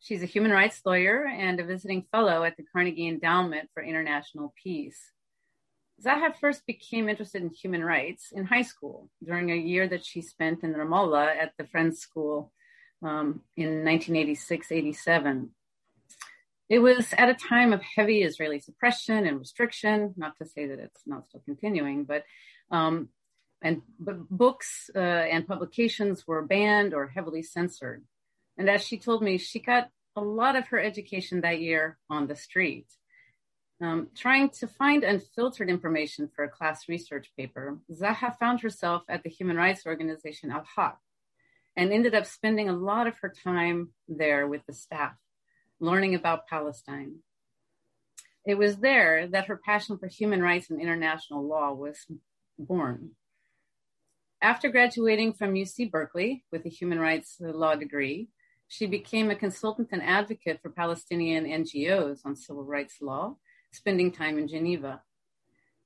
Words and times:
She's 0.00 0.22
a 0.22 0.26
human 0.26 0.50
rights 0.50 0.82
lawyer 0.84 1.26
and 1.26 1.58
a 1.60 1.64
visiting 1.64 2.04
fellow 2.12 2.44
at 2.44 2.58
the 2.58 2.64
Carnegie 2.70 3.08
Endowment 3.08 3.70
for 3.72 3.82
International 3.82 4.52
Peace. 4.62 5.12
Zaha 6.04 6.36
first 6.38 6.66
became 6.66 7.08
interested 7.08 7.40
in 7.40 7.48
human 7.48 7.82
rights 7.82 8.32
in 8.32 8.44
high 8.44 8.60
school 8.60 9.08
during 9.24 9.50
a 9.50 9.56
year 9.56 9.88
that 9.88 10.04
she 10.04 10.20
spent 10.20 10.62
in 10.62 10.74
Ramallah 10.74 11.34
at 11.36 11.54
the 11.56 11.64
Friends 11.64 12.00
School 12.00 12.52
um, 13.02 13.42
in 13.56 13.84
1986 13.84 14.72
87. 14.72 15.50
It 16.68 16.78
was 16.78 17.12
at 17.18 17.28
a 17.28 17.34
time 17.34 17.72
of 17.72 17.82
heavy 17.82 18.22
Israeli 18.22 18.60
suppression 18.60 19.26
and 19.26 19.38
restriction, 19.38 20.14
not 20.16 20.36
to 20.38 20.46
say 20.46 20.66
that 20.66 20.78
it's 20.78 21.02
not 21.04 21.26
still 21.26 21.42
continuing, 21.44 22.04
but 22.04 22.24
um, 22.70 23.08
and 23.62 23.82
books 23.98 24.90
uh, 24.94 24.98
and 24.98 25.46
publications 25.46 26.26
were 26.26 26.42
banned 26.42 26.94
or 26.94 27.08
heavily 27.08 27.42
censored. 27.42 28.04
And 28.56 28.70
as 28.70 28.84
she 28.84 28.98
told 28.98 29.22
me, 29.22 29.38
she 29.38 29.58
got 29.58 29.88
a 30.16 30.20
lot 30.20 30.56
of 30.56 30.68
her 30.68 30.80
education 30.80 31.42
that 31.42 31.60
year 31.60 31.98
on 32.08 32.26
the 32.26 32.36
street. 32.36 32.86
Um, 33.82 34.08
trying 34.14 34.50
to 34.60 34.66
find 34.66 35.04
unfiltered 35.04 35.70
information 35.70 36.28
for 36.34 36.44
a 36.44 36.50
class 36.50 36.88
research 36.88 37.32
paper, 37.36 37.78
Zaha 37.90 38.38
found 38.38 38.60
herself 38.60 39.02
at 39.08 39.22
the 39.22 39.30
human 39.30 39.56
rights 39.56 39.86
organization 39.86 40.50
Al 40.50 40.66
Haq, 40.76 40.98
and 41.76 41.92
ended 41.92 42.14
up 42.14 42.26
spending 42.26 42.68
a 42.68 42.76
lot 42.76 43.06
of 43.06 43.18
her 43.20 43.32
time 43.44 43.90
there 44.08 44.46
with 44.46 44.64
the 44.66 44.72
staff, 44.72 45.14
learning 45.78 46.14
about 46.14 46.46
Palestine. 46.48 47.16
It 48.46 48.56
was 48.56 48.78
there 48.78 49.26
that 49.28 49.46
her 49.46 49.56
passion 49.56 49.98
for 49.98 50.06
human 50.06 50.42
rights 50.42 50.70
and 50.70 50.80
international 50.80 51.46
law 51.46 51.72
was 51.72 52.06
born. 52.58 53.10
After 54.42 54.70
graduating 54.70 55.34
from 55.34 55.54
UC 55.54 55.90
Berkeley 55.90 56.44
with 56.50 56.64
a 56.64 56.70
human 56.70 56.98
rights 56.98 57.36
law 57.40 57.74
degree, 57.74 58.28
she 58.68 58.86
became 58.86 59.30
a 59.30 59.36
consultant 59.36 59.88
and 59.92 60.02
advocate 60.02 60.62
for 60.62 60.70
Palestinian 60.70 61.44
NGOs 61.44 62.20
on 62.24 62.36
civil 62.36 62.64
rights 62.64 63.02
law, 63.02 63.36
spending 63.72 64.10
time 64.12 64.38
in 64.38 64.48
Geneva. 64.48 65.02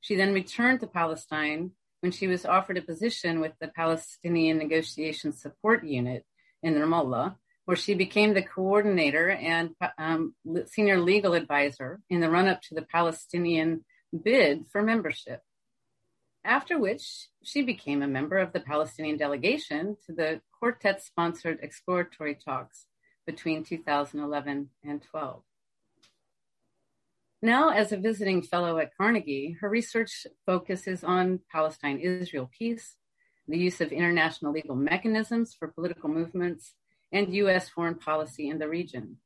She 0.01 0.15
then 0.15 0.35
returned 0.35 0.81
to 0.81 0.87
Palestine 0.87 1.73
when 2.05 2.13
she 2.13 2.27
was 2.27 2.45
offered 2.45 2.77
a 2.77 2.83
position 2.83 3.41
with 3.41 3.53
the 3.63 3.69
Palestinian 3.69 4.59
Negotiation 4.59 5.33
Support 5.33 5.85
Unit 5.85 6.27
in 6.63 6.75
Ramallah, 6.75 7.37
where 7.65 7.79
she 7.79 7.95
became 7.95 8.35
the 8.35 8.43
coordinator 8.43 9.31
and 9.31 9.71
um, 9.97 10.35
senior 10.67 11.01
legal 11.01 11.33
advisor 11.33 12.03
in 12.11 12.21
the 12.21 12.29
run 12.29 12.47
up 12.47 12.61
to 12.61 12.75
the 12.75 12.83
Palestinian 12.83 13.87
bid 14.23 14.67
for 14.71 14.83
membership. 14.83 15.41
After 16.45 16.79
which, 16.79 17.29
she 17.43 17.63
became 17.63 18.03
a 18.03 18.07
member 18.07 18.37
of 18.37 18.53
the 18.53 18.61
Palestinian 18.61 19.17
delegation 19.17 19.97
to 20.05 20.13
the 20.13 20.43
quartet 20.61 21.03
sponsored 21.03 21.61
exploratory 21.63 22.35
talks 22.35 22.85
between 23.27 23.65
2011 23.65 24.69
and 24.85 25.03
12. 25.11 25.43
Now, 27.45 27.69
as 27.69 27.93
a 27.93 27.99
visiting 27.99 28.41
fellow 28.41 28.79
at 28.79 28.97
Carnegie, 28.97 29.55
her 29.61 29.69
research 29.69 30.27
focuses 30.47 31.05
on 31.05 31.41
Palestine 31.53 31.99
Israel 31.99 32.49
peace, 32.59 32.97
the 33.47 33.59
use 33.59 33.83
of 33.83 33.93
international 33.93 34.51
legal 34.51 34.75
mechanisms 34.75 35.53
for 35.53 35.69
political 35.69 36.09
movements, 36.09 36.73
and 37.13 37.35
U.S. 37.35 37.69
foreign 37.69 37.97
policy 37.97 38.49
in 38.49 38.59
the 38.59 38.67
region. 38.67 39.19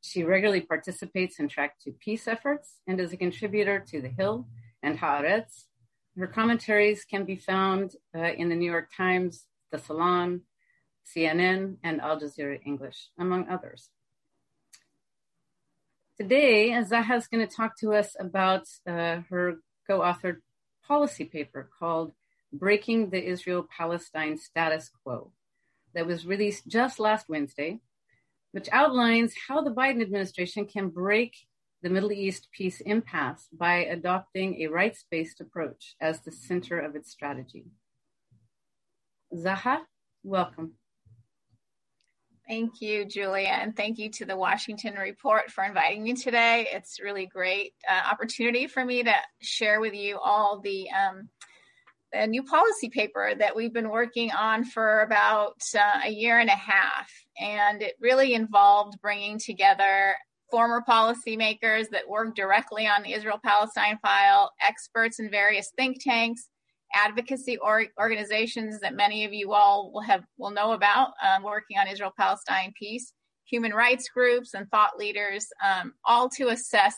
She 0.00 0.24
regularly 0.24 0.62
participates 0.62 1.38
in 1.38 1.48
Track 1.48 1.76
II 1.86 1.92
Peace 2.00 2.26
efforts 2.26 2.78
and 2.86 2.98
is 2.98 3.12
a 3.12 3.18
contributor 3.18 3.84
to 3.88 4.00
The 4.00 4.08
Hill 4.08 4.46
and 4.82 4.98
Haaretz. 4.98 5.64
Her 6.16 6.26
commentaries 6.26 7.04
can 7.04 7.26
be 7.26 7.36
found 7.36 7.96
uh, 8.16 8.32
in 8.32 8.48
the 8.48 8.56
New 8.56 8.70
York 8.70 8.88
Times, 8.96 9.44
The 9.70 9.78
Salon, 9.78 10.40
CNN, 11.04 11.76
and 11.84 12.00
Al 12.00 12.18
Jazeera 12.18 12.60
English, 12.64 13.10
among 13.18 13.46
others. 13.50 13.90
Today, 16.20 16.68
Zaha 16.72 17.16
is 17.16 17.28
going 17.28 17.48
to 17.48 17.56
talk 17.56 17.78
to 17.78 17.94
us 17.94 18.14
about 18.20 18.64
uh, 18.86 19.22
her 19.30 19.54
co-authored 19.86 20.40
policy 20.86 21.24
paper 21.24 21.70
called 21.78 22.12
Breaking 22.52 23.08
the 23.08 23.26
Israel-Palestine 23.26 24.36
Status 24.36 24.90
Quo 25.02 25.32
that 25.94 26.06
was 26.06 26.26
released 26.26 26.68
just 26.68 27.00
last 27.00 27.30
Wednesday, 27.30 27.80
which 28.52 28.68
outlines 28.70 29.32
how 29.48 29.62
the 29.62 29.70
Biden 29.70 30.02
administration 30.02 30.66
can 30.66 30.90
break 30.90 31.38
the 31.80 31.88
Middle 31.88 32.12
East 32.12 32.48
peace 32.52 32.82
impasse 32.82 33.48
by 33.50 33.76
adopting 33.76 34.60
a 34.60 34.66
rights-based 34.66 35.40
approach 35.40 35.94
as 36.02 36.20
the 36.20 36.32
center 36.32 36.78
of 36.78 36.96
its 36.96 37.10
strategy. 37.10 37.64
Zaha, 39.34 39.78
welcome. 40.22 40.74
Thank 42.50 42.80
you, 42.80 43.04
Julia, 43.04 43.46
and 43.46 43.76
thank 43.76 43.98
you 43.98 44.10
to 44.14 44.24
the 44.24 44.36
Washington 44.36 44.94
Report 44.96 45.52
for 45.52 45.62
inviting 45.62 46.02
me 46.02 46.14
today. 46.14 46.66
It's 46.72 46.98
really 47.00 47.26
great 47.26 47.74
uh, 47.88 48.10
opportunity 48.10 48.66
for 48.66 48.84
me 48.84 49.04
to 49.04 49.14
share 49.40 49.80
with 49.80 49.94
you 49.94 50.18
all 50.18 50.58
the, 50.58 50.88
um, 50.90 51.28
new 52.28 52.42
policy 52.42 52.88
paper 52.88 53.32
that 53.38 53.54
we've 53.54 53.72
been 53.72 53.88
working 53.88 54.32
on 54.32 54.64
for 54.64 55.02
about 55.02 55.62
uh, 55.78 56.00
a 56.04 56.10
year 56.10 56.40
and 56.40 56.50
a 56.50 56.56
half, 56.56 57.08
and 57.40 57.82
it 57.82 57.94
really 58.00 58.34
involved 58.34 59.00
bringing 59.00 59.38
together 59.38 60.16
former 60.50 60.82
policymakers 60.88 61.88
that 61.92 62.08
work 62.08 62.34
directly 62.34 62.84
on 62.84 63.04
the 63.04 63.12
Israel-Palestine 63.12 64.00
file, 64.02 64.50
experts 64.60 65.20
in 65.20 65.30
various 65.30 65.70
think 65.76 66.02
tanks, 66.02 66.48
advocacy 66.94 67.56
or 67.58 67.84
organizations 67.98 68.80
that 68.80 68.94
many 68.94 69.24
of 69.24 69.32
you 69.32 69.52
all 69.52 69.90
will 69.92 70.02
have 70.02 70.24
will 70.38 70.50
know 70.50 70.72
about 70.72 71.12
um, 71.24 71.42
working 71.42 71.78
on 71.78 71.88
Israel 71.88 72.12
Palestine 72.16 72.72
peace, 72.78 73.12
human 73.44 73.72
rights 73.72 74.08
groups 74.08 74.54
and 74.54 74.70
thought 74.70 74.98
leaders, 74.98 75.46
um, 75.64 75.92
all 76.04 76.28
to 76.30 76.48
assess, 76.48 76.94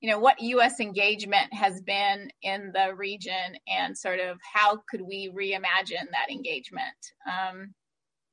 you 0.00 0.10
know, 0.10 0.18
what 0.18 0.40
U.S. 0.40 0.80
engagement 0.80 1.52
has 1.52 1.80
been 1.82 2.30
in 2.42 2.72
the 2.74 2.94
region 2.94 3.56
and 3.68 3.96
sort 3.96 4.20
of 4.20 4.38
how 4.52 4.82
could 4.88 5.00
we 5.00 5.30
reimagine 5.34 6.10
that 6.10 6.30
engagement. 6.30 6.84
Um, 7.26 7.74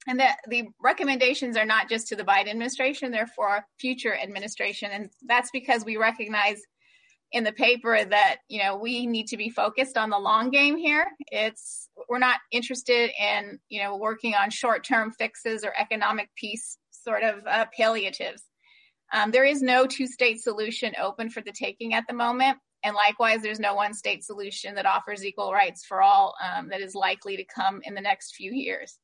and 0.07 0.19
that 0.19 0.37
the 0.49 0.67
recommendations 0.81 1.55
are 1.55 1.65
not 1.65 1.87
just 1.87 2.07
to 2.07 2.15
the 2.15 2.23
Biden 2.23 2.49
administration; 2.49 3.11
they're 3.11 3.27
for 3.27 3.63
future 3.79 4.15
administration, 4.15 4.89
and 4.91 5.09
that's 5.27 5.51
because 5.51 5.85
we 5.85 5.97
recognize 5.97 6.59
in 7.31 7.43
the 7.43 7.51
paper 7.51 8.03
that 8.03 8.37
you 8.47 8.61
know 8.61 8.75
we 8.75 9.05
need 9.05 9.27
to 9.27 9.37
be 9.37 9.49
focused 9.49 9.97
on 9.97 10.09
the 10.09 10.19
long 10.19 10.49
game 10.49 10.77
here. 10.77 11.07
It's 11.31 11.89
we're 12.09 12.19
not 12.19 12.39
interested 12.51 13.11
in 13.19 13.59
you 13.69 13.81
know 13.81 13.97
working 13.97 14.35
on 14.35 14.49
short-term 14.49 15.11
fixes 15.11 15.63
or 15.63 15.73
economic 15.77 16.29
peace 16.35 16.77
sort 16.91 17.23
of 17.23 17.45
uh, 17.47 17.65
palliatives. 17.75 18.43
Um, 19.13 19.31
there 19.31 19.43
is 19.43 19.61
no 19.61 19.87
two-state 19.87 20.41
solution 20.41 20.93
open 21.01 21.29
for 21.29 21.41
the 21.41 21.51
taking 21.51 21.93
at 21.93 22.05
the 22.07 22.13
moment 22.13 22.57
and 22.83 22.95
likewise 22.95 23.41
there's 23.41 23.59
no 23.59 23.75
one 23.75 23.93
state 23.93 24.23
solution 24.23 24.75
that 24.75 24.85
offers 24.85 25.25
equal 25.25 25.51
rights 25.51 25.85
for 25.85 26.01
all 26.01 26.33
um, 26.41 26.69
that 26.69 26.81
is 26.81 26.95
likely 26.95 27.37
to 27.37 27.43
come 27.43 27.81
in 27.83 27.93
the 27.93 28.01
next 28.01 28.35
few 28.35 28.51
years 28.51 28.97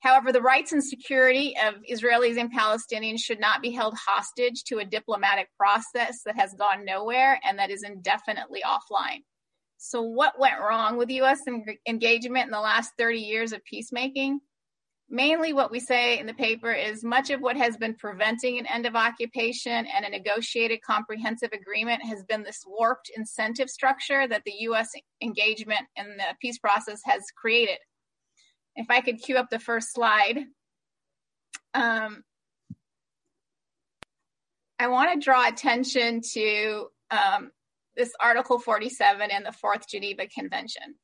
However, 0.00 0.30
the 0.30 0.42
rights 0.42 0.72
and 0.72 0.84
security 0.84 1.56
of 1.64 1.74
Israelis 1.90 2.38
and 2.38 2.52
Palestinians 2.52 3.20
should 3.20 3.40
not 3.40 3.62
be 3.62 3.70
held 3.70 3.94
hostage 3.94 4.64
to 4.64 4.78
a 4.78 4.84
diplomatic 4.84 5.48
process 5.58 6.20
that 6.24 6.36
has 6.36 6.54
gone 6.54 6.84
nowhere 6.84 7.40
and 7.44 7.58
that 7.58 7.70
is 7.70 7.82
indefinitely 7.82 8.62
offline. 8.64 9.22
So, 9.78 10.02
what 10.02 10.38
went 10.38 10.60
wrong 10.60 10.96
with 10.96 11.10
U.S. 11.10 11.40
engagement 11.86 12.46
in 12.46 12.50
the 12.50 12.60
last 12.60 12.92
30 12.98 13.18
years 13.18 13.52
of 13.52 13.64
peacemaking? 13.64 14.40
Mainly, 15.08 15.52
what 15.52 15.70
we 15.70 15.78
say 15.78 16.18
in 16.18 16.26
the 16.26 16.34
paper 16.34 16.72
is 16.72 17.04
much 17.04 17.30
of 17.30 17.40
what 17.40 17.56
has 17.56 17.76
been 17.76 17.94
preventing 17.94 18.58
an 18.58 18.66
end 18.66 18.86
of 18.86 18.96
occupation 18.96 19.86
and 19.86 20.04
a 20.04 20.10
negotiated 20.10 20.80
comprehensive 20.82 21.50
agreement 21.52 22.04
has 22.04 22.24
been 22.24 22.42
this 22.42 22.64
warped 22.66 23.10
incentive 23.16 23.70
structure 23.70 24.26
that 24.26 24.42
the 24.44 24.54
U.S. 24.60 24.90
engagement 25.22 25.82
in 25.94 26.16
the 26.16 26.34
peace 26.40 26.58
process 26.58 27.00
has 27.04 27.22
created 27.36 27.78
if 28.76 28.86
I 28.90 29.00
could 29.00 29.20
cue 29.22 29.36
up 29.36 29.50
the 29.50 29.58
first 29.58 29.92
slide. 29.92 30.44
Um, 31.74 32.22
I 34.78 34.88
want 34.88 35.12
to 35.14 35.24
draw 35.24 35.48
attention 35.48 36.20
to 36.34 36.86
um, 37.10 37.50
this 37.96 38.12
Article 38.20 38.58
47 38.58 39.30
in 39.30 39.42
the 39.42 39.52
Fourth 39.52 39.88
Geneva 39.88 40.26
Convention. 40.26 40.94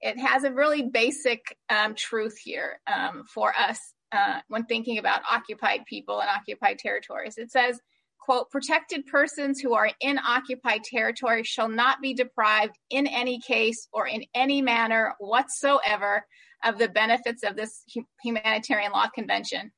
It 0.00 0.18
has 0.18 0.44
a 0.44 0.52
really 0.52 0.82
basic 0.82 1.56
um, 1.68 1.94
truth 1.94 2.36
here 2.42 2.80
um, 2.92 3.24
for 3.32 3.54
us 3.54 3.78
uh, 4.10 4.40
when 4.48 4.64
thinking 4.64 4.98
about 4.98 5.20
occupied 5.30 5.84
people 5.86 6.20
and 6.20 6.28
occupied 6.28 6.78
territories. 6.78 7.34
It 7.36 7.52
says, 7.52 7.78
quote, 8.18 8.50
protected 8.50 9.06
persons 9.06 9.60
who 9.60 9.74
are 9.74 9.90
in 10.00 10.18
occupied 10.18 10.84
territory 10.84 11.44
shall 11.44 11.68
not 11.68 12.00
be 12.00 12.14
deprived 12.14 12.76
in 12.90 13.06
any 13.06 13.38
case 13.40 13.88
or 13.92 14.06
in 14.06 14.24
any 14.34 14.62
manner 14.62 15.14
whatsoever 15.18 16.24
of 16.64 16.78
the 16.78 16.88
benefits 16.88 17.42
of 17.42 17.56
this 17.56 17.84
humanitarian 18.22 18.92
law 18.92 19.08
convention. 19.08 19.72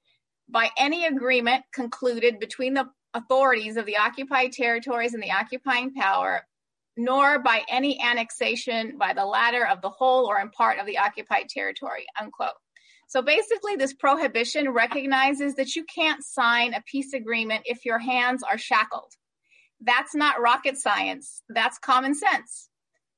by 0.46 0.68
any 0.76 1.06
agreement 1.06 1.64
concluded 1.72 2.38
between 2.38 2.74
the 2.74 2.86
authorities 3.14 3.78
of 3.78 3.86
the 3.86 3.96
occupied 3.96 4.52
territories 4.52 5.14
and 5.14 5.22
the 5.22 5.30
occupying 5.30 5.94
power, 5.94 6.46
nor 6.96 7.38
by 7.38 7.62
any 7.70 8.00
annexation 8.02 8.98
by 8.98 9.12
the 9.14 9.24
latter 9.24 9.66
of 9.66 9.80
the 9.80 9.88
whole 9.88 10.26
or 10.26 10.40
in 10.40 10.50
part 10.50 10.78
of 10.78 10.86
the 10.86 10.98
occupied 10.98 11.48
territory, 11.48 12.04
unquote. 12.20 12.52
So 13.08 13.22
basically, 13.22 13.76
this 13.76 13.94
prohibition 13.94 14.70
recognizes 14.70 15.54
that 15.54 15.76
you 15.76 15.84
can't 15.84 16.24
sign 16.24 16.74
a 16.74 16.82
peace 16.82 17.12
agreement 17.12 17.62
if 17.64 17.84
your 17.84 17.98
hands 17.98 18.42
are 18.42 18.58
shackled. 18.58 19.12
That's 19.80 20.14
not 20.14 20.40
rocket 20.40 20.76
science, 20.76 21.42
that's 21.48 21.78
common 21.78 22.14
sense. 22.14 22.70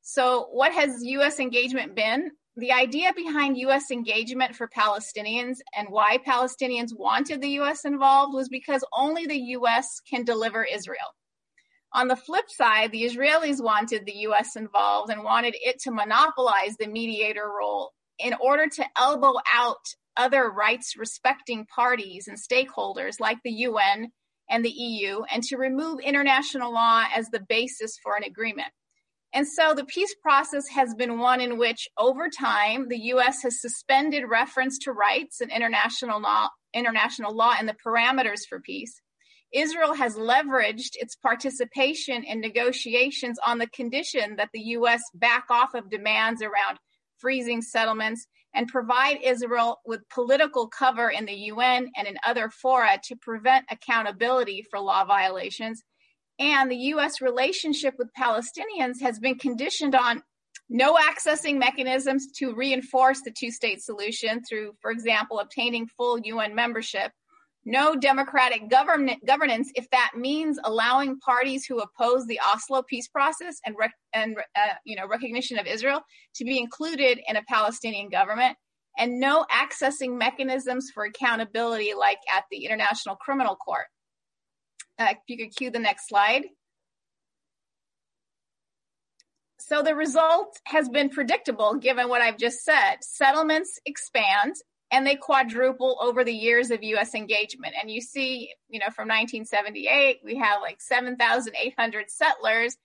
So, 0.02 0.48
what 0.52 0.72
has 0.72 1.04
US 1.04 1.40
engagement 1.40 1.94
been? 1.94 2.30
The 2.58 2.72
idea 2.72 3.12
behind 3.14 3.58
US 3.58 3.90
engagement 3.90 4.56
for 4.56 4.66
Palestinians 4.66 5.56
and 5.76 5.88
why 5.90 6.16
Palestinians 6.16 6.96
wanted 6.96 7.42
the 7.42 7.60
US 7.60 7.84
involved 7.84 8.32
was 8.32 8.48
because 8.48 8.82
only 8.94 9.26
the 9.26 9.38
US 9.58 10.00
can 10.08 10.24
deliver 10.24 10.64
Israel. 10.64 11.14
On 11.92 12.08
the 12.08 12.16
flip 12.16 12.48
side, 12.48 12.92
the 12.92 13.04
Israelis 13.04 13.62
wanted 13.62 14.06
the 14.06 14.16
US 14.28 14.56
involved 14.56 15.12
and 15.12 15.22
wanted 15.22 15.54
it 15.60 15.78
to 15.80 15.90
monopolize 15.90 16.76
the 16.78 16.86
mediator 16.86 17.46
role 17.46 17.92
in 18.18 18.34
order 18.40 18.66
to 18.68 18.86
elbow 18.98 19.34
out 19.52 19.84
other 20.16 20.50
rights 20.50 20.94
respecting 20.96 21.66
parties 21.66 22.26
and 22.26 22.38
stakeholders 22.38 23.20
like 23.20 23.38
the 23.44 23.52
UN 23.52 24.12
and 24.48 24.64
the 24.64 24.70
EU 24.70 25.24
and 25.30 25.42
to 25.42 25.58
remove 25.58 26.00
international 26.00 26.72
law 26.72 27.04
as 27.14 27.28
the 27.28 27.44
basis 27.46 27.98
for 28.02 28.16
an 28.16 28.24
agreement. 28.24 28.72
And 29.36 29.46
so 29.46 29.74
the 29.74 29.84
peace 29.84 30.14
process 30.22 30.66
has 30.68 30.94
been 30.94 31.18
one 31.18 31.42
in 31.42 31.58
which, 31.58 31.88
over 31.98 32.30
time, 32.30 32.88
the 32.88 32.98
U.S. 33.12 33.42
has 33.42 33.60
suspended 33.60 34.24
reference 34.26 34.78
to 34.78 34.92
rights 34.92 35.42
and 35.42 35.52
international 35.52 36.22
law, 36.22 36.48
international 36.72 37.36
law 37.36 37.52
and 37.58 37.68
the 37.68 37.76
parameters 37.86 38.46
for 38.48 38.60
peace. 38.60 39.02
Israel 39.52 39.92
has 39.92 40.16
leveraged 40.16 40.92
its 40.94 41.16
participation 41.16 42.24
in 42.24 42.40
negotiations 42.40 43.38
on 43.46 43.58
the 43.58 43.66
condition 43.66 44.36
that 44.36 44.48
the 44.54 44.60
U.S. 44.78 45.02
back 45.12 45.44
off 45.50 45.74
of 45.74 45.90
demands 45.90 46.40
around 46.40 46.78
freezing 47.18 47.60
settlements 47.60 48.26
and 48.54 48.68
provide 48.68 49.18
Israel 49.22 49.80
with 49.84 50.08
political 50.08 50.66
cover 50.66 51.10
in 51.10 51.26
the 51.26 51.34
UN 51.52 51.90
and 51.94 52.08
in 52.08 52.16
other 52.26 52.48
fora 52.48 52.98
to 53.04 53.16
prevent 53.16 53.66
accountability 53.70 54.64
for 54.70 54.80
law 54.80 55.04
violations. 55.04 55.82
And 56.38 56.70
the 56.70 56.76
US 56.76 57.20
relationship 57.20 57.94
with 57.98 58.08
Palestinians 58.18 59.00
has 59.00 59.18
been 59.18 59.38
conditioned 59.38 59.94
on 59.94 60.22
no 60.68 60.96
accessing 60.96 61.58
mechanisms 61.58 62.28
to 62.38 62.54
reinforce 62.54 63.20
the 63.22 63.32
two 63.36 63.50
state 63.50 63.82
solution 63.82 64.42
through, 64.48 64.74
for 64.82 64.90
example, 64.90 65.38
obtaining 65.38 65.86
full 65.96 66.18
UN 66.18 66.54
membership 66.54 67.12
no 67.66 67.96
democratic 67.96 68.70
government 68.70 69.26
governance 69.26 69.70
if 69.74 69.90
that 69.90 70.12
means 70.16 70.58
allowing 70.64 71.18
parties 71.18 71.66
who 71.66 71.80
oppose 71.80 72.24
the 72.26 72.40
Oslo 72.40 72.82
peace 72.88 73.08
process 73.08 73.56
and 73.66 73.74
rec- 73.78 73.92
and 74.14 74.36
uh, 74.54 74.74
you 74.84 74.96
know 74.96 75.06
recognition 75.06 75.58
of 75.58 75.66
Israel 75.66 76.00
to 76.36 76.44
be 76.44 76.58
included 76.58 77.18
in 77.26 77.36
a 77.36 77.42
Palestinian 77.48 78.08
government 78.08 78.56
and 78.96 79.18
no 79.18 79.44
accessing 79.50 80.16
mechanisms 80.16 80.90
for 80.94 81.04
accountability 81.04 81.92
like 81.92 82.18
at 82.34 82.44
the 82.50 82.64
International 82.64 83.16
Criminal 83.16 83.56
Court. 83.56 83.86
Uh, 84.98 85.08
if 85.10 85.18
you 85.28 85.36
could 85.36 85.54
cue 85.54 85.70
the 85.70 85.78
next 85.78 86.08
slide. 86.08 86.44
So 89.58 89.82
the 89.82 89.94
result 89.94 90.58
has 90.64 90.88
been 90.88 91.10
predictable 91.10 91.74
given 91.74 92.08
what 92.08 92.22
I've 92.22 92.38
just 92.38 92.64
said. 92.64 92.98
Settlements 93.02 93.80
expand 93.84 94.54
and 94.92 95.06
they 95.06 95.16
quadruple 95.16 95.98
over 96.00 96.22
the 96.22 96.32
years 96.32 96.70
of 96.70 96.82
US 96.82 97.14
engagement. 97.14 97.74
And 97.80 97.90
you 97.90 98.00
see, 98.00 98.52
you 98.68 98.78
know, 98.78 98.90
from 98.94 99.08
1978, 99.08 100.20
we 100.24 100.36
have 100.36 100.62
like 100.62 100.80
7,800 100.80 102.10
settlers. 102.10 102.76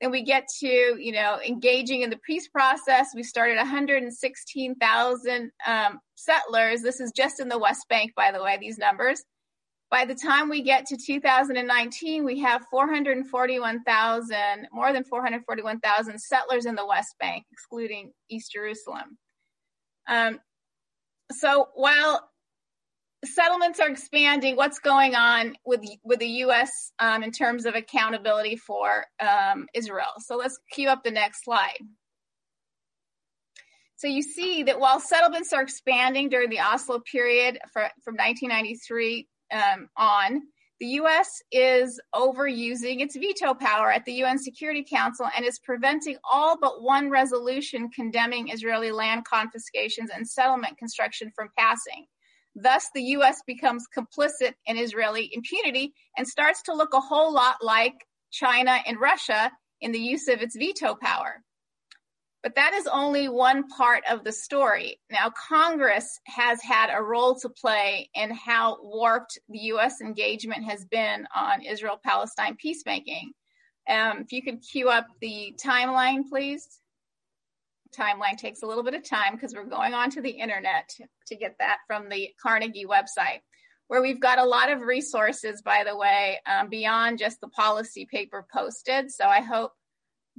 Then 0.00 0.10
we 0.10 0.22
get 0.22 0.46
to, 0.60 0.66
you 0.66 1.12
know, 1.12 1.38
engaging 1.46 2.02
in 2.02 2.10
the 2.10 2.18
peace 2.18 2.48
process. 2.48 3.14
We 3.14 3.22
started 3.22 3.56
116,000 3.56 5.50
um, 5.66 6.00
settlers. 6.16 6.82
This 6.82 7.00
is 7.00 7.12
just 7.12 7.40
in 7.40 7.48
the 7.48 7.58
West 7.58 7.88
Bank, 7.88 8.12
by 8.14 8.30
the 8.30 8.42
way, 8.42 8.58
these 8.60 8.76
numbers. 8.76 9.24
By 9.90 10.04
the 10.04 10.14
time 10.14 10.48
we 10.48 10.62
get 10.62 10.86
to 10.86 10.96
2019, 10.96 12.24
we 12.24 12.40
have 12.40 12.66
441,000, 12.70 14.68
more 14.72 14.92
than 14.92 15.04
441,000 15.04 16.18
settlers 16.18 16.66
in 16.66 16.74
the 16.74 16.84
West 16.84 17.14
Bank, 17.20 17.44
excluding 17.52 18.12
East 18.28 18.52
Jerusalem. 18.52 19.16
Um, 20.08 20.40
so 21.30 21.68
while 21.74 22.28
settlements 23.24 23.78
are 23.80 23.88
expanding, 23.88 24.56
what's 24.56 24.78
going 24.80 25.14
on 25.14 25.54
with 25.64 25.82
with 26.04 26.18
the 26.18 26.26
U.S. 26.26 26.92
Um, 26.98 27.22
in 27.22 27.30
terms 27.30 27.64
of 27.64 27.74
accountability 27.74 28.56
for 28.56 29.04
um, 29.20 29.66
Israel? 29.74 30.14
So 30.18 30.36
let's 30.36 30.58
cue 30.72 30.88
up 30.88 31.04
the 31.04 31.10
next 31.10 31.44
slide. 31.44 31.78
So 33.96 34.08
you 34.08 34.22
see 34.22 34.62
that 34.64 34.78
while 34.78 35.00
settlements 35.00 35.52
are 35.52 35.62
expanding 35.62 36.28
during 36.28 36.50
the 36.50 36.60
Oslo 36.60 37.00
period 37.00 37.58
for, 37.72 37.88
from 38.04 38.14
1993 38.16 39.26
um, 39.52 39.88
on, 39.96 40.42
the 40.78 40.86
U.S. 40.86 41.42
is 41.50 41.98
overusing 42.14 43.00
its 43.00 43.16
veto 43.16 43.54
power 43.54 43.90
at 43.90 44.04
the 44.04 44.12
UN 44.14 44.38
Security 44.38 44.84
Council 44.84 45.26
and 45.34 45.44
is 45.44 45.58
preventing 45.58 46.16
all 46.30 46.58
but 46.60 46.82
one 46.82 47.08
resolution 47.08 47.88
condemning 47.88 48.48
Israeli 48.48 48.92
land 48.92 49.24
confiscations 49.24 50.10
and 50.14 50.28
settlement 50.28 50.76
construction 50.76 51.32
from 51.34 51.48
passing. 51.58 52.06
Thus, 52.54 52.88
the 52.94 53.02
U.S. 53.02 53.40
becomes 53.46 53.86
complicit 53.96 54.52
in 54.66 54.76
Israeli 54.76 55.30
impunity 55.32 55.94
and 56.16 56.28
starts 56.28 56.62
to 56.64 56.74
look 56.74 56.92
a 56.92 57.00
whole 57.00 57.32
lot 57.32 57.56
like 57.62 57.94
China 58.30 58.78
and 58.86 59.00
Russia 59.00 59.50
in 59.80 59.92
the 59.92 59.98
use 59.98 60.28
of 60.28 60.42
its 60.42 60.56
veto 60.56 60.94
power. 60.94 61.42
But 62.42 62.54
that 62.54 62.74
is 62.74 62.86
only 62.86 63.28
one 63.28 63.66
part 63.68 64.04
of 64.08 64.22
the 64.22 64.32
story. 64.32 65.00
Now, 65.10 65.32
Congress 65.48 66.20
has 66.26 66.62
had 66.62 66.90
a 66.92 67.02
role 67.02 67.34
to 67.40 67.48
play 67.48 68.08
in 68.14 68.30
how 68.30 68.78
warped 68.82 69.38
the 69.48 69.58
U.S. 69.58 70.00
engagement 70.00 70.64
has 70.64 70.84
been 70.84 71.26
on 71.34 71.62
Israel 71.62 71.98
Palestine 72.02 72.56
peacemaking. 72.56 73.32
Um, 73.88 74.18
if 74.20 74.32
you 74.32 74.42
could 74.42 74.62
cue 74.62 74.88
up 74.88 75.06
the 75.20 75.54
timeline, 75.62 76.28
please. 76.28 76.80
Timeline 77.96 78.36
takes 78.36 78.62
a 78.62 78.66
little 78.66 78.84
bit 78.84 78.94
of 78.94 79.08
time 79.08 79.34
because 79.34 79.54
we're 79.54 79.64
going 79.64 79.94
onto 79.94 80.20
the 80.20 80.30
internet 80.30 80.88
to, 80.96 81.04
to 81.28 81.36
get 81.36 81.56
that 81.58 81.78
from 81.86 82.08
the 82.08 82.30
Carnegie 82.40 82.84
website, 82.84 83.40
where 83.88 84.02
we've 84.02 84.20
got 84.20 84.38
a 84.38 84.44
lot 84.44 84.70
of 84.70 84.82
resources, 84.82 85.62
by 85.62 85.84
the 85.84 85.96
way, 85.96 86.38
um, 86.46 86.68
beyond 86.68 87.18
just 87.18 87.40
the 87.40 87.48
policy 87.48 88.06
paper 88.10 88.44
posted. 88.52 89.10
So 89.10 89.24
I 89.24 89.40
hope 89.40 89.72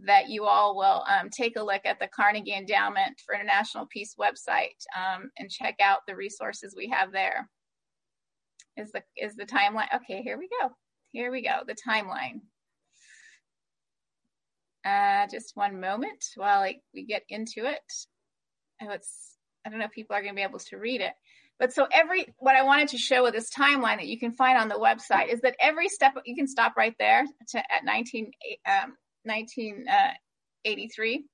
that 0.06 0.30
you 0.30 0.46
all 0.46 0.76
will 0.76 1.04
um, 1.08 1.30
take 1.30 1.56
a 1.58 1.64
look 1.64 1.82
at 1.86 2.00
the 2.00 2.08
Carnegie 2.08 2.54
Endowment 2.54 3.20
for 3.26 3.34
International 3.34 3.88
Peace 3.88 4.16
website 4.20 4.78
um, 4.96 5.32
and 5.38 5.50
check 5.50 5.76
out 5.82 6.00
the 6.08 6.16
resources 6.16 6.76
we 6.78 6.90
have 6.90 7.12
there. 7.12 7.50
Is 8.78 8.92
the 8.92 9.02
is 9.18 9.36
the 9.36 9.46
timeline? 9.46 9.88
Okay, 9.96 10.22
here 10.22 10.38
we 10.38 10.48
go. 10.62 10.70
Here 11.12 11.32
we 11.32 11.42
go. 11.42 11.62
The 11.66 11.76
timeline. 11.76 12.42
Uh, 14.86 15.28
just 15.32 15.56
one 15.56 15.82
moment 15.82 16.24
while 16.36 16.66
we 16.94 17.06
get 17.06 17.24
into 17.30 17.66
it. 17.66 17.82
Oh, 18.82 18.92
it's 18.92 19.36
I 19.66 19.70
don't 19.70 19.80
know 19.80 19.86
if 19.86 19.92
people 19.92 20.16
are 20.16 20.22
going 20.22 20.34
to 20.34 20.36
be 20.36 20.44
able 20.44 20.60
to 20.60 20.78
read 20.78 21.02
it. 21.02 21.14
But 21.60 21.74
so 21.74 21.88
every 21.92 22.28
what 22.38 22.56
I 22.56 22.62
wanted 22.64 22.90
to 22.90 23.00
show 23.00 23.24
with 23.24 23.34
this 23.34 23.50
timeline 23.50 23.98
that 23.98 24.08
you 24.08 24.20
can 24.20 24.32
find 24.32 24.60
on 24.60 24.70
the 24.70 24.76
website 24.76 25.34
is 25.34 25.42
that 25.42 25.56
every 25.60 25.90
step 25.90 26.14
you 26.26 26.36
can 26.36 26.48
stop 26.48 26.78
right 26.78 26.94
there 27.00 27.26
to 27.50 27.58
at 27.58 27.84
19 27.84 28.32
um, 28.68 28.96
1983. 29.28 31.26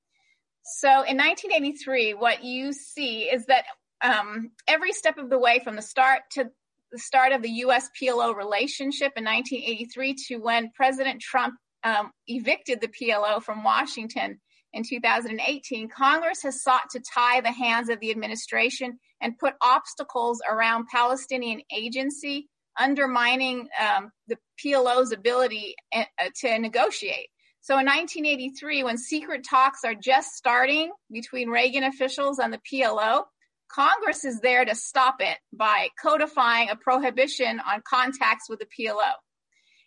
So 0.65 0.89
in 0.89 1.17
1983, 1.17 2.13
what 2.13 2.43
you 2.43 2.73
see 2.73 3.23
is 3.23 3.45
that 3.47 3.65
um, 4.01 4.51
every 4.67 4.93
step 4.93 5.17
of 5.17 5.29
the 5.29 5.39
way 5.39 5.59
from 5.63 5.75
the 5.75 5.81
start 5.81 6.21
to 6.31 6.49
the 6.91 6.99
start 6.99 7.31
of 7.31 7.41
the 7.41 7.49
US 7.49 7.89
PLO 7.99 8.35
relationship 8.35 9.13
in 9.15 9.23
1983 9.23 10.15
to 10.27 10.37
when 10.37 10.71
President 10.75 11.21
Trump 11.21 11.55
um, 11.83 12.11
evicted 12.27 12.81
the 12.81 12.87
PLO 12.87 13.41
from 13.41 13.63
Washington 13.63 14.39
in 14.73 14.83
2018, 14.83 15.87
Congress 15.89 16.41
has 16.41 16.61
sought 16.61 16.89
to 16.91 16.99
tie 16.99 17.41
the 17.41 17.51
hands 17.51 17.89
of 17.89 17.99
the 17.99 18.09
administration 18.09 18.97
and 19.21 19.37
put 19.37 19.53
obstacles 19.61 20.41
around 20.49 20.87
Palestinian 20.91 21.61
agency, 21.71 22.49
undermining 22.79 23.67
um, 23.79 24.11
the 24.27 24.37
PLO's 24.59 25.11
ability 25.11 25.75
uh, 25.95 26.03
to 26.41 26.57
negotiate. 26.57 27.27
So 27.63 27.79
in 27.79 27.85
1983, 27.85 28.83
when 28.83 28.97
secret 28.97 29.45
talks 29.49 29.85
are 29.85 29.95
just 29.95 30.33
starting 30.33 30.91
between 31.09 31.47
Reagan 31.47 31.85
officials 31.85 32.37
and 32.37 32.51
the 32.51 32.59
PLO, 32.69 33.23
Congress 33.69 34.25
is 34.25 34.41
there 34.41 34.65
to 34.65 34.75
stop 34.75 35.15
it 35.21 35.37
by 35.53 35.87
codifying 36.01 36.69
a 36.69 36.75
prohibition 36.75 37.61
on 37.61 37.81
contacts 37.87 38.49
with 38.49 38.59
the 38.59 38.65
PLO. 38.65 39.13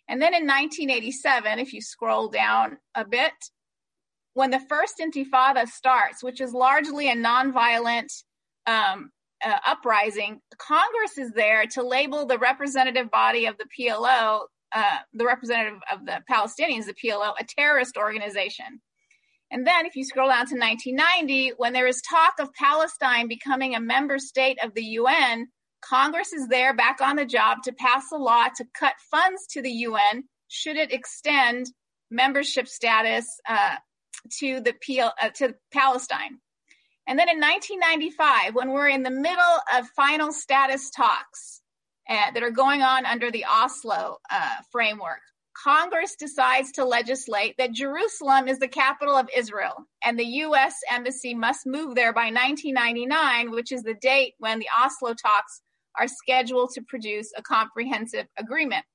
And 0.09 0.19
then 0.19 0.33
in 0.33 0.47
1987, 0.47 1.59
if 1.59 1.71
you 1.71 1.81
scroll 1.81 2.29
down 2.29 2.79
a 2.95 3.05
bit, 3.05 3.33
when 4.33 4.49
the 4.49 4.59
first 4.67 4.95
intifada 4.99 5.67
starts, 5.67 6.23
which 6.23 6.41
is 6.41 6.53
largely 6.53 7.11
a 7.11 7.15
nonviolent 7.15 8.11
um, 8.65 9.11
uh, 9.45 9.55
uprising, 9.67 10.39
Congress 10.57 11.19
is 11.19 11.31
there 11.33 11.67
to 11.73 11.83
label 11.83 12.25
the 12.25 12.39
representative 12.39 13.11
body 13.11 13.45
of 13.45 13.55
the 13.59 13.65
PLO, 13.77 14.45
uh, 14.73 14.97
the 15.13 15.25
representative 15.25 15.79
of 15.91 16.05
the 16.05 16.21
Palestinians, 16.29 16.85
the 16.85 16.93
PLO, 16.93 17.33
a 17.39 17.45
terrorist 17.45 17.97
organization. 17.97 18.81
And 19.49 19.65
then 19.65 19.85
if 19.85 19.95
you 19.95 20.03
scroll 20.03 20.27
down 20.27 20.47
to 20.47 20.57
1990, 20.57 21.53
when 21.57 21.73
there 21.73 21.87
is 21.87 22.01
talk 22.01 22.33
of 22.39 22.53
Palestine 22.53 23.27
becoming 23.27 23.75
a 23.75 23.79
member 23.79 24.19
state 24.19 24.57
of 24.61 24.73
the 24.73 24.83
UN, 24.83 25.47
Congress 25.81 26.33
is 26.33 26.47
there 26.49 26.75
back 26.75 26.99
on 27.01 27.15
the 27.15 27.25
job 27.25 27.59
to 27.63 27.71
pass 27.71 28.03
a 28.11 28.17
law 28.17 28.47
to 28.55 28.65
cut 28.77 28.95
funds 29.09 29.45
to 29.51 29.61
the 29.61 29.71
UN 29.71 30.23
should 30.49 30.75
it 30.75 30.91
extend 30.91 31.67
membership 32.09 32.67
status 32.67 33.25
uh, 33.47 33.75
to 34.39 34.59
the 34.61 34.73
PL, 34.85 35.13
uh, 35.21 35.29
to 35.35 35.55
Palestine. 35.73 36.39
And 37.07 37.17
then 37.17 37.29
in 37.29 37.39
1995, 37.39 38.55
when 38.55 38.71
we're 38.71 38.89
in 38.89 39.03
the 39.03 39.11
middle 39.11 39.59
of 39.73 39.87
final 39.95 40.33
status 40.33 40.89
talks 40.89 41.61
uh, 42.09 42.31
that 42.33 42.43
are 42.43 42.51
going 42.51 42.81
on 42.81 43.05
under 43.05 43.31
the 43.31 43.45
Oslo 43.45 44.17
uh, 44.31 44.55
framework, 44.71 45.19
Congress 45.63 46.15
decides 46.15 46.71
to 46.73 46.85
legislate 46.85 47.55
that 47.57 47.71
Jerusalem 47.71 48.47
is 48.47 48.59
the 48.59 48.67
capital 48.67 49.15
of 49.15 49.29
Israel 49.35 49.87
and 50.03 50.17
the 50.17 50.25
U.S. 50.25 50.75
Embassy 50.91 51.33
must 51.33 51.65
move 51.65 51.95
there 51.95 52.13
by 52.13 52.25
1999, 52.25 53.51
which 53.51 53.71
is 53.71 53.81
the 53.83 53.95
date 53.95 54.35
when 54.37 54.59
the 54.59 54.67
Oslo 54.79 55.13
talks 55.13 55.61
are 55.97 56.07
scheduled 56.07 56.71
to 56.75 56.81
produce 56.87 57.31
a 57.35 57.41
comprehensive 57.41 58.27
agreement. 58.37 58.85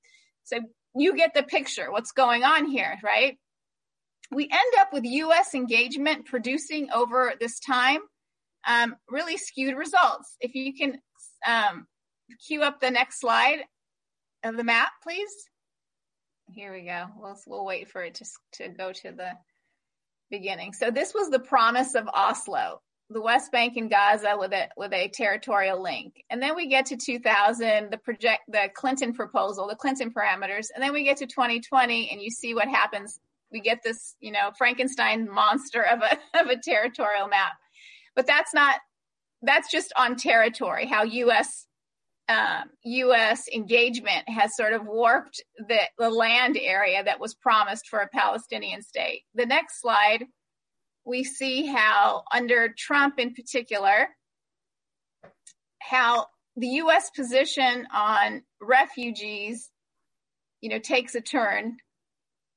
So 0.44 0.60
you 0.94 1.16
get 1.16 1.34
the 1.34 1.42
picture, 1.42 1.90
what's 1.90 2.12
going 2.12 2.44
on 2.44 2.66
here, 2.66 2.96
right? 3.02 3.36
We 4.30 4.44
end 4.44 4.74
up 4.78 4.92
with 4.92 5.04
US 5.04 5.54
engagement 5.54 6.26
producing 6.26 6.90
over 6.92 7.34
this 7.40 7.58
time 7.58 8.00
um, 8.66 8.96
really 9.10 9.36
skewed 9.36 9.76
results. 9.76 10.36
If 10.40 10.54
you 10.54 10.74
can 10.74 11.00
um, 11.46 11.86
cue 12.46 12.62
up 12.62 12.80
the 12.80 12.90
next 12.90 13.20
slide 13.20 13.60
of 14.44 14.56
the 14.56 14.64
map, 14.64 14.90
please. 15.02 15.32
Here 16.48 16.72
we 16.72 16.82
go. 16.82 17.06
We'll, 17.16 17.38
we'll 17.46 17.64
wait 17.64 17.90
for 17.90 18.02
it 18.02 18.14
to, 18.16 18.24
to 18.54 18.68
go 18.68 18.92
to 18.92 19.12
the 19.12 19.32
beginning. 20.30 20.72
So 20.72 20.90
this 20.90 21.14
was 21.14 21.30
the 21.30 21.38
promise 21.38 21.94
of 21.94 22.08
Oslo 22.08 22.80
the 23.12 23.20
West 23.20 23.52
Bank 23.52 23.76
and 23.76 23.90
Gaza 23.90 24.36
with 24.38 24.52
a 24.52 24.68
with 24.76 24.92
a 24.92 25.08
territorial 25.08 25.82
link. 25.82 26.24
And 26.30 26.42
then 26.42 26.56
we 26.56 26.66
get 26.66 26.86
to 26.86 26.96
2000, 26.96 27.90
the 27.90 27.98
project 27.98 28.42
the 28.48 28.70
Clinton 28.74 29.12
proposal, 29.12 29.68
the 29.68 29.76
Clinton 29.76 30.12
parameters, 30.12 30.66
and 30.74 30.82
then 30.82 30.92
we 30.92 31.04
get 31.04 31.18
to 31.18 31.26
2020 31.26 32.10
and 32.10 32.20
you 32.20 32.30
see 32.30 32.54
what 32.54 32.68
happens. 32.68 33.20
We 33.50 33.60
get 33.60 33.80
this, 33.84 34.16
you 34.20 34.32
know, 34.32 34.50
Frankenstein 34.56 35.28
monster 35.30 35.82
of 35.82 36.00
a 36.00 36.18
of 36.40 36.48
a 36.48 36.56
territorial 36.56 37.28
map. 37.28 37.52
But 38.16 38.26
that's 38.26 38.54
not 38.54 38.76
that's 39.42 39.70
just 39.70 39.92
on 39.96 40.16
territory, 40.16 40.86
how 40.86 41.02
US 41.02 41.66
um, 42.28 42.64
U.S. 42.84 43.48
engagement 43.52 44.28
has 44.28 44.56
sort 44.56 44.72
of 44.72 44.86
warped 44.86 45.42
the, 45.56 45.80
the 45.98 46.10
land 46.10 46.56
area 46.60 47.02
that 47.02 47.20
was 47.20 47.34
promised 47.34 47.88
for 47.88 47.98
a 47.98 48.08
Palestinian 48.08 48.82
state. 48.82 49.22
The 49.34 49.46
next 49.46 49.80
slide 49.80 50.24
we 51.04 51.24
see 51.24 51.66
how, 51.66 52.24
under 52.32 52.72
Trump 52.76 53.18
in 53.18 53.34
particular, 53.34 54.08
how 55.80 56.26
the 56.56 56.68
U.S. 56.68 57.10
position 57.10 57.86
on 57.92 58.42
refugees, 58.60 59.68
you 60.60 60.70
know, 60.70 60.78
takes 60.78 61.14
a 61.14 61.20
turn, 61.20 61.76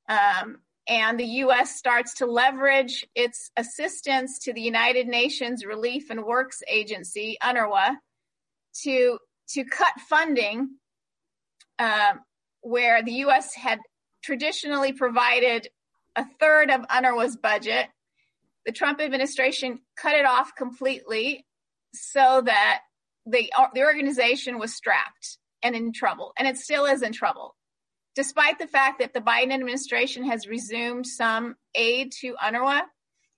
um, 0.08 0.58
and 0.88 1.18
the 1.18 1.26
U.S. 1.26 1.76
starts 1.76 2.14
to 2.14 2.26
leverage 2.26 3.04
its 3.16 3.50
assistance 3.56 4.38
to 4.40 4.52
the 4.52 4.60
United 4.60 5.08
Nations 5.08 5.64
Relief 5.64 6.10
and 6.10 6.24
Works 6.24 6.62
Agency 6.70 7.36
(UNRWA) 7.42 7.96
to 8.84 9.18
to 9.50 9.64
cut 9.64 9.92
funding 10.08 10.70
um, 11.78 12.20
where 12.62 13.02
the 13.02 13.12
U.S. 13.12 13.54
had 13.54 13.78
traditionally 14.22 14.92
provided 14.92 15.68
a 16.16 16.24
third 16.40 16.70
of 16.70 16.82
UNRWA's 16.88 17.36
budget 17.36 17.88
the 18.66 18.72
Trump 18.72 19.00
administration 19.00 19.78
cut 19.96 20.14
it 20.14 20.26
off 20.26 20.54
completely 20.56 21.46
so 21.94 22.42
that 22.44 22.80
the, 23.24 23.50
the 23.74 23.82
organization 23.82 24.58
was 24.58 24.74
strapped 24.74 25.38
and 25.62 25.74
in 25.74 25.92
trouble, 25.92 26.32
and 26.36 26.46
it 26.46 26.56
still 26.56 26.84
is 26.84 27.02
in 27.02 27.12
trouble. 27.12 27.54
Despite 28.14 28.58
the 28.58 28.66
fact 28.66 28.98
that 28.98 29.14
the 29.14 29.20
Biden 29.20 29.52
administration 29.52 30.24
has 30.24 30.46
resumed 30.46 31.06
some 31.06 31.54
aid 31.74 32.12
to 32.20 32.34
UNRWA, 32.44 32.82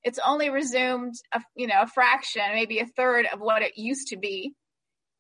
it's 0.02 0.18
only 0.24 0.50
resumed 0.50 1.14
a, 1.32 1.42
you 1.54 1.66
know 1.66 1.82
a 1.82 1.86
fraction, 1.86 2.42
maybe 2.54 2.78
a 2.78 2.86
third 2.86 3.26
of 3.32 3.40
what 3.40 3.62
it 3.62 3.76
used 3.76 4.08
to 4.08 4.16
be. 4.16 4.54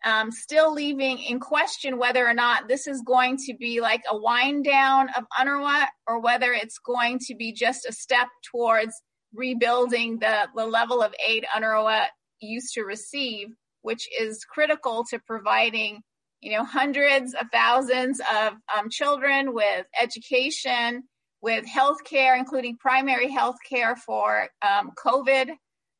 Um, 0.04 0.30
still 0.30 0.72
leaving 0.72 1.18
in 1.18 1.40
question 1.40 1.98
whether 1.98 2.24
or 2.24 2.32
not 2.32 2.68
this 2.68 2.86
is 2.86 3.02
going 3.04 3.36
to 3.46 3.54
be 3.58 3.80
like 3.80 4.02
a 4.08 4.16
wind 4.16 4.64
down 4.64 5.08
of 5.16 5.24
UNRWA 5.38 5.86
or 6.06 6.20
whether 6.20 6.52
it's 6.52 6.78
going 6.78 7.18
to 7.26 7.34
be 7.34 7.52
just 7.52 7.84
a 7.84 7.92
step 7.92 8.28
towards 8.48 8.92
rebuilding 9.34 10.18
the, 10.20 10.48
the 10.54 10.66
level 10.66 11.02
of 11.02 11.14
aid 11.26 11.44
UNRWA 11.54 12.04
used 12.40 12.74
to 12.74 12.82
receive, 12.82 13.48
which 13.82 14.08
is 14.20 14.44
critical 14.44 15.04
to 15.10 15.18
providing, 15.26 16.00
you 16.40 16.52
know, 16.52 16.64
hundreds 16.64 17.34
of 17.34 17.46
thousands 17.52 18.20
of 18.20 18.54
um, 18.76 18.88
children 18.90 19.52
with 19.52 19.86
education, 20.00 21.02
with 21.40 21.66
health 21.66 22.04
care, 22.04 22.36
including 22.36 22.76
primary 22.78 23.30
health 23.30 23.56
care 23.68 23.96
for 23.96 24.48
um, 24.62 24.92
COVID 25.04 25.50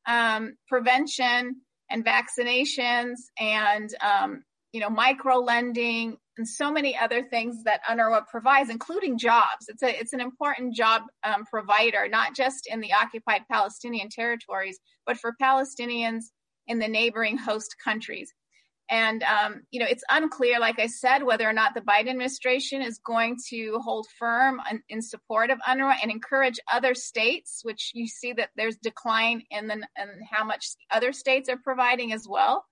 um, 0.06 0.54
prevention 0.68 1.56
and 1.90 2.04
vaccinations 2.04 3.16
and, 3.38 3.90
um, 4.02 4.42
you 4.72 4.80
know, 4.80 4.90
micro 4.90 5.38
lending 5.38 6.16
and 6.36 6.48
so 6.48 6.70
many 6.70 6.96
other 6.96 7.22
things 7.22 7.64
that 7.64 7.80
UNRWA 7.88 8.26
provides, 8.26 8.70
including 8.70 9.18
jobs. 9.18 9.66
It's 9.68 9.82
a 9.82 9.98
it's 9.98 10.12
an 10.12 10.20
important 10.20 10.74
job 10.74 11.02
um, 11.24 11.44
provider, 11.44 12.08
not 12.08 12.34
just 12.34 12.68
in 12.70 12.80
the 12.80 12.92
occupied 12.92 13.42
Palestinian 13.50 14.08
territories, 14.08 14.78
but 15.06 15.18
for 15.18 15.34
Palestinians 15.42 16.24
in 16.66 16.78
the 16.78 16.88
neighboring 16.88 17.38
host 17.38 17.74
countries. 17.82 18.32
And 18.90 19.22
um, 19.22 19.62
you 19.70 19.80
know, 19.80 19.86
it's 19.88 20.04
unclear, 20.10 20.58
like 20.58 20.78
I 20.78 20.86
said, 20.86 21.22
whether 21.22 21.48
or 21.48 21.52
not 21.52 21.74
the 21.74 21.80
Biden 21.80 22.08
administration 22.08 22.82
is 22.82 22.98
going 22.98 23.36
to 23.50 23.78
hold 23.82 24.06
firm 24.18 24.60
in, 24.70 24.82
in 24.88 25.02
support 25.02 25.50
of 25.50 25.58
UNRWA 25.68 25.96
and 26.02 26.10
encourage 26.10 26.58
other 26.72 26.94
states, 26.94 27.60
which 27.62 27.92
you 27.94 28.06
see 28.06 28.32
that 28.32 28.50
there's 28.56 28.76
decline 28.76 29.42
in 29.50 29.66
the 29.66 29.74
in 29.74 30.08
how 30.30 30.44
much 30.44 30.68
other 30.90 31.12
states 31.12 31.48
are 31.48 31.58
providing 31.58 32.12
as 32.12 32.26
well 32.28 32.64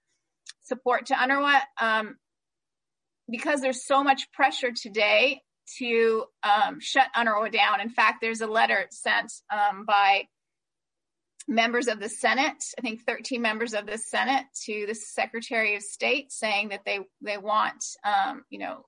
support 0.63 1.07
to 1.07 1.15
UNRWA. 1.15 1.61
Um, 1.81 2.17
because 3.29 3.61
there's 3.61 3.85
so 3.85 4.05
much 4.05 4.31
pressure 4.33 4.71
today 4.71 5.43
to 5.79 6.25
um, 6.43 6.79
shut 6.81 7.07
UNRWA 7.17 7.53
down. 7.53 7.81
In 7.81 7.91
fact, 7.91 8.19
there's 8.21 8.41
a 8.41 8.47
letter 8.47 8.87
sent 8.91 9.33
um, 9.53 9.85
by 9.85 10.29
members 11.49 11.87
of 11.87 12.01
the 12.01 12.09
Senate, 12.09 12.63
I 12.79 12.83
think 12.83 13.03
13 13.07 13.41
members 13.41 13.75
of 13.75 13.87
the 13.87 13.99
Senate, 13.99 14.47
to 14.65 14.85
the 14.87 14.95
Secretary 14.95 15.77
of 15.77 15.83
State 15.83 16.33
saying 16.33 16.71
that 16.71 16.83
they 16.85 17.01
they 17.23 17.39
want 17.39 17.85
um, 18.05 18.45
you 18.51 18.59
know 18.59 18.85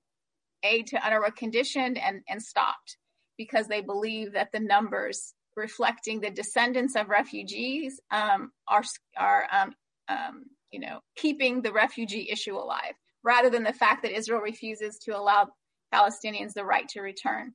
aid 0.62 0.88
to 0.88 0.96
UNRWA 0.96 1.34
conditioned 1.36 1.98
and 1.98 2.22
and 2.28 2.42
stopped 2.42 2.96
because 3.36 3.68
they 3.68 3.80
believe 3.80 4.32
that 4.32 4.50
the 4.52 4.60
numbers 4.60 5.34
reflecting 5.56 6.20
the 6.20 6.30
descendants 6.30 6.96
of 6.96 7.08
refugees 7.08 8.00
um, 8.10 8.50
are 8.66 8.84
are 9.16 9.46
um, 9.52 9.72
um, 10.08 10.44
you 10.70 10.80
know 10.80 11.00
keeping 11.16 11.62
the 11.62 11.72
refugee 11.72 12.28
issue 12.30 12.56
alive 12.56 12.94
rather 13.24 13.50
than 13.50 13.64
the 13.64 13.72
fact 13.72 14.02
that 14.02 14.16
Israel 14.16 14.40
refuses 14.40 14.98
to 14.98 15.16
allow 15.16 15.48
Palestinians 15.92 16.52
the 16.54 16.64
right 16.64 16.88
to 16.88 17.00
return. 17.00 17.52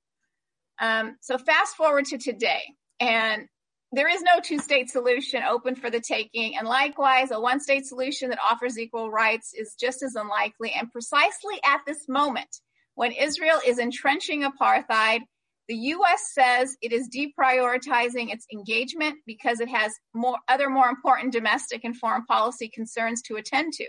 Um, 0.79 1.17
so 1.21 1.37
fast 1.37 1.75
forward 1.75 2.05
to 2.05 2.17
today, 2.17 2.61
and 2.99 3.47
there 3.93 4.09
is 4.09 4.23
no 4.23 4.41
two 4.41 4.57
state 4.57 4.89
solution 4.89 5.43
open 5.43 5.75
for 5.75 5.91
the 5.91 6.01
taking. 6.01 6.57
And 6.57 6.67
likewise, 6.67 7.29
a 7.29 7.39
one 7.39 7.59
state 7.59 7.85
solution 7.85 8.31
that 8.31 8.39
offers 8.43 8.79
equal 8.79 9.11
rights 9.11 9.53
is 9.53 9.75
just 9.79 10.01
as 10.01 10.15
unlikely. 10.15 10.73
And 10.75 10.91
precisely 10.91 11.59
at 11.63 11.81
this 11.85 12.09
moment, 12.09 12.49
when 12.95 13.11
Israel 13.11 13.59
is 13.65 13.77
entrenching 13.77 14.43
apartheid, 14.43 15.19
the 15.67 15.75
U.S. 15.75 16.31
says 16.33 16.75
it 16.81 16.91
is 16.91 17.07
deprioritizing 17.07 18.33
its 18.33 18.47
engagement 18.51 19.17
because 19.27 19.59
it 19.59 19.69
has 19.69 19.93
more 20.13 20.37
other 20.49 20.69
more 20.69 20.89
important 20.89 21.31
domestic 21.31 21.83
and 21.83 21.95
foreign 21.95 22.25
policy 22.25 22.69
concerns 22.73 23.21
to 23.23 23.35
attend 23.35 23.73
to. 23.73 23.85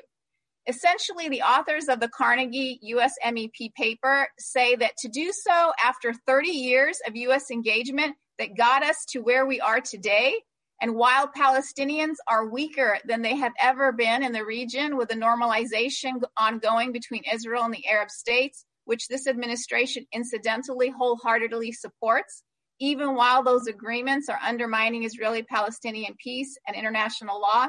Essentially, 0.66 1.30
the 1.30 1.42
authors 1.42 1.88
of 1.88 2.00
the 2.00 2.08
Carnegie 2.08 2.78
US 2.82 3.14
MEP 3.26 3.74
paper 3.74 4.28
say 4.38 4.76
that 4.76 4.96
to 4.98 5.08
do 5.08 5.32
so 5.32 5.72
after 5.82 6.12
30 6.26 6.50
years 6.50 6.98
of 7.06 7.16
US 7.16 7.50
engagement 7.50 8.16
that 8.38 8.56
got 8.56 8.82
us 8.82 9.04
to 9.10 9.20
where 9.20 9.46
we 9.46 9.60
are 9.60 9.80
today, 9.80 10.34
and 10.80 10.94
while 10.94 11.28
Palestinians 11.28 12.16
are 12.28 12.48
weaker 12.48 12.98
than 13.06 13.22
they 13.22 13.36
have 13.36 13.52
ever 13.60 13.92
been 13.92 14.22
in 14.22 14.32
the 14.32 14.44
region 14.44 14.96
with 14.96 15.08
the 15.08 15.14
normalization 15.14 16.20
ongoing 16.36 16.92
between 16.92 17.22
Israel 17.32 17.64
and 17.64 17.72
the 17.72 17.86
Arab 17.86 18.10
states, 18.10 18.64
which 18.84 19.08
this 19.08 19.26
administration 19.26 20.06
incidentally 20.12 20.90
wholeheartedly 20.90 21.72
supports, 21.72 22.42
even 22.80 23.14
while 23.14 23.42
those 23.42 23.66
agreements 23.66 24.28
are 24.28 24.38
undermining 24.42 25.04
Israeli 25.04 25.42
Palestinian 25.42 26.14
peace 26.22 26.58
and 26.66 26.76
international 26.76 27.40
law, 27.40 27.68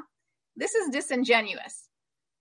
this 0.56 0.74
is 0.74 0.90
disingenuous. 0.90 1.90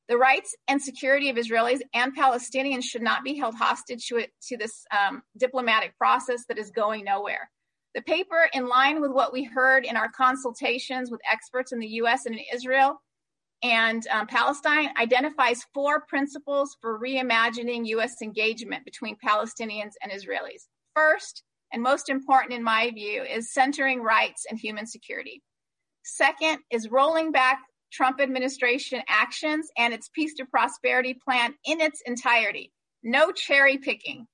The 0.08 0.18
rights 0.18 0.54
and 0.68 0.82
security 0.82 1.30
of 1.30 1.36
Israelis 1.36 1.80
and 1.94 2.16
Palestinians 2.16 2.84
should 2.84 3.02
not 3.02 3.24
be 3.24 3.36
held 3.36 3.54
hostage 3.54 4.06
to, 4.08 4.16
it, 4.16 4.32
to 4.48 4.56
this 4.56 4.84
um, 4.90 5.22
diplomatic 5.38 5.96
process 5.98 6.44
that 6.48 6.58
is 6.58 6.70
going 6.70 7.04
nowhere. 7.04 7.50
The 7.94 8.02
paper, 8.02 8.48
in 8.52 8.68
line 8.68 9.00
with 9.00 9.12
what 9.12 9.32
we 9.32 9.44
heard 9.44 9.84
in 9.84 9.96
our 9.96 10.10
consultations 10.10 11.10
with 11.10 11.20
experts 11.30 11.72
in 11.72 11.78
the 11.78 11.88
US 12.02 12.26
and 12.26 12.34
in 12.34 12.44
Israel 12.52 13.00
and 13.62 14.06
um, 14.08 14.26
Palestine, 14.26 14.90
identifies 15.00 15.64
four 15.72 16.02
principles 16.08 16.76
for 16.80 17.00
reimagining 17.00 17.86
US 17.86 18.20
engagement 18.20 18.84
between 18.84 19.16
Palestinians 19.24 19.92
and 20.02 20.10
Israelis. 20.12 20.66
First, 20.94 21.44
and 21.72 21.82
most 21.82 22.08
important 22.08 22.52
in 22.52 22.62
my 22.62 22.90
view, 22.90 23.22
is 23.22 23.52
centering 23.52 24.02
rights 24.02 24.44
and 24.50 24.58
human 24.58 24.86
security. 24.86 25.42
Second 26.04 26.58
is 26.70 26.90
rolling 26.90 27.32
back 27.32 27.58
Trump 27.92 28.20
administration 28.20 29.02
actions 29.08 29.68
and 29.78 29.94
its 29.94 30.08
Peace 30.08 30.34
to 30.34 30.44
Prosperity 30.46 31.14
plan 31.14 31.54
in 31.64 31.80
its 31.80 32.02
entirety. 32.06 32.72
No 33.02 33.30
cherry 33.30 33.78
picking. 33.78 34.26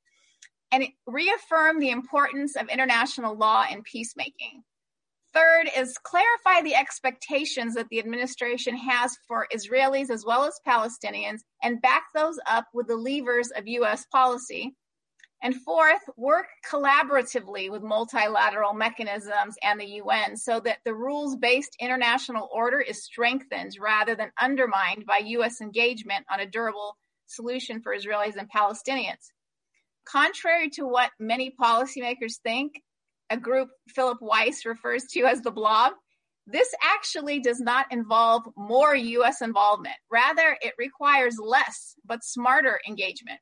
And 0.72 0.86
reaffirm 1.06 1.80
the 1.80 1.90
importance 1.90 2.56
of 2.56 2.68
international 2.68 3.36
law 3.36 3.64
and 3.68 3.82
peacemaking. 3.82 4.62
Third 5.32 5.70
is 5.76 5.96
clarify 6.02 6.62
the 6.62 6.74
expectations 6.74 7.74
that 7.74 7.88
the 7.88 8.00
administration 8.00 8.76
has 8.76 9.16
for 9.28 9.46
Israelis 9.54 10.10
as 10.10 10.24
well 10.24 10.44
as 10.44 10.60
Palestinians 10.66 11.40
and 11.62 11.80
back 11.80 12.04
those 12.14 12.38
up 12.46 12.66
with 12.74 12.88
the 12.88 12.96
levers 12.96 13.50
of 13.56 13.68
U.S. 13.68 14.06
policy. 14.06 14.74
And 15.42 15.54
fourth, 15.54 16.02
work 16.16 16.48
collaboratively 16.68 17.70
with 17.70 17.82
multilateral 17.82 18.74
mechanisms 18.74 19.54
and 19.62 19.80
the 19.80 19.86
UN 20.02 20.36
so 20.36 20.60
that 20.60 20.78
the 20.84 20.94
rules 20.94 21.36
based 21.36 21.76
international 21.80 22.48
order 22.52 22.80
is 22.80 23.04
strengthened 23.04 23.72
rather 23.80 24.14
than 24.14 24.32
undermined 24.38 25.06
by 25.06 25.18
US 25.18 25.60
engagement 25.60 26.26
on 26.30 26.40
a 26.40 26.46
durable 26.46 26.96
solution 27.26 27.80
for 27.80 27.96
Israelis 27.96 28.36
and 28.36 28.50
Palestinians. 28.50 29.30
Contrary 30.04 30.70
to 30.70 30.86
what 30.86 31.10
many 31.18 31.54
policymakers 31.60 32.38
think, 32.42 32.82
a 33.30 33.36
group 33.36 33.68
Philip 33.88 34.18
Weiss 34.20 34.66
refers 34.66 35.04
to 35.12 35.24
as 35.24 35.40
the 35.40 35.50
blob, 35.50 35.92
this 36.46 36.74
actually 36.82 37.40
does 37.40 37.60
not 37.60 37.86
involve 37.92 38.42
more 38.56 38.94
US 38.94 39.40
involvement. 39.40 39.94
Rather, 40.10 40.56
it 40.60 40.74
requires 40.78 41.38
less 41.38 41.94
but 42.04 42.24
smarter 42.24 42.80
engagement. 42.88 43.38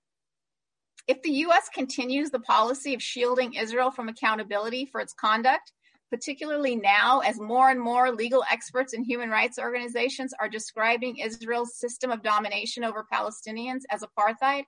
If 1.07 1.23
the 1.23 1.31
U.S. 1.31 1.71
continues 1.73 2.31
the 2.31 2.41
policy 2.41 2.93
of 2.93 3.03
shielding 3.03 3.55
Israel 3.55 3.91
from 3.91 4.11
accountability 4.11 4.85
for 4.85 5.01
its 5.01 5.15
conduct, 5.15 5.73
particularly 6.11 6.77
now 6.77 7.21
as 7.21 7.41
more 7.41 7.71
and 7.71 7.81
more 7.81 8.13
legal 8.13 8.45
experts 8.51 8.93
and 8.93 9.07
human 9.07 9.31
rights 9.31 9.59
organizations 9.59 10.35
are 10.39 10.49
describing 10.49 11.17
Israel's 11.17 11.79
system 11.79 12.11
of 12.11 12.23
domination 12.23 12.85
over 12.85 13.07
Palestinians 13.11 13.83
as 13.91 14.03
apartheid, 14.03 14.65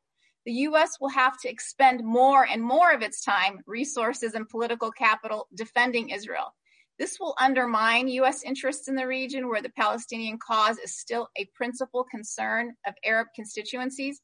the 0.47 0.53
U.S. 0.53 0.97
will 1.01 1.11
have 1.11 1.39
to 1.41 1.51
expend 1.51 2.05
more 2.05 2.47
and 2.47 2.63
more 2.63 2.93
of 2.93 3.03
its 3.03 3.23
time, 3.23 3.61
resources, 3.67 4.35
and 4.35 4.49
political 4.49 4.91
capital 4.91 5.49
defending 5.55 6.11
Israel. 6.11 6.55
This 6.99 7.19
will 7.19 7.35
undermine 7.41 8.09
U.S. 8.09 8.43
interests 8.43 8.89
in 8.89 8.95
the 8.95 9.07
region 9.07 9.49
where 9.49 9.63
the 9.63 9.71
Palestinian 9.71 10.39
cause 10.39 10.79
is 10.79 10.99
still 10.99 11.29
a 11.37 11.49
principal 11.55 12.05
concern 12.05 12.73
of 12.87 12.95
Arab 13.05 13.29
constituencies 13.35 14.21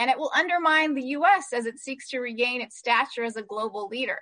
and 0.00 0.10
it 0.10 0.18
will 0.18 0.32
undermine 0.34 0.94
the 0.94 1.08
US 1.08 1.52
as 1.52 1.66
it 1.66 1.78
seeks 1.78 2.08
to 2.08 2.20
regain 2.20 2.62
its 2.62 2.78
stature 2.78 3.22
as 3.22 3.36
a 3.36 3.42
global 3.42 3.86
leader. 3.88 4.18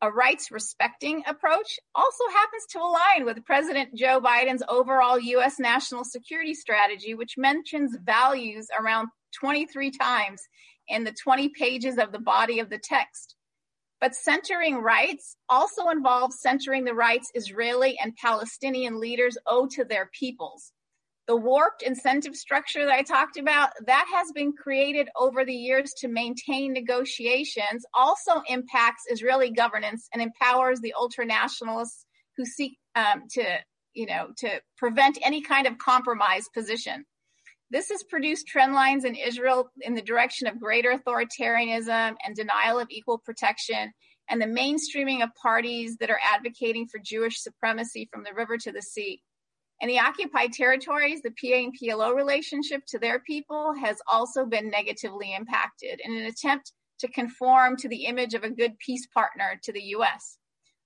A 0.00 0.10
rights 0.10 0.50
respecting 0.52 1.22
approach 1.26 1.78
also 1.94 2.24
happens 2.32 2.66
to 2.70 2.78
align 2.78 3.24
with 3.24 3.44
President 3.44 3.96
Joe 3.96 4.20
Biden's 4.20 4.62
overall 4.68 5.18
US 5.18 5.58
national 5.58 6.04
security 6.04 6.54
strategy, 6.54 7.14
which 7.14 7.34
mentions 7.36 7.96
values 8.00 8.68
around 8.78 9.08
23 9.38 9.90
times 9.90 10.42
in 10.88 11.04
the 11.04 11.12
20 11.12 11.50
pages 11.50 11.98
of 11.98 12.12
the 12.12 12.18
body 12.18 12.58
of 12.58 12.70
the 12.70 12.80
text. 12.82 13.36
But 14.00 14.14
centering 14.14 14.78
rights 14.78 15.36
also 15.48 15.88
involves 15.88 16.40
centering 16.40 16.84
the 16.84 16.94
rights 16.94 17.30
Israeli 17.34 17.98
and 18.02 18.16
Palestinian 18.16 19.00
leaders 19.00 19.38
owe 19.46 19.66
to 19.72 19.84
their 19.84 20.10
peoples 20.18 20.72
the 21.28 21.36
warped 21.36 21.82
incentive 21.82 22.34
structure 22.34 22.84
that 22.84 22.94
I 22.94 23.02
talked 23.02 23.38
about, 23.38 23.70
that 23.86 24.06
has 24.12 24.32
been 24.32 24.52
created 24.52 25.08
over 25.16 25.44
the 25.44 25.54
years 25.54 25.92
to 25.98 26.08
maintain 26.08 26.72
negotiations, 26.72 27.86
also 27.94 28.42
impacts 28.48 29.04
Israeli 29.08 29.50
governance 29.50 30.08
and 30.12 30.20
empowers 30.20 30.80
the 30.80 30.94
ultranationalists 30.98 32.04
who 32.36 32.44
seek 32.44 32.76
um, 32.96 33.22
to, 33.30 33.44
you 33.94 34.06
know, 34.06 34.28
to 34.38 34.60
prevent 34.76 35.18
any 35.22 35.42
kind 35.42 35.66
of 35.66 35.78
compromise 35.78 36.48
position. 36.52 37.04
This 37.72 37.88
has 37.88 38.02
produced 38.02 38.46
trend 38.46 38.74
lines 38.74 39.06
in 39.06 39.14
Israel 39.14 39.70
in 39.80 39.94
the 39.94 40.02
direction 40.02 40.46
of 40.46 40.60
greater 40.60 40.90
authoritarianism 40.92 42.16
and 42.22 42.36
denial 42.36 42.78
of 42.78 42.90
equal 42.90 43.16
protection, 43.16 43.94
and 44.28 44.38
the 44.38 44.46
mainstreaming 44.46 45.22
of 45.22 45.34
parties 45.42 45.96
that 45.96 46.10
are 46.10 46.20
advocating 46.22 46.86
for 46.86 47.00
Jewish 47.02 47.40
supremacy 47.40 48.10
from 48.12 48.24
the 48.24 48.34
river 48.34 48.58
to 48.58 48.72
the 48.72 48.82
sea. 48.82 49.22
In 49.80 49.88
the 49.88 50.00
occupied 50.00 50.52
territories, 50.52 51.22
the 51.22 51.30
PA 51.30 51.56
and 51.56 51.72
PLO 51.74 52.14
relationship 52.14 52.82
to 52.88 52.98
their 52.98 53.20
people 53.20 53.72
has 53.82 53.96
also 54.06 54.44
been 54.44 54.68
negatively 54.68 55.34
impacted 55.34 55.98
in 56.04 56.14
an 56.14 56.26
attempt 56.26 56.72
to 56.98 57.08
conform 57.08 57.78
to 57.78 57.88
the 57.88 58.04
image 58.04 58.34
of 58.34 58.44
a 58.44 58.50
good 58.50 58.78
peace 58.80 59.06
partner 59.14 59.58
to 59.62 59.72
the 59.72 59.82
U.S. 59.96 60.36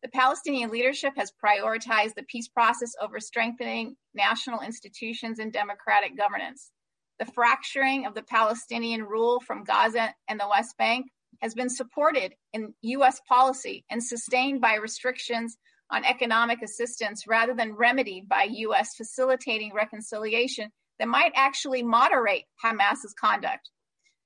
The 0.04 0.08
Palestinian 0.10 0.70
leadership 0.70 1.14
has 1.16 1.32
prioritized 1.44 2.14
the 2.14 2.22
peace 2.28 2.46
process 2.46 2.92
over 3.02 3.18
strengthening 3.18 3.96
national 4.14 4.60
institutions 4.60 5.40
and 5.40 5.52
democratic 5.52 6.16
governance. 6.16 6.70
The 7.18 7.26
fracturing 7.26 8.06
of 8.06 8.14
the 8.14 8.22
Palestinian 8.22 9.02
rule 9.02 9.40
from 9.40 9.64
Gaza 9.64 10.14
and 10.28 10.38
the 10.38 10.48
West 10.48 10.76
Bank 10.76 11.06
has 11.40 11.54
been 11.54 11.70
supported 11.70 12.34
in 12.52 12.74
U.S. 12.82 13.20
policy 13.28 13.84
and 13.90 14.02
sustained 14.02 14.60
by 14.60 14.74
restrictions 14.74 15.56
on 15.90 16.04
economic 16.04 16.62
assistance 16.62 17.26
rather 17.26 17.54
than 17.54 17.74
remedied 17.74 18.28
by 18.28 18.48
U.S. 18.50 18.94
facilitating 18.96 19.72
reconciliation 19.74 20.70
that 20.98 21.08
might 21.08 21.32
actually 21.34 21.82
moderate 21.82 22.44
Hamas's 22.62 23.14
conduct. 23.18 23.70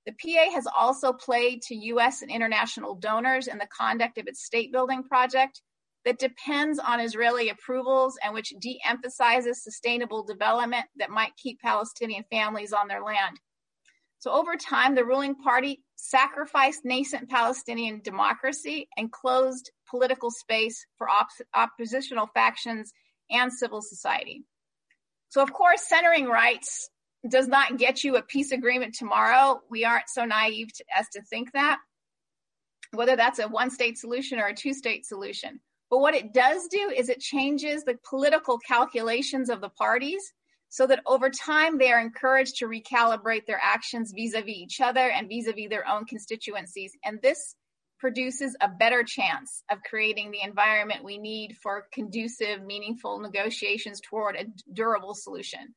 The 0.07 0.13
PA 0.13 0.53
has 0.53 0.67
also 0.67 1.13
played 1.13 1.63
to 1.63 1.75
U.S. 1.75 2.23
and 2.23 2.31
international 2.31 2.95
donors 2.95 3.47
in 3.47 3.59
the 3.59 3.69
conduct 3.77 4.19
of 4.19 4.27
its 4.27 4.45
state 4.45 4.73
building 4.73 5.03
project 5.05 5.61
that 6.05 6.19
depends 6.19 6.79
on 6.79 7.01
Israeli 7.01 7.51
approvals 7.51 8.19
and 8.25 8.33
which 8.33 8.55
de 8.59 8.81
emphasizes 8.85 9.63
sustainable 9.63 10.23
development 10.23 10.87
that 10.97 11.11
might 11.11 11.37
keep 11.37 11.61
Palestinian 11.61 12.25
families 12.31 12.73
on 12.73 12.89
their 12.89 13.03
land. 13.03 13.39
So, 14.19 14.33
over 14.33 14.57
time, 14.57 14.95
the 14.95 15.05
ruling 15.05 15.35
party 15.35 15.83
sacrificed 15.97 16.85
nascent 16.85 17.31
Palestinian 17.31 18.01
democracy 18.03 18.89
and 18.97 19.11
closed 19.11 19.71
political 19.89 20.31
space 20.31 20.87
for 20.99 21.09
op- 21.09 21.29
oppositional 21.55 22.29
factions 22.35 22.93
and 23.31 23.53
civil 23.53 23.81
society. 23.81 24.45
So, 25.31 25.43
of 25.43 25.53
course, 25.53 25.89
centering 25.89 26.27
rights 26.27 26.91
does 27.29 27.49
not 27.49 27.79
get 27.79 28.03
you 28.03 28.17
a 28.17 28.23
peace 28.23 28.53
agreement 28.53 28.95
tomorrow. 28.95 29.61
We 29.71 29.85
aren't 29.85 30.09
so 30.09 30.25
naive 30.25 30.73
to, 30.75 30.85
as 30.97 31.09
to 31.11 31.23
think 31.23 31.53
that, 31.53 31.79
whether 32.93 33.17
that's 33.17 33.39
a 33.39 33.49
one 33.49 33.71
state 33.71 33.99
solution 33.99 34.39
or 34.39 34.47
a 34.47 34.55
two 34.55 34.75
state 34.75 35.07
solution. 35.07 35.61
But 35.91 35.99
what 35.99 36.15
it 36.15 36.33
does 36.33 36.69
do 36.69 36.93
is 36.97 37.09
it 37.09 37.21
changes 37.21 37.83
the 37.83 37.99
political 38.09 38.59
calculations 38.59 39.51
of 39.51 39.61
the 39.61 39.71
parties 39.71 40.33
so 40.69 40.87
that 40.87 41.03
over 41.05 41.29
time 41.29 41.79
they 41.79 41.91
are 41.91 42.01
encouraged 42.01 42.57
to 42.59 42.69
recalibrate 42.69 43.45
their 43.47 43.61
actions 43.61 44.13
vis 44.17 44.35
a 44.35 44.41
vis 44.41 44.57
each 44.57 44.81
other 44.81 45.11
and 45.11 45.29
vis 45.29 45.49
a 45.49 45.53
vis 45.53 45.69
their 45.69 45.87
own 45.87 46.05
constituencies. 46.07 46.93
And 47.05 47.21
this 47.21 47.57
produces 47.99 48.57
a 48.61 48.69
better 48.69 49.03
chance 49.03 49.63
of 49.71 49.79
creating 49.83 50.31
the 50.31 50.43
environment 50.43 51.05
we 51.05 51.19
need 51.19 51.57
for 51.61 51.87
conducive, 51.93 52.63
meaningful 52.63 53.19
negotiations 53.19 54.01
toward 54.01 54.37
a 54.37 54.47
durable 54.73 55.15
solution. 55.15 55.75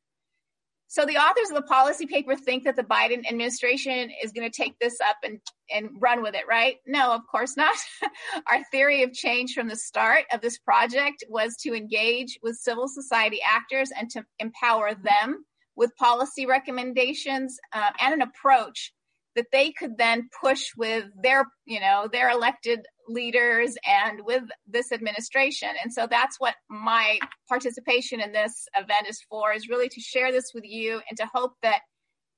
So 0.88 1.04
the 1.04 1.16
authors 1.16 1.50
of 1.50 1.56
the 1.56 1.62
policy 1.62 2.06
paper 2.06 2.36
think 2.36 2.64
that 2.64 2.76
the 2.76 2.82
Biden 2.82 3.26
administration 3.26 4.10
is 4.22 4.32
going 4.32 4.48
to 4.48 4.62
take 4.62 4.78
this 4.78 4.98
up 5.00 5.16
and, 5.24 5.40
and 5.72 5.90
run 5.98 6.22
with 6.22 6.34
it, 6.34 6.44
right? 6.48 6.76
No, 6.86 7.12
of 7.12 7.22
course 7.30 7.56
not. 7.56 7.74
Our 8.50 8.62
theory 8.70 9.02
of 9.02 9.12
change 9.12 9.54
from 9.54 9.68
the 9.68 9.76
start 9.76 10.24
of 10.32 10.40
this 10.40 10.58
project 10.58 11.24
was 11.28 11.56
to 11.62 11.74
engage 11.74 12.38
with 12.42 12.56
civil 12.56 12.86
society 12.86 13.40
actors 13.44 13.90
and 13.98 14.10
to 14.10 14.24
empower 14.38 14.94
them 14.94 15.44
with 15.76 15.96
policy 15.96 16.46
recommendations 16.46 17.58
uh, 17.72 17.90
and 18.00 18.14
an 18.14 18.22
approach 18.22 18.92
that 19.34 19.46
they 19.50 19.72
could 19.72 19.96
then 19.98 20.28
push 20.40 20.70
with 20.76 21.06
their 21.20 21.46
you 21.66 21.80
know 21.80 22.08
their 22.12 22.30
elected 22.30 22.86
leaders 23.08 23.76
and 23.86 24.20
with 24.24 24.42
this 24.66 24.92
administration 24.92 25.68
and 25.82 25.92
so 25.92 26.06
that's 26.08 26.40
what 26.40 26.54
my 26.68 27.18
participation 27.48 28.20
in 28.20 28.32
this 28.32 28.66
event 28.76 29.06
is 29.08 29.20
for 29.28 29.52
is 29.52 29.68
really 29.68 29.88
to 29.88 30.00
share 30.00 30.32
this 30.32 30.52
with 30.54 30.64
you 30.64 31.00
and 31.08 31.18
to 31.18 31.26
hope 31.34 31.52
that 31.62 31.80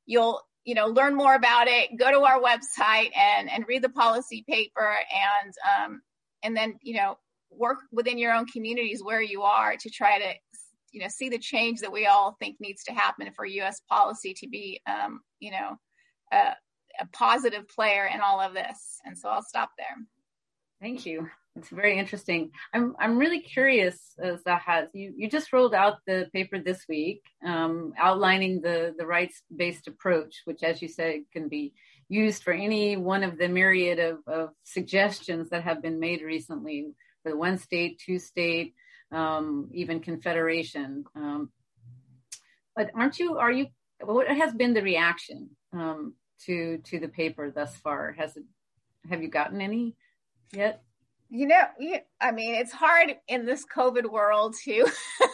you'll 0.07 0.41
you 0.65 0.75
know 0.75 0.87
learn 0.87 1.15
more 1.15 1.35
about 1.35 1.69
it 1.69 1.91
go 1.99 2.11
to 2.11 2.21
our 2.21 2.41
website 2.41 3.11
and 3.17 3.51
and 3.51 3.65
read 3.69 3.83
the 3.83 3.89
policy 3.89 4.45
paper 4.49 4.97
and 5.43 5.53
um 5.79 6.01
and 6.43 6.57
then 6.57 6.75
you 6.83 6.97
know 6.97 7.17
work 7.51 7.79
within 7.93 8.19
your 8.19 8.33
own 8.33 8.47
communities 8.47 9.03
where 9.03 9.23
you 9.23 9.43
are 9.43 9.77
to 9.77 9.91
try 9.91 10.19
to 10.19 10.35
you 10.93 11.03
know 11.03 11.09
see 11.09 11.29
the 11.29 11.39
change 11.39 11.81
that 11.81 11.93
we 11.93 12.07
all 12.07 12.37
think 12.41 12.57
needs 12.59 12.83
to 12.85 12.93
happen 12.93 13.31
for 13.35 13.45
U.S. 13.45 13.81
policy 13.89 14.35
to 14.35 14.49
be 14.49 14.81
um, 14.87 15.21
you 15.41 15.51
know 15.51 15.77
a, 16.33 16.55
a 17.01 17.07
positive 17.13 17.69
player 17.69 18.07
in 18.07 18.21
all 18.21 18.41
of 18.41 18.55
this. 18.55 18.99
And 19.05 19.17
so 19.17 19.29
I'll 19.29 19.43
stop 19.43 19.71
there. 19.77 19.97
Thank 20.81 21.07
you. 21.07 21.29
It's 21.57 21.71
very 21.71 21.99
interesting. 21.99 22.51
I'm 22.75 22.95
I'm 23.01 23.17
really 23.17 23.41
curious, 23.41 23.99
uh, 24.23 24.37
Zaha. 24.47 24.89
You 24.93 25.15
you 25.17 25.31
just 25.31 25.53
rolled 25.53 25.75
out 25.75 25.99
the 26.07 26.29
paper 26.35 26.59
this 26.59 26.85
week, 26.87 27.23
um, 27.45 27.95
outlining 27.99 28.61
the 28.61 28.95
the 28.99 29.07
rights 29.07 29.43
based 29.55 29.89
approach, 29.89 30.43
which, 30.45 30.63
as 30.63 30.83
you 30.83 30.89
said, 30.89 31.21
can 31.33 31.49
be 31.49 31.73
used 32.11 32.43
for 32.43 32.53
any 32.53 32.97
one 32.99 33.25
of 33.25 33.39
the 33.39 33.49
myriad 33.49 33.99
of, 33.99 34.19
of 34.27 34.51
suggestions 34.65 35.49
that 35.49 35.65
have 35.65 35.81
been 35.81 35.99
made 35.99 36.21
recently 36.21 36.93
for 37.23 37.31
the 37.31 37.39
one 37.39 37.57
state, 37.57 37.99
two 38.05 38.19
state, 38.19 38.75
um, 39.11 39.71
even 39.73 40.01
confederation. 40.01 41.05
Um, 41.17 41.51
but 42.77 42.91
aren't 42.95 43.19
you? 43.19 43.39
Are 43.39 43.51
you? 43.51 43.69
What 44.05 44.29
has 44.29 44.53
been 44.53 44.75
the 44.75 44.83
reaction 44.83 45.49
um, 45.73 46.17
to 46.45 46.79
to 46.85 46.99
the 46.99 47.09
paper 47.09 47.51
thus 47.51 47.75
far? 47.77 48.13
Has 48.13 48.37
it? 48.37 48.45
Have 49.09 49.23
you 49.23 49.29
gotten 49.29 49.63
any 49.63 49.97
yet? 50.53 50.83
You 51.29 51.49
know, 51.49 51.63
I 52.21 52.31
mean, 52.31 52.55
it's 52.55 52.73
hard 52.73 53.17
in 53.27 53.47
this 53.47 53.65
COVID 53.65 54.11
world 54.11 54.55
to 54.65 54.87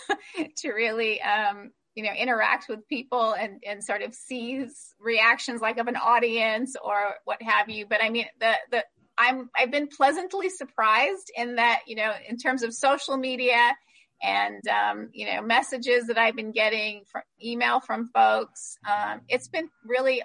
to 0.56 0.72
really 0.72 1.20
um, 1.20 1.70
you 1.94 2.02
know 2.04 2.12
interact 2.12 2.66
with 2.68 2.88
people 2.88 3.34
and 3.34 3.62
and 3.66 3.84
sort 3.84 4.02
of 4.02 4.14
sees 4.14 4.94
reactions 4.98 5.60
like 5.60 5.78
of 5.78 5.88
an 5.88 5.96
audience 5.96 6.76
or 6.82 6.96
what 7.24 7.42
have 7.42 7.68
you. 7.68 7.86
But 7.86 8.02
I 8.02 8.08
mean, 8.08 8.26
the 8.40 8.54
the 8.70 8.84
I'm 9.18 9.50
I've 9.56 9.70
been 9.70 9.88
pleasantly 9.88 10.48
surprised 10.48 11.30
in 11.36 11.56
that 11.56 11.82
you 11.86 11.96
know 11.96 12.12
in 12.26 12.38
terms 12.38 12.62
of 12.62 12.72
social 12.72 13.16
media 13.16 13.74
and 14.22 14.62
um, 14.68 15.10
you 15.12 15.26
know 15.26 15.42
messages 15.42 16.06
that 16.06 16.18
I've 16.18 16.36
been 16.36 16.52
getting 16.52 17.02
from 17.10 17.22
email 17.42 17.80
from 17.80 18.08
folks. 18.14 18.76
Um, 18.88 19.20
it's 19.28 19.48
been 19.48 19.68
really 19.84 20.22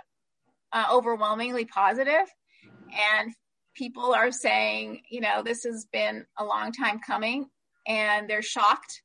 uh, 0.71 0.86
overwhelmingly 0.91 1.65
positive, 1.65 2.28
and 3.19 3.34
people 3.78 4.13
are 4.13 4.32
saying 4.32 5.02
you 5.10 5.22
know 5.22 5.44
this 5.44 5.63
has 5.63 5.86
been 5.92 6.26
a 6.38 6.46
long 6.46 6.72
time 6.72 7.00
coming, 7.00 7.50
and 7.88 8.30
they're 8.30 8.42
shocked 8.42 9.02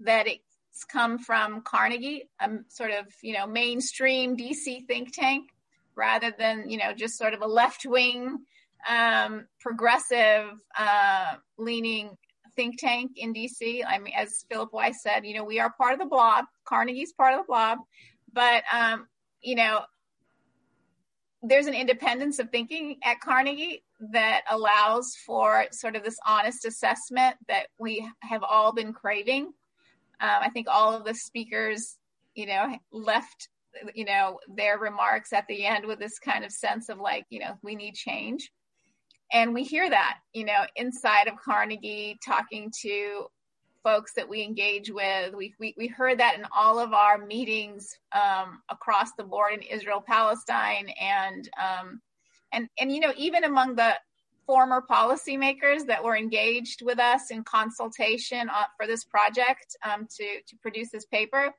that 0.00 0.26
it's 0.26 0.84
come 0.90 1.18
from 1.18 1.62
Carnegie, 1.62 2.28
a 2.40 2.50
sort 2.68 2.90
of 2.90 3.06
you 3.22 3.34
know 3.34 3.46
mainstream 3.46 4.36
DC 4.36 4.86
think 4.86 5.14
tank, 5.14 5.50
rather 5.94 6.32
than 6.38 6.70
you 6.70 6.78
know 6.78 6.92
just 6.94 7.18
sort 7.18 7.34
of 7.34 7.42
a 7.42 7.46
left 7.46 7.84
wing 7.86 8.38
um, 8.88 9.46
progressive 9.60 10.50
uh, 10.78 11.34
leaning 11.58 12.16
think 12.56 12.78
tank 12.78 13.12
in 13.16 13.34
DC. 13.34 13.82
I 13.86 13.98
mean, 13.98 14.14
as 14.16 14.44
Philip 14.50 14.72
Weiss 14.72 15.02
said, 15.02 15.26
you 15.26 15.34
know, 15.34 15.44
we 15.44 15.60
are 15.60 15.70
part 15.70 15.92
of 15.92 15.98
the 15.98 16.06
blob. 16.06 16.46
Carnegie's 16.64 17.12
part 17.12 17.34
of 17.34 17.40
the 17.40 17.46
blob, 17.46 17.78
but 18.32 18.62
um, 18.72 19.06
you 19.42 19.54
know, 19.54 19.82
there's 21.48 21.66
an 21.66 21.74
independence 21.74 22.38
of 22.38 22.50
thinking 22.50 22.96
at 23.04 23.20
Carnegie 23.20 23.82
that 24.12 24.42
allows 24.50 25.14
for 25.24 25.66
sort 25.72 25.96
of 25.96 26.04
this 26.04 26.18
honest 26.26 26.64
assessment 26.64 27.36
that 27.48 27.68
we 27.78 28.08
have 28.20 28.42
all 28.42 28.72
been 28.72 28.92
craving. 28.92 29.44
Um, 30.20 30.38
I 30.40 30.50
think 30.50 30.66
all 30.68 30.94
of 30.94 31.04
the 31.04 31.14
speakers, 31.14 31.98
you 32.34 32.46
know, 32.46 32.76
left, 32.92 33.48
you 33.94 34.04
know, 34.04 34.38
their 34.48 34.78
remarks 34.78 35.32
at 35.32 35.46
the 35.48 35.64
end 35.66 35.86
with 35.86 35.98
this 35.98 36.18
kind 36.18 36.44
of 36.44 36.52
sense 36.52 36.88
of 36.88 36.98
like, 36.98 37.26
you 37.30 37.40
know, 37.40 37.58
we 37.62 37.76
need 37.76 37.94
change 37.94 38.50
and 39.32 39.54
we 39.54 39.64
hear 39.64 39.88
that 39.88 40.18
you 40.32 40.44
know 40.44 40.64
inside 40.76 41.28
of 41.28 41.34
carnegie 41.44 42.18
talking 42.24 42.70
to 42.82 43.26
folks 43.86 44.14
that 44.14 44.28
we 44.28 44.42
engage 44.42 44.90
with. 44.90 45.32
We, 45.32 45.54
we, 45.60 45.72
we 45.78 45.86
heard 45.86 46.18
that 46.18 46.36
in 46.36 46.44
all 46.52 46.80
of 46.80 46.92
our 46.92 47.24
meetings 47.24 47.96
um, 48.12 48.60
across 48.68 49.12
the 49.12 49.22
board 49.22 49.52
in 49.52 49.62
israel 49.62 50.02
palestine 50.04 50.88
and 51.00 51.48
um, 51.56 52.00
and 52.52 52.68
and 52.80 52.90
you 52.90 52.98
know 52.98 53.12
even 53.16 53.44
among 53.44 53.76
the 53.76 53.94
former 54.44 54.82
policymakers 54.90 55.86
that 55.86 56.02
were 56.02 56.16
engaged 56.16 56.82
with 56.82 56.98
us 56.98 57.30
in 57.30 57.44
consultation 57.44 58.48
on, 58.48 58.64
for 58.76 58.88
this 58.88 59.04
project 59.04 59.76
um, 59.84 60.08
to 60.16 60.24
to 60.48 60.56
produce 60.60 60.90
this 60.90 61.04
paper 61.06 61.54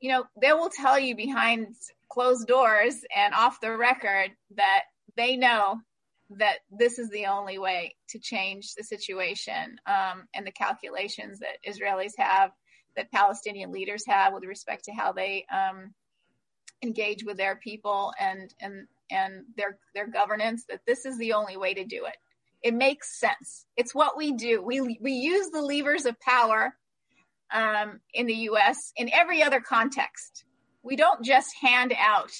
you 0.00 0.10
know 0.10 0.24
they 0.42 0.52
will 0.52 0.70
tell 0.70 0.98
you 0.98 1.14
behind 1.14 1.76
closed 2.08 2.48
doors 2.48 3.04
and 3.14 3.34
off 3.34 3.60
the 3.60 3.76
record 3.76 4.32
that 4.56 4.82
they 5.16 5.36
know 5.36 5.80
that 6.38 6.58
this 6.70 6.98
is 6.98 7.10
the 7.10 7.26
only 7.26 7.58
way 7.58 7.94
to 8.08 8.18
change 8.18 8.74
the 8.74 8.84
situation 8.84 9.76
um, 9.86 10.28
and 10.34 10.46
the 10.46 10.52
calculations 10.52 11.40
that 11.40 11.58
Israelis 11.68 12.12
have, 12.18 12.52
that 12.96 13.10
Palestinian 13.10 13.72
leaders 13.72 14.04
have 14.06 14.32
with 14.32 14.44
respect 14.44 14.84
to 14.84 14.92
how 14.92 15.12
they 15.12 15.46
um, 15.52 15.92
engage 16.82 17.24
with 17.24 17.36
their 17.36 17.56
people 17.56 18.12
and 18.18 18.54
and 18.60 18.86
and 19.10 19.44
their 19.56 19.78
their 19.94 20.06
governance. 20.06 20.64
That 20.68 20.80
this 20.86 21.04
is 21.04 21.18
the 21.18 21.32
only 21.32 21.56
way 21.56 21.74
to 21.74 21.84
do 21.84 22.04
it. 22.04 22.16
It 22.62 22.74
makes 22.74 23.18
sense. 23.18 23.66
It's 23.76 23.94
what 23.94 24.16
we 24.16 24.32
do. 24.32 24.62
We 24.62 24.98
we 25.00 25.12
use 25.12 25.50
the 25.50 25.62
levers 25.62 26.06
of 26.06 26.18
power 26.20 26.74
um, 27.52 28.00
in 28.14 28.26
the 28.26 28.34
U.S. 28.34 28.92
in 28.96 29.10
every 29.12 29.42
other 29.42 29.60
context. 29.60 30.44
We 30.82 30.96
don't 30.96 31.24
just 31.24 31.50
hand 31.60 31.92
out 31.98 32.30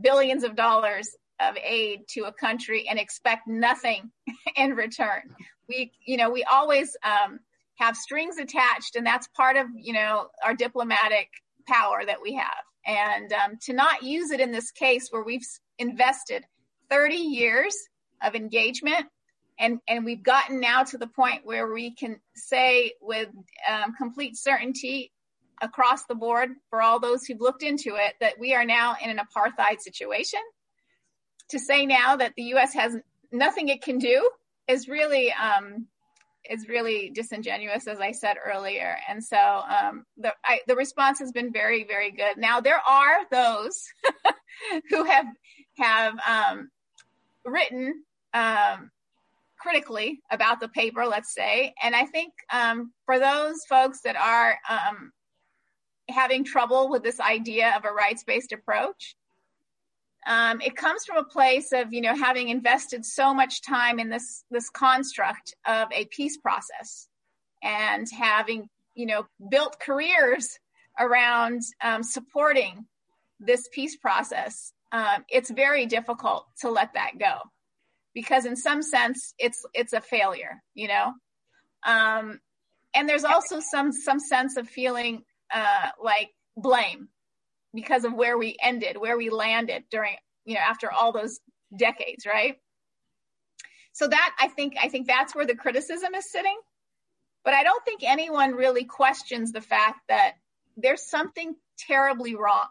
billions 0.00 0.44
of 0.44 0.56
dollars 0.56 1.08
of 1.40 1.56
aid 1.62 2.06
to 2.08 2.22
a 2.22 2.32
country 2.32 2.86
and 2.88 2.98
expect 2.98 3.46
nothing 3.46 4.10
in 4.56 4.74
return. 4.74 5.34
We, 5.68 5.92
you 6.04 6.16
know, 6.16 6.30
we 6.30 6.44
always 6.44 6.96
um, 7.04 7.40
have 7.76 7.96
strings 7.96 8.38
attached, 8.38 8.96
and 8.96 9.06
that's 9.06 9.28
part 9.28 9.56
of, 9.56 9.66
you 9.74 9.92
know, 9.92 10.28
our 10.44 10.54
diplomatic 10.54 11.28
power 11.66 12.04
that 12.04 12.20
we 12.22 12.34
have. 12.34 12.64
And 12.86 13.32
um, 13.32 13.58
to 13.62 13.72
not 13.72 14.02
use 14.02 14.30
it 14.30 14.40
in 14.40 14.52
this 14.52 14.70
case 14.70 15.08
where 15.10 15.22
we've 15.22 15.46
invested 15.78 16.44
30 16.88 17.14
years 17.14 17.76
of 18.22 18.34
engagement 18.34 19.06
and 19.58 19.78
and 19.86 20.04
we've 20.04 20.22
gotten 20.22 20.58
now 20.58 20.82
to 20.82 20.98
the 20.98 21.06
point 21.06 21.44
where 21.44 21.72
we 21.72 21.94
can 21.94 22.18
say 22.34 22.94
with 23.00 23.28
um, 23.70 23.94
complete 23.96 24.36
certainty 24.36 25.12
across 25.62 26.06
the 26.06 26.14
board 26.14 26.50
for 26.70 26.80
all 26.80 26.98
those 26.98 27.24
who've 27.24 27.40
looked 27.40 27.62
into 27.62 27.96
it 27.96 28.14
that 28.20 28.38
we 28.40 28.54
are 28.54 28.64
now 28.64 28.96
in 29.02 29.10
an 29.10 29.18
apartheid 29.18 29.78
situation 29.80 30.40
to 31.50 31.58
say 31.58 31.86
now 31.86 32.16
that 32.16 32.34
the 32.36 32.44
U.S. 32.44 32.74
has 32.74 32.96
nothing 33.32 33.68
it 33.68 33.82
can 33.82 33.98
do 33.98 34.28
is 34.68 34.88
really 34.88 35.32
um, 35.32 35.86
is 36.48 36.68
really 36.68 37.10
disingenuous, 37.10 37.86
as 37.86 38.00
I 38.00 38.12
said 38.12 38.36
earlier. 38.44 38.96
And 39.08 39.22
so 39.22 39.36
um, 39.36 40.04
the 40.16 40.32
I, 40.44 40.60
the 40.66 40.76
response 40.76 41.18
has 41.18 41.32
been 41.32 41.52
very 41.52 41.84
very 41.84 42.10
good. 42.10 42.36
Now 42.36 42.60
there 42.60 42.80
are 42.88 43.26
those 43.30 43.84
who 44.90 45.04
have 45.04 45.26
have 45.78 46.14
um, 46.26 46.70
written 47.44 48.02
um, 48.32 48.90
critically 49.58 50.20
about 50.30 50.60
the 50.60 50.68
paper, 50.68 51.06
let's 51.06 51.34
say, 51.34 51.74
and 51.82 51.94
I 51.94 52.06
think 52.06 52.32
um, 52.52 52.92
for 53.04 53.18
those 53.18 53.64
folks 53.68 54.00
that 54.02 54.16
are 54.16 54.56
um, 54.68 55.12
having 56.08 56.44
trouble 56.44 56.88
with 56.88 57.02
this 57.02 57.20
idea 57.20 57.74
of 57.76 57.84
a 57.84 57.92
rights 57.92 58.24
based 58.24 58.52
approach 58.52 59.16
um, 60.26 60.60
it 60.60 60.76
comes 60.76 61.04
from 61.04 61.18
a 61.18 61.24
place 61.24 61.72
of 61.72 61.92
you 61.92 62.00
know 62.00 62.14
having 62.14 62.48
invested 62.48 63.04
so 63.04 63.32
much 63.32 63.62
time 63.62 63.98
in 63.98 64.10
this 64.10 64.44
this 64.50 64.68
construct 64.70 65.54
of 65.66 65.88
a 65.92 66.04
peace 66.06 66.36
process 66.36 67.08
and 67.62 68.06
having 68.10 68.68
you 68.94 69.06
know 69.06 69.26
built 69.50 69.78
careers 69.80 70.58
around 70.98 71.62
um, 71.82 72.02
supporting 72.02 72.86
this 73.38 73.68
peace 73.72 73.96
process. 73.96 74.72
Um, 74.92 75.24
it's 75.28 75.50
very 75.50 75.86
difficult 75.86 76.46
to 76.60 76.70
let 76.70 76.94
that 76.94 77.12
go 77.18 77.38
because 78.12 78.44
in 78.44 78.56
some 78.56 78.82
sense 78.82 79.34
it's 79.38 79.64
it's 79.72 79.92
a 79.92 80.00
failure 80.00 80.62
you 80.74 80.88
know? 80.88 81.12
Um, 81.86 82.40
and 82.94 83.08
there's 83.08 83.24
also 83.24 83.60
some 83.60 83.92
some 83.92 84.18
sense 84.18 84.56
of 84.56 84.68
feeling 84.68 85.22
uh, 85.52 85.90
like 86.02 86.30
blame 86.56 87.08
because 87.74 88.04
of 88.04 88.12
where 88.12 88.36
we 88.36 88.56
ended, 88.62 88.96
where 88.96 89.16
we 89.16 89.30
landed 89.30 89.84
during, 89.90 90.16
you 90.44 90.54
know, 90.54 90.60
after 90.60 90.90
all 90.90 91.12
those 91.12 91.40
decades, 91.76 92.26
right? 92.26 92.56
So 93.92 94.08
that 94.08 94.34
I 94.38 94.48
think 94.48 94.74
I 94.80 94.88
think 94.88 95.06
that's 95.06 95.34
where 95.34 95.46
the 95.46 95.56
criticism 95.56 96.14
is 96.14 96.30
sitting. 96.30 96.58
But 97.44 97.54
I 97.54 97.62
don't 97.62 97.84
think 97.84 98.02
anyone 98.02 98.52
really 98.52 98.84
questions 98.84 99.52
the 99.52 99.60
fact 99.60 100.00
that 100.08 100.34
there's 100.76 101.08
something 101.08 101.54
terribly 101.78 102.34
wrong 102.34 102.68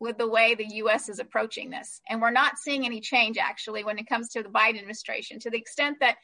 with 0.00 0.18
the 0.18 0.28
way 0.28 0.54
the 0.54 0.76
US 0.76 1.08
is 1.08 1.18
approaching 1.18 1.70
this. 1.70 2.00
And 2.08 2.20
we're 2.20 2.30
not 2.30 2.58
seeing 2.58 2.84
any 2.84 3.00
change 3.00 3.38
actually 3.38 3.84
when 3.84 3.98
it 3.98 4.08
comes 4.08 4.30
to 4.30 4.42
the 4.42 4.48
Biden 4.48 4.78
administration 4.78 5.38
to 5.40 5.50
the 5.50 5.58
extent 5.58 5.98
that 6.00 6.16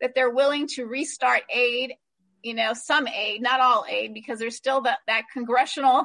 that 0.00 0.14
they're 0.14 0.30
willing 0.30 0.68
to 0.68 0.86
restart 0.86 1.42
aid, 1.52 1.94
you 2.42 2.54
know, 2.54 2.72
some 2.72 3.08
aid, 3.08 3.42
not 3.42 3.60
all 3.60 3.84
aid 3.88 4.14
because 4.14 4.38
there's 4.38 4.56
still 4.56 4.82
that 4.82 4.98
that 5.06 5.24
congressional 5.32 6.04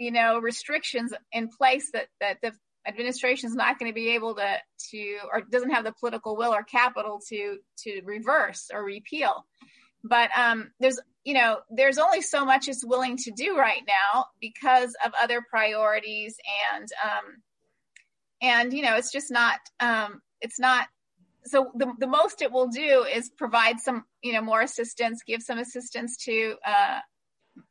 you 0.00 0.10
know 0.10 0.38
restrictions 0.40 1.12
in 1.32 1.48
place 1.48 1.90
that 1.92 2.08
that 2.20 2.38
the 2.42 2.52
administration 2.88 3.48
is 3.48 3.54
not 3.54 3.78
going 3.78 3.90
to 3.90 3.94
be 3.94 4.10
able 4.10 4.34
to 4.34 4.56
to 4.90 5.18
or 5.32 5.42
doesn't 5.42 5.70
have 5.70 5.84
the 5.84 5.94
political 6.00 6.36
will 6.36 6.52
or 6.52 6.64
capital 6.64 7.20
to 7.28 7.58
to 7.78 8.00
reverse 8.04 8.70
or 8.72 8.82
repeal 8.82 9.46
but 10.02 10.30
um, 10.36 10.70
there's 10.80 10.98
you 11.24 11.34
know, 11.34 11.58
there's 11.70 11.98
only 11.98 12.22
so 12.22 12.44
much 12.44 12.68
it's 12.68 12.84
willing 12.84 13.16
to 13.18 13.30
do 13.30 13.56
right 13.56 13.82
now 13.86 14.26
because 14.40 14.94
of 15.04 15.12
other 15.20 15.42
priorities 15.48 16.36
and, 16.72 16.88
um, 17.04 17.42
and 18.40 18.72
you 18.72 18.82
know, 18.82 18.96
it's 18.96 19.12
just 19.12 19.30
not, 19.30 19.58
um, 19.80 20.22
it's 20.40 20.58
not. 20.58 20.86
So 21.44 21.72
the 21.74 21.92
the 21.98 22.06
most 22.06 22.42
it 22.42 22.52
will 22.52 22.68
do 22.68 23.04
is 23.04 23.30
provide 23.30 23.80
some, 23.80 24.04
you 24.22 24.34
know, 24.34 24.42
more 24.42 24.60
assistance, 24.60 25.22
give 25.26 25.42
some 25.42 25.58
assistance 25.58 26.18
to 26.24 26.56
uh, 26.66 27.00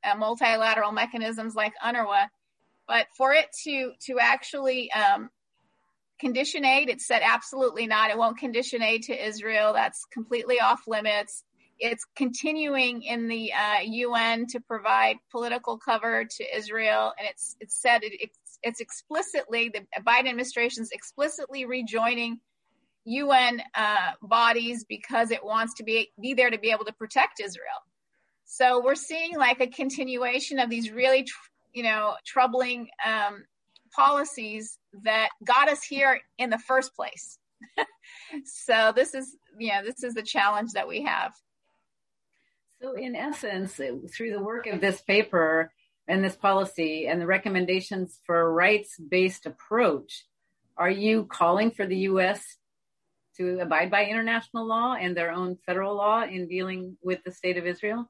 uh, 0.04 0.16
multilateral 0.16 0.92
mechanisms 0.92 1.56
like 1.56 1.74
UNRWA, 1.84 2.28
but 2.88 3.08
for 3.16 3.34
it 3.34 3.48
to 3.64 3.94
to 4.08 4.20
actually 4.20 4.92
um, 4.92 5.30
condition 6.20 6.66
aid, 6.66 6.90
it 6.90 7.02
said 7.02 7.22
absolutely 7.24 7.88
not. 7.88 8.12
It 8.12 8.18
won't 8.18 8.38
condition 8.38 8.82
aid 8.82 9.04
to 9.04 9.28
Israel. 9.28 9.74
That's 9.74 10.06
completely 10.12 10.60
off 10.60 10.82
limits. 10.88 11.44
It's 11.80 12.06
continuing 12.16 13.04
in 13.04 13.30
the 13.30 13.54
uh, 13.54 13.82
UN 13.84 14.46
to 14.48 14.60
provide 14.60 15.16
political 15.32 15.78
cover 15.78 16.26
to 16.26 16.58
Israel, 16.58 17.14
and 17.18 17.28
it's 17.28 17.56
it's 17.60 17.82
said 17.82 18.04
it, 18.04 18.14
it's, 18.20 18.60
it's 18.62 18.82
explicitly 18.82 19.70
the 19.70 19.86
Biden 20.02 20.28
administration's 20.28 20.92
explicitly 20.92 21.66
rejoining 21.66 22.40
UN 23.06 23.62
uh, 23.76 24.12
bodies 24.22 24.84
because 24.84 25.32
it 25.32 25.44
wants 25.44 25.76
to 25.76 25.84
be 25.84 26.12
be 26.22 26.34
there 26.34 26.50
to 26.50 26.60
be 26.60 26.72
able 26.72 26.86
to 26.86 26.94
protect 26.94 27.40
Israel. 27.40 27.82
So 28.52 28.82
we're 28.84 28.96
seeing 28.96 29.38
like 29.38 29.62
a 29.62 29.68
continuation 29.68 30.58
of 30.58 30.72
these 30.72 30.90
really, 30.90 31.22
tr- 31.22 31.38
you 31.72 31.84
know, 31.84 32.16
troubling 32.26 32.90
um, 33.06 33.46
policies 33.96 34.80
that 35.04 35.30
got 35.44 35.70
us 35.70 35.84
here 35.84 36.20
in 36.40 36.50
the 36.50 36.58
first 36.58 36.96
place. 36.96 37.38
so 38.46 38.92
this 38.96 39.14
is, 39.14 39.36
you 39.60 39.70
know, 39.70 39.84
this 39.86 40.04
is 40.04 40.16
the 40.16 40.24
challenge 40.24 40.72
that 40.72 40.88
we 40.88 41.04
have. 41.04 41.32
So, 42.82 42.94
in 42.94 43.16
essence, 43.16 43.76
through 43.76 44.32
the 44.32 44.42
work 44.42 44.66
of 44.66 44.82
this 44.82 45.00
paper 45.00 45.72
and 46.08 46.24
this 46.24 46.36
policy 46.36 47.06
and 47.06 47.22
the 47.22 47.28
recommendations 47.28 48.20
for 48.26 48.42
a 48.42 48.50
rights 48.50 48.98
based 48.98 49.46
approach, 49.46 50.26
are 50.76 50.90
you 50.90 51.26
calling 51.26 51.70
for 51.70 51.86
the 51.86 51.98
U.S. 51.98 52.58
to 53.38 53.60
abide 53.60 53.92
by 53.92 54.06
international 54.06 54.66
law 54.66 54.96
and 54.96 55.16
their 55.16 55.32
own 55.32 55.56
federal 55.68 55.96
law 55.96 56.24
in 56.24 56.48
dealing 56.48 56.98
with 57.04 57.24
the 57.24 57.32
state 57.32 57.58
of 57.58 57.68
Israel? 57.68 58.10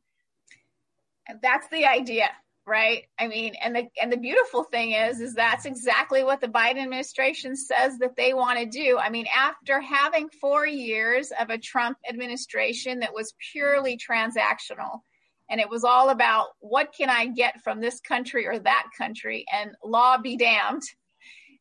That's 1.41 1.67
the 1.69 1.85
idea 1.85 2.29
right? 2.67 3.05
I 3.17 3.27
mean 3.27 3.55
and 3.63 3.75
the 3.75 3.87
and 3.99 4.11
the 4.11 4.17
beautiful 4.17 4.63
thing 4.63 4.91
is 4.91 5.19
is 5.21 5.33
that's 5.33 5.65
exactly 5.65 6.23
what 6.23 6.39
the 6.39 6.47
biden 6.47 6.83
administration 6.83 7.55
says 7.55 7.97
that 7.97 8.15
they 8.15 8.35
want 8.35 8.59
to 8.59 8.65
do. 8.67 8.99
I 8.99 9.09
mean 9.09 9.25
after 9.35 9.81
having 9.81 10.29
4 10.29 10.67
years 10.67 11.31
of 11.39 11.49
a 11.49 11.57
trump 11.57 11.97
administration 12.07 12.99
that 12.99 13.13
was 13.13 13.33
purely 13.51 13.97
transactional 13.97 15.01
and 15.49 15.59
it 15.59 15.67
was 15.67 15.83
all 15.83 16.09
about 16.09 16.49
what 16.59 16.93
can 16.95 17.09
i 17.09 17.25
get 17.25 17.59
from 17.63 17.81
this 17.81 17.99
country 18.01 18.45
or 18.45 18.59
that 18.59 18.87
country 18.95 19.45
and 19.51 19.71
law 19.83 20.19
be 20.19 20.37
damned 20.37 20.83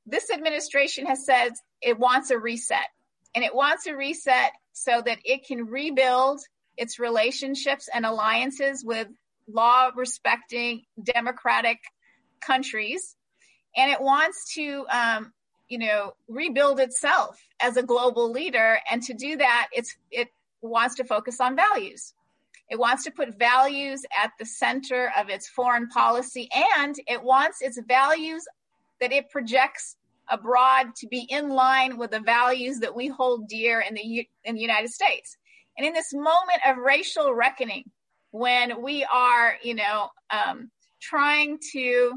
this 0.09 0.31
administration 0.31 1.07
has 1.07 1.25
said 1.25 1.53
it 1.83 1.99
wants 1.99 2.31
a 2.31 2.39
reset. 2.39 2.89
And 3.35 3.45
it 3.45 3.55
wants 3.55 3.87
a 3.87 3.95
reset 3.95 4.53
so 4.73 5.03
that 5.05 5.19
it 5.25 5.47
can 5.47 5.67
rebuild 5.67 6.41
its 6.77 6.99
relationships 6.99 7.89
and 7.93 8.07
alliances 8.07 8.85
with 8.85 9.09
law 9.49 9.91
respecting 9.95 10.85
democratic 11.03 11.79
countries. 12.41 13.17
And 13.77 13.91
it 13.91 14.01
wants 14.01 14.55
to 14.55 14.87
um, 14.91 15.33
you 15.69 15.79
know 15.79 16.15
rebuild 16.29 16.81
itself 16.81 17.41
as 17.61 17.77
a 17.77 17.83
global 17.83 18.31
leader. 18.31 18.79
And 18.91 19.03
to 19.05 19.15
do 19.15 19.37
that 19.37 19.69
it's 19.73 19.97
it 20.11 20.29
wants 20.61 20.97
to 20.97 21.05
focus 21.05 21.41
on 21.41 21.57
values. 21.57 22.15
It 22.71 22.79
wants 22.79 23.05
to 23.05 23.11
put 23.11 23.39
values 23.39 24.03
at 24.23 24.33
the 24.39 24.45
center 24.45 25.11
of 25.17 25.31
its 25.31 25.49
foreign 25.49 25.89
policy. 25.89 26.49
And 26.77 26.95
it 27.07 27.23
wants 27.23 27.63
its 27.63 27.81
values 27.89 28.45
that 29.01 29.13
it 29.13 29.31
projects 29.31 29.97
abroad 30.29 30.95
to 30.97 31.07
be 31.07 31.27
in 31.31 31.49
line 31.49 31.97
with 31.97 32.11
the 32.11 32.21
values 32.21 32.81
that 32.81 32.95
we 32.95 33.09
hold 33.09 33.49
dear 33.49 33.81
in 33.81 33.95
the 33.95 34.29
in 34.45 34.55
the 34.55 34.61
United 34.61 34.91
States. 34.91 35.37
And 35.77 35.87
in 35.87 35.93
this 35.93 36.13
moment 36.13 36.61
of 36.67 36.77
racial 36.77 37.33
reckoning, 37.33 37.85
when 38.31 38.83
we 38.83 39.05
are, 39.05 39.57
you 39.63 39.75
know, 39.75 40.09
um, 40.31 40.71
trying 41.01 41.59
to 41.73 42.13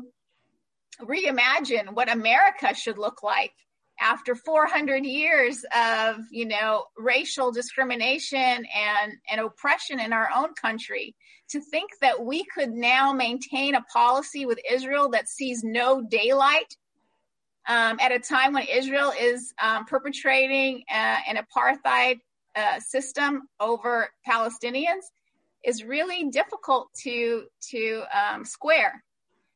reimagine 1.01 1.93
what 1.93 2.11
America 2.11 2.73
should 2.75 2.97
look 2.97 3.23
like 3.23 3.53
after 3.99 4.35
400 4.35 5.05
years 5.05 5.63
of, 5.75 6.17
you 6.31 6.45
know, 6.45 6.85
racial 6.97 7.51
discrimination 7.51 8.39
and, 8.39 9.13
and 9.29 9.41
oppression 9.41 9.99
in 9.99 10.11
our 10.11 10.29
own 10.35 10.53
country. 10.55 11.15
To 11.51 11.59
think 11.59 11.91
that 12.01 12.23
we 12.23 12.45
could 12.45 12.71
now 12.71 13.11
maintain 13.11 13.75
a 13.75 13.81
policy 13.81 14.45
with 14.45 14.57
Israel 14.69 15.09
that 15.09 15.27
sees 15.27 15.63
no 15.63 16.01
daylight 16.01 16.77
um, 17.67 17.99
at 17.99 18.13
a 18.13 18.19
time 18.19 18.53
when 18.53 18.65
Israel 18.67 19.13
is 19.19 19.53
um, 19.61 19.85
perpetrating 19.85 20.83
uh, 20.89 21.17
an 21.27 21.37
apartheid 21.37 22.19
uh, 22.55 22.79
system 22.79 23.43
over 23.59 24.09
Palestinians 24.27 25.03
is 25.63 25.83
really 25.83 26.29
difficult 26.29 26.89
to 27.03 27.45
to 27.69 28.03
um, 28.13 28.45
square 28.45 29.03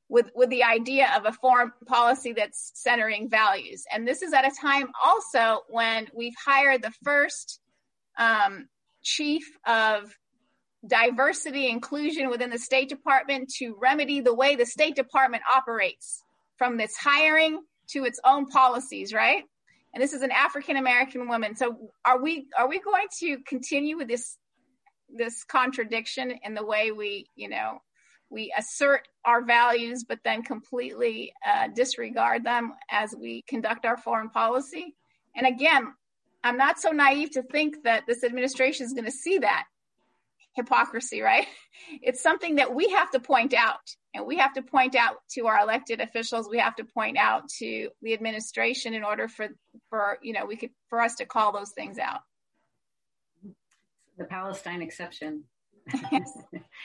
with 0.10 0.30
with 0.36 0.50
the 0.50 0.64
idea 0.64 1.10
of 1.16 1.26
a 1.26 1.32
foreign 1.32 1.72
policy 1.88 2.34
that's 2.34 2.72
centering 2.76 3.30
values. 3.30 3.84
And 3.92 4.08
this 4.08 4.22
is 4.22 4.34
at 4.34 4.46
a 4.46 4.52
time 4.60 4.88
also 5.04 5.62
when 5.70 6.08
we've 6.14 6.36
hired 6.44 6.82
the 6.82 6.94
first 7.04 7.60
um, 8.18 8.68
chief 9.02 9.44
of 9.66 10.16
diversity 10.88 11.68
inclusion 11.68 12.30
within 12.30 12.50
the 12.52 12.60
State 12.60 12.90
Department 12.90 13.50
to 13.58 13.76
remedy 13.82 14.22
the 14.22 14.34
way 14.34 14.56
the 14.56 14.66
State 14.66 14.96
Department 14.96 15.44
operates 15.56 16.22
from 16.58 16.80
its 16.80 16.96
hiring 16.96 17.62
to 17.88 18.06
its 18.06 18.20
own 18.24 18.48
policies, 18.48 19.14
right? 19.14 19.44
And 19.94 20.04
this 20.04 20.14
is 20.14 20.22
an 20.22 20.32
African 20.32 20.78
American 20.78 21.28
woman. 21.28 21.56
So 21.56 21.90
are 22.06 22.22
we 22.22 22.48
are 22.58 22.68
we 22.68 22.80
going 22.80 23.08
to 23.20 23.38
continue 23.48 23.98
with 23.98 24.08
this 24.08 24.38
this 25.18 25.44
contradiction 25.44 26.40
in 26.44 26.54
the 26.54 26.66
way 26.66 26.92
we, 26.92 27.30
you 27.36 27.50
know, 27.50 27.80
we 28.30 28.54
assert 28.58 29.08
our 29.24 29.44
values, 29.44 30.04
but 30.04 30.20
then 30.24 30.44
completely 30.44 31.34
uh, 31.48 31.68
disregard 31.74 32.44
them 32.44 32.74
as 32.92 33.16
we 33.18 33.44
conduct 33.48 33.86
our 33.86 33.98
foreign 33.98 34.30
policy. 34.30 34.96
And 35.36 35.46
again, 35.46 35.94
I'm 36.44 36.58
not 36.58 36.80
so 36.80 36.92
naive 36.92 37.32
to 37.32 37.44
think 37.44 37.84
that 37.84 38.04
this 38.08 38.24
administration 38.24 38.86
is 38.86 38.94
going 38.94 39.06
to 39.06 39.12
see 39.12 39.40
that 39.40 39.66
hypocrisy, 40.56 41.22
right? 41.22 41.48
It's 42.02 42.24
something 42.24 42.56
that 42.56 42.74
we 42.74 42.90
have 42.92 43.12
to 43.12 43.20
point 43.20 43.54
out, 43.54 43.82
and 44.14 44.26
we 44.26 44.38
have 44.38 44.54
to 44.54 44.62
point 44.62 44.96
out 44.96 45.18
to 45.32 45.48
our 45.48 45.60
elected 45.60 46.00
officials. 46.00 46.48
We 46.50 46.60
have 46.60 46.76
to 46.78 46.86
point 46.86 47.18
out 47.18 47.50
to 47.60 47.90
the 48.02 48.14
administration 48.14 48.94
in 48.94 49.04
order 49.04 49.28
for 49.28 49.50
for 49.90 50.18
you 50.24 50.32
know 50.32 50.46
we 50.46 50.56
could 50.56 50.70
for 50.90 51.02
us 51.02 51.16
to 51.16 51.26
call 51.26 51.52
those 51.52 51.72
things 51.72 52.00
out 52.00 52.22
the 54.18 54.26
Palestine 54.26 54.82
exception. 54.82 55.44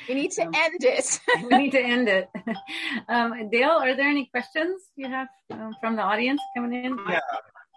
we 0.09 0.15
need 0.15 0.31
to 0.33 0.43
um, 0.43 0.53
end 0.55 0.79
it. 0.81 1.21
we 1.51 1.59
need 1.59 1.73
to 1.73 1.81
end 1.81 2.09
it. 2.09 2.29
Um, 3.09 3.51
Dale, 3.51 3.71
are 3.71 3.97
there 3.97 4.09
any 4.09 4.27
questions 4.27 4.83
you 4.95 5.09
have 5.09 5.29
um, 5.51 5.75
from 5.81 5.97
the 5.97 6.03
audience 6.03 6.41
coming 6.57 6.85
in? 6.85 6.99
Yeah, 7.09 7.21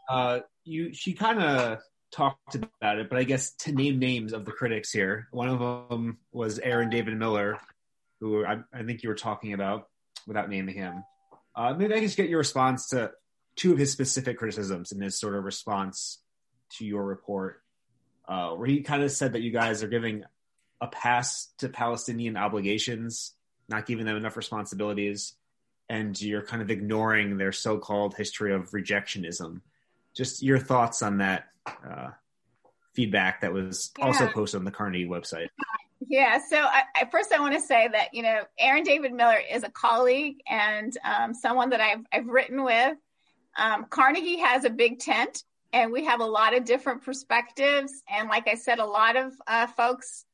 uh, 0.10 0.40
you. 0.64 0.94
She 0.94 1.14
kind 1.14 1.42
of 1.42 1.80
talked 2.12 2.56
about 2.56 3.00
it, 3.00 3.10
but 3.10 3.18
I 3.18 3.24
guess 3.24 3.54
to 3.60 3.72
name 3.72 4.00
names 4.00 4.34
of 4.34 4.46
the 4.46 4.52
critics 4.52 4.92
here, 4.92 5.28
one 5.32 5.50
of 5.50 5.90
them 5.90 6.18
was 6.32 6.60
Aaron 6.60 6.90
David 6.90 7.18
Miller, 7.18 7.58
who 8.20 8.46
I, 8.46 8.60
I 8.74 8.84
think 8.84 9.02
you 9.02 9.10
were 9.10 9.16
talking 9.16 9.54
about 9.54 9.88
without 10.28 10.50
naming 10.50 10.76
him. 10.76 11.04
Uh, 11.56 11.74
maybe 11.74 11.94
I 11.94 11.98
can 11.98 12.06
just 12.06 12.18
get 12.18 12.30
your 12.30 12.40
response 12.40 12.90
to 12.90 13.12
two 13.56 13.72
of 13.72 13.78
his 13.78 13.92
specific 13.92 14.38
criticisms 14.38 14.92
in 14.92 15.02
his 15.02 15.20
sort 15.20 15.36
of 15.36 15.44
response 15.44 16.20
to 16.78 16.86
your 16.86 17.04
report 17.04 17.63
uh, 18.28 18.52
where 18.52 18.68
he 18.68 18.82
kind 18.82 19.04
of 19.04 19.12
said 19.12 19.34
that 19.34 19.42
you 19.42 19.52
guys 19.52 19.84
are 19.84 19.88
giving 19.88 20.24
a 20.82 20.88
pass 20.88 21.52
to 21.58 21.70
Palestinian 21.70 22.38
obligations, 22.38 23.34
not 23.70 23.86
giving 23.86 24.06
them 24.06 24.18
enough 24.18 24.38
responsibilities, 24.38 25.34
and 25.90 26.20
you're 26.22 26.42
kind 26.42 26.62
of 26.62 26.72
ignoring 26.72 27.38
their 27.38 27.52
so-called 27.52 28.16
history 28.16 28.54
of 28.54 28.70
rejectionism. 28.72 29.62
Just 30.14 30.44
your 30.44 30.60
thoughts 30.60 31.02
on 31.02 31.18
that 31.18 31.46
uh, 31.68 32.10
feedback 32.94 33.42
that 33.42 33.54
was 33.54 33.92
yeah. 33.98 34.06
also 34.06 34.28
posted 34.28 34.60
on 34.60 34.66
the 34.66 34.72
Carnegie 34.72 35.08
website. 35.08 35.48
Yeah, 36.08 36.40
so 36.50 36.58
I, 36.58 36.84
I, 36.96 37.06
first 37.06 37.32
I 37.32 37.40
want 37.40 37.54
to 37.54 37.62
say 37.62 37.88
that 37.88 38.14
you 38.14 38.24
know 38.24 38.42
Aaron 38.60 38.84
David 38.84 39.14
Miller 39.14 39.40
is 39.50 39.64
a 39.64 39.70
colleague 39.70 40.42
and 40.48 40.96
um, 41.04 41.34
someone 41.34 41.70
that 41.70 41.82
I've 41.82 42.06
I've 42.12 42.28
written 42.28 42.64
with. 42.64 42.98
Um, 43.58 43.86
Carnegie 43.90 44.40
has 44.40 44.66
a 44.66 44.70
big 44.70 45.00
tent 45.00 45.44
and 45.74 45.92
we 45.92 46.06
have 46.06 46.22
a 46.22 46.26
lot 46.26 46.56
of 46.56 46.64
different 46.66 47.04
perspectives. 47.04 47.92
And 48.08 48.30
like 48.30 48.48
I 48.48 48.54
said, 48.54 48.80
a 48.80 48.86
lot 48.86 49.18
of 49.18 49.34
uh, 49.48 49.68
folks, 49.68 50.26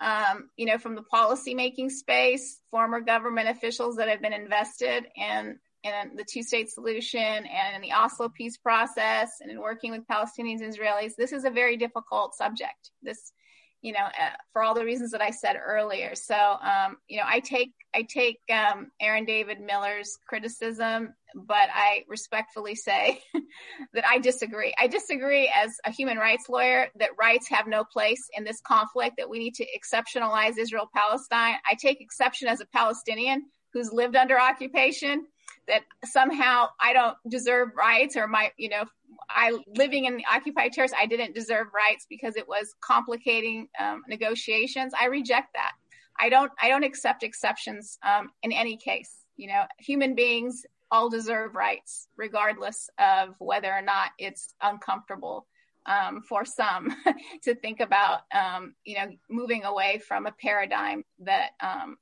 um, 0.00 0.50
you 0.56 0.66
know, 0.66 0.76
from 0.76 0.96
the 0.96 1.04
policymaking 1.12 1.90
space, 1.90 2.60
former 2.70 3.00
government 3.00 3.48
officials 3.48 3.96
that 3.96 4.08
have 4.08 4.20
been 4.20 4.32
invested 4.32 5.06
in 5.16 5.58
in 5.84 6.16
the 6.16 6.24
two-state 6.24 6.68
solution 6.68 7.20
and 7.20 7.76
in 7.76 7.80
the 7.80 7.92
Oslo 7.92 8.28
peace 8.28 8.56
process 8.56 9.30
and 9.40 9.48
in 9.48 9.60
working 9.60 9.92
with 9.92 10.06
Palestinians 10.08 10.60
and 10.60 10.74
Israelis. 10.74 11.12
This 11.16 11.32
is 11.32 11.44
a 11.44 11.50
very 11.50 11.76
difficult 11.76 12.34
subject. 12.34 12.90
This 13.00 13.32
you 13.80 13.92
know, 13.92 14.04
uh, 14.04 14.30
for 14.52 14.62
all 14.62 14.74
the 14.74 14.84
reasons 14.84 15.12
that 15.12 15.22
I 15.22 15.30
said 15.30 15.56
earlier. 15.56 16.14
So, 16.14 16.34
um, 16.34 16.96
you 17.06 17.18
know, 17.18 17.24
I 17.26 17.40
take 17.40 17.72
I 17.94 18.02
take 18.02 18.40
um, 18.52 18.90
Aaron 19.00 19.24
David 19.24 19.60
Miller's 19.60 20.18
criticism, 20.26 21.14
but 21.34 21.68
I 21.72 22.04
respectfully 22.08 22.74
say 22.74 23.22
that 23.94 24.04
I 24.06 24.18
disagree. 24.18 24.74
I 24.78 24.88
disagree 24.88 25.50
as 25.54 25.70
a 25.84 25.90
human 25.90 26.18
rights 26.18 26.48
lawyer 26.48 26.88
that 26.96 27.10
rights 27.18 27.48
have 27.48 27.66
no 27.66 27.84
place 27.84 28.28
in 28.36 28.44
this 28.44 28.60
conflict. 28.60 29.16
That 29.18 29.30
we 29.30 29.38
need 29.38 29.54
to 29.54 29.66
exceptionalize 29.66 30.58
Israel 30.58 30.90
Palestine. 30.94 31.54
I 31.64 31.74
take 31.80 32.00
exception 32.00 32.48
as 32.48 32.60
a 32.60 32.66
Palestinian 32.66 33.46
who's 33.72 33.92
lived 33.92 34.16
under 34.16 34.40
occupation 34.40 35.26
that 35.68 35.82
somehow 36.04 36.68
I 36.80 36.92
don't 36.92 37.16
deserve 37.28 37.70
rights 37.76 38.16
or 38.16 38.26
my, 38.26 38.50
you 38.56 38.68
know, 38.68 38.84
I 39.28 39.56
living 39.76 40.04
in 40.06 40.16
the 40.16 40.24
occupied 40.30 40.72
territories, 40.72 40.98
I 40.98 41.06
didn't 41.06 41.34
deserve 41.34 41.68
rights 41.74 42.06
because 42.08 42.36
it 42.36 42.48
was 42.48 42.74
complicating 42.80 43.68
um, 43.78 44.02
negotiations. 44.08 44.92
I 44.98 45.06
reject 45.06 45.54
that. 45.54 45.72
I 46.18 46.28
don't. 46.28 46.50
I 46.60 46.68
don't 46.68 46.84
accept 46.84 47.22
exceptions 47.22 47.98
um, 48.02 48.30
in 48.42 48.52
any 48.52 48.76
case. 48.76 49.14
You 49.36 49.48
know, 49.48 49.62
human 49.78 50.14
beings 50.14 50.64
all 50.90 51.08
deserve 51.08 51.54
rights, 51.54 52.08
regardless 52.16 52.90
of 52.98 53.34
whether 53.38 53.72
or 53.72 53.82
not 53.82 54.10
it's 54.18 54.54
uncomfortable 54.60 55.46
um, 55.86 56.22
for 56.22 56.44
some 56.44 56.94
to 57.44 57.54
think 57.54 57.80
about. 57.80 58.22
Um, 58.34 58.74
you 58.84 58.96
know, 58.96 59.06
moving 59.30 59.64
away 59.64 60.00
from 60.06 60.26
a 60.26 60.32
paradigm 60.32 61.04
that 61.20 61.50
um, 61.60 61.98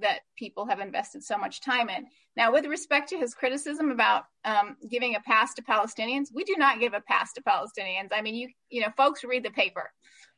that 0.00 0.20
people 0.36 0.66
have 0.66 0.80
invested 0.80 1.22
so 1.22 1.36
much 1.36 1.60
time 1.60 1.88
in. 1.88 2.06
Now, 2.36 2.52
with 2.52 2.64
respect 2.66 3.08
to 3.10 3.18
his 3.18 3.34
criticism 3.34 3.90
about 3.90 4.24
um, 4.44 4.76
giving 4.88 5.14
a 5.14 5.20
pass 5.20 5.54
to 5.54 5.62
Palestinians, 5.62 6.28
we 6.32 6.44
do 6.44 6.54
not 6.56 6.80
give 6.80 6.94
a 6.94 7.00
pass 7.00 7.32
to 7.34 7.42
Palestinians. 7.42 8.08
I 8.12 8.22
mean, 8.22 8.34
you 8.34 8.48
you 8.70 8.80
know, 8.80 8.88
folks 8.96 9.24
read 9.24 9.44
the 9.44 9.50
paper. 9.50 9.90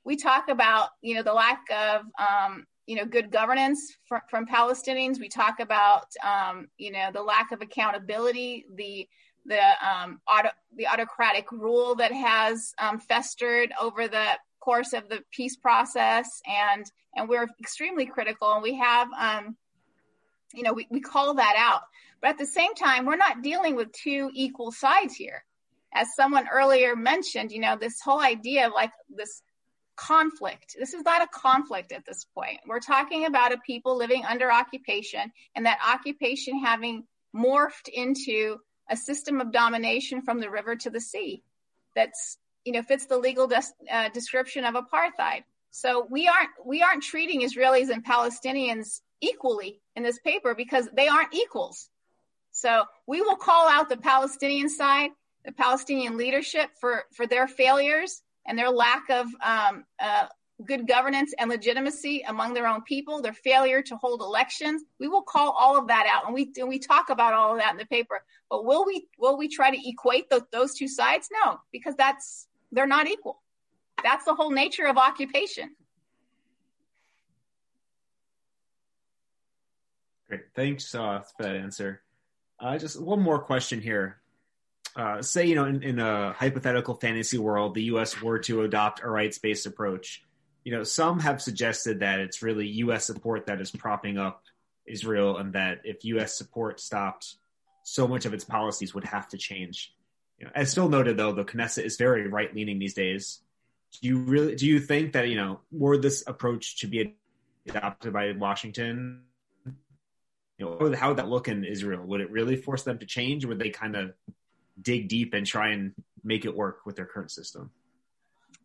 We 0.04 0.16
talk 0.16 0.48
about 0.48 0.90
you 1.02 1.14
know 1.14 1.22
the 1.22 1.32
lack 1.32 1.62
of 1.70 2.02
um, 2.18 2.66
you 2.86 2.96
know 2.96 3.04
good 3.04 3.30
governance 3.30 3.96
from, 4.06 4.20
from 4.28 4.46
Palestinians. 4.46 5.20
We 5.20 5.28
talk 5.28 5.60
about 5.60 6.06
um, 6.24 6.68
you 6.76 6.90
know 6.90 7.10
the 7.12 7.22
lack 7.22 7.52
of 7.52 7.62
accountability, 7.62 8.66
the 8.74 9.08
the 9.46 9.60
um, 9.86 10.20
auto, 10.28 10.48
the 10.76 10.86
autocratic 10.86 11.50
rule 11.52 11.94
that 11.96 12.12
has 12.12 12.74
um, 12.78 12.98
festered 12.98 13.72
over 13.80 14.08
the 14.08 14.26
course 14.64 14.92
of 14.92 15.08
the 15.08 15.20
peace 15.30 15.56
process, 15.56 16.28
and 16.46 16.84
and 17.16 17.28
we're 17.28 17.48
extremely 17.60 18.06
critical, 18.06 18.52
and 18.52 18.62
we 18.62 18.74
have 18.74 19.08
um, 19.18 19.56
you 20.54 20.62
know, 20.62 20.72
we, 20.72 20.86
we 20.90 21.00
call 21.00 21.34
that 21.34 21.54
out. 21.58 21.82
But 22.20 22.30
at 22.30 22.38
the 22.38 22.46
same 22.46 22.74
time, 22.74 23.04
we're 23.04 23.16
not 23.16 23.42
dealing 23.42 23.76
with 23.76 23.92
two 23.92 24.30
equal 24.32 24.72
sides 24.72 25.14
here. 25.14 25.44
As 25.92 26.14
someone 26.16 26.48
earlier 26.52 26.96
mentioned, 26.96 27.52
you 27.52 27.60
know, 27.60 27.76
this 27.76 28.00
whole 28.00 28.20
idea 28.20 28.66
of 28.66 28.72
like 28.72 28.90
this 29.08 29.42
conflict. 29.96 30.74
This 30.78 30.92
is 30.92 31.04
not 31.04 31.22
a 31.22 31.28
conflict 31.28 31.92
at 31.92 32.04
this 32.04 32.24
point. 32.34 32.58
We're 32.66 32.80
talking 32.80 33.26
about 33.26 33.52
a 33.52 33.58
people 33.58 33.96
living 33.96 34.24
under 34.24 34.50
occupation 34.50 35.30
and 35.54 35.66
that 35.66 35.78
occupation 35.86 36.58
having 36.58 37.04
morphed 37.34 37.88
into 37.92 38.58
a 38.90 38.96
system 38.96 39.40
of 39.40 39.52
domination 39.52 40.22
from 40.22 40.40
the 40.40 40.50
river 40.50 40.74
to 40.76 40.90
the 40.90 41.00
sea 41.00 41.42
that's 41.94 42.38
you 42.64 42.72
know 42.72 42.82
fits 42.82 43.06
the 43.06 43.16
legal 43.16 43.46
des- 43.46 43.74
uh, 43.90 44.08
description 44.10 44.64
of 44.64 44.74
apartheid 44.74 45.44
so 45.70 46.06
we 46.10 46.28
aren't 46.28 46.50
we 46.64 46.82
aren't 46.82 47.02
treating 47.02 47.42
israelis 47.42 47.90
and 47.90 48.04
palestinians 48.04 49.00
equally 49.24 49.80
in 49.96 50.02
this 50.02 50.18
paper 50.20 50.54
because 50.54 50.88
they 50.94 51.08
aren't 51.08 51.34
equals. 51.34 51.88
So 52.52 52.84
we 53.06 53.20
will 53.20 53.36
call 53.36 53.68
out 53.68 53.88
the 53.88 53.96
Palestinian 53.96 54.68
side, 54.68 55.10
the 55.44 55.52
Palestinian 55.52 56.16
leadership 56.16 56.70
for, 56.80 57.04
for 57.14 57.26
their 57.26 57.48
failures 57.48 58.22
and 58.46 58.58
their 58.58 58.70
lack 58.70 59.08
of 59.10 59.26
um, 59.44 59.84
uh, 60.00 60.26
good 60.64 60.86
governance 60.86 61.34
and 61.38 61.50
legitimacy 61.50 62.22
among 62.28 62.54
their 62.54 62.68
own 62.68 62.82
people, 62.82 63.20
their 63.20 63.32
failure 63.32 63.82
to 63.82 63.96
hold 63.96 64.20
elections. 64.20 64.82
We 65.00 65.08
will 65.08 65.22
call 65.22 65.50
all 65.58 65.76
of 65.76 65.88
that 65.88 66.06
out, 66.06 66.26
and 66.26 66.34
we 66.34 66.52
and 66.56 66.68
we 66.68 66.78
talk 66.78 67.10
about 67.10 67.34
all 67.34 67.52
of 67.52 67.58
that 67.58 67.72
in 67.72 67.78
the 67.78 67.86
paper. 67.86 68.22
But 68.48 68.64
will 68.64 68.86
we 68.86 69.08
will 69.18 69.36
we 69.36 69.48
try 69.48 69.70
to 69.70 69.88
equate 69.88 70.30
the, 70.30 70.46
those 70.52 70.74
two 70.74 70.86
sides? 70.86 71.28
No, 71.44 71.58
because 71.72 71.96
that's 71.96 72.46
they're 72.74 72.86
not 72.86 73.06
equal. 73.06 73.40
That's 74.02 74.24
the 74.24 74.34
whole 74.34 74.50
nature 74.50 74.86
of 74.86 74.98
occupation. 74.98 75.74
Great. 80.28 80.42
Thanks 80.54 80.94
uh, 80.94 81.20
for 81.20 81.44
that 81.44 81.56
answer. 81.56 82.02
Uh, 82.58 82.78
just 82.78 83.00
one 83.00 83.20
more 83.20 83.38
question 83.38 83.80
here. 83.80 84.20
Uh, 84.96 85.20
say, 85.22 85.46
you 85.46 85.54
know, 85.54 85.64
in, 85.64 85.82
in, 85.82 85.98
a 85.98 86.32
hypothetical 86.32 86.94
fantasy 86.94 87.36
world, 87.36 87.74
the 87.74 87.82
U.S. 87.84 88.20
were 88.22 88.38
to 88.40 88.62
adopt 88.62 89.02
a 89.02 89.08
rights-based 89.08 89.66
approach. 89.66 90.22
You 90.62 90.72
know, 90.72 90.84
some 90.84 91.18
have 91.18 91.42
suggested 91.42 92.00
that 92.00 92.20
it's 92.20 92.42
really 92.42 92.66
U.S. 92.68 93.04
support 93.04 93.46
that 93.46 93.60
is 93.60 93.72
propping 93.72 94.18
up 94.18 94.44
Israel, 94.86 95.38
and 95.38 95.52
that 95.54 95.80
if 95.84 96.04
U.S. 96.04 96.38
support 96.38 96.78
stopped, 96.80 97.34
so 97.82 98.06
much 98.06 98.24
of 98.24 98.32
its 98.32 98.44
policies 98.44 98.94
would 98.94 99.04
have 99.04 99.28
to 99.28 99.36
change. 99.36 99.92
You 100.44 100.50
know, 100.50 100.52
as 100.54 100.70
still 100.70 100.90
noted, 100.90 101.16
though, 101.16 101.32
the 101.32 101.44
Knesset 101.44 101.84
is 101.84 101.96
very 101.96 102.28
right-leaning 102.28 102.78
these 102.78 102.92
days. 102.92 103.40
Do 104.02 104.08
you 104.08 104.18
really 104.18 104.56
do 104.56 104.66
you 104.66 104.78
think 104.78 105.12
that 105.12 105.28
you 105.28 105.36
know 105.36 105.60
were 105.70 105.96
this 105.96 106.24
approach 106.26 106.80
to 106.80 106.86
be 106.86 107.14
adopted 107.66 108.12
by 108.12 108.32
Washington 108.32 109.22
you 110.58 110.66
know, 110.66 110.94
how 110.94 111.08
would 111.08 111.18
that 111.18 111.28
look 111.28 111.48
in 111.48 111.64
Israel? 111.64 112.04
Would 112.04 112.20
it 112.20 112.30
really 112.30 112.56
force 112.56 112.82
them 112.82 112.98
to 112.98 113.06
change? 113.06 113.44
Or 113.44 113.48
would 113.48 113.58
they 113.58 113.70
kind 113.70 113.96
of 113.96 114.12
dig 114.80 115.08
deep 115.08 115.34
and 115.34 115.46
try 115.46 115.70
and 115.70 115.94
make 116.22 116.44
it 116.44 116.54
work 116.54 116.86
with 116.86 116.96
their 116.96 117.06
current 117.06 117.30
system? 117.30 117.70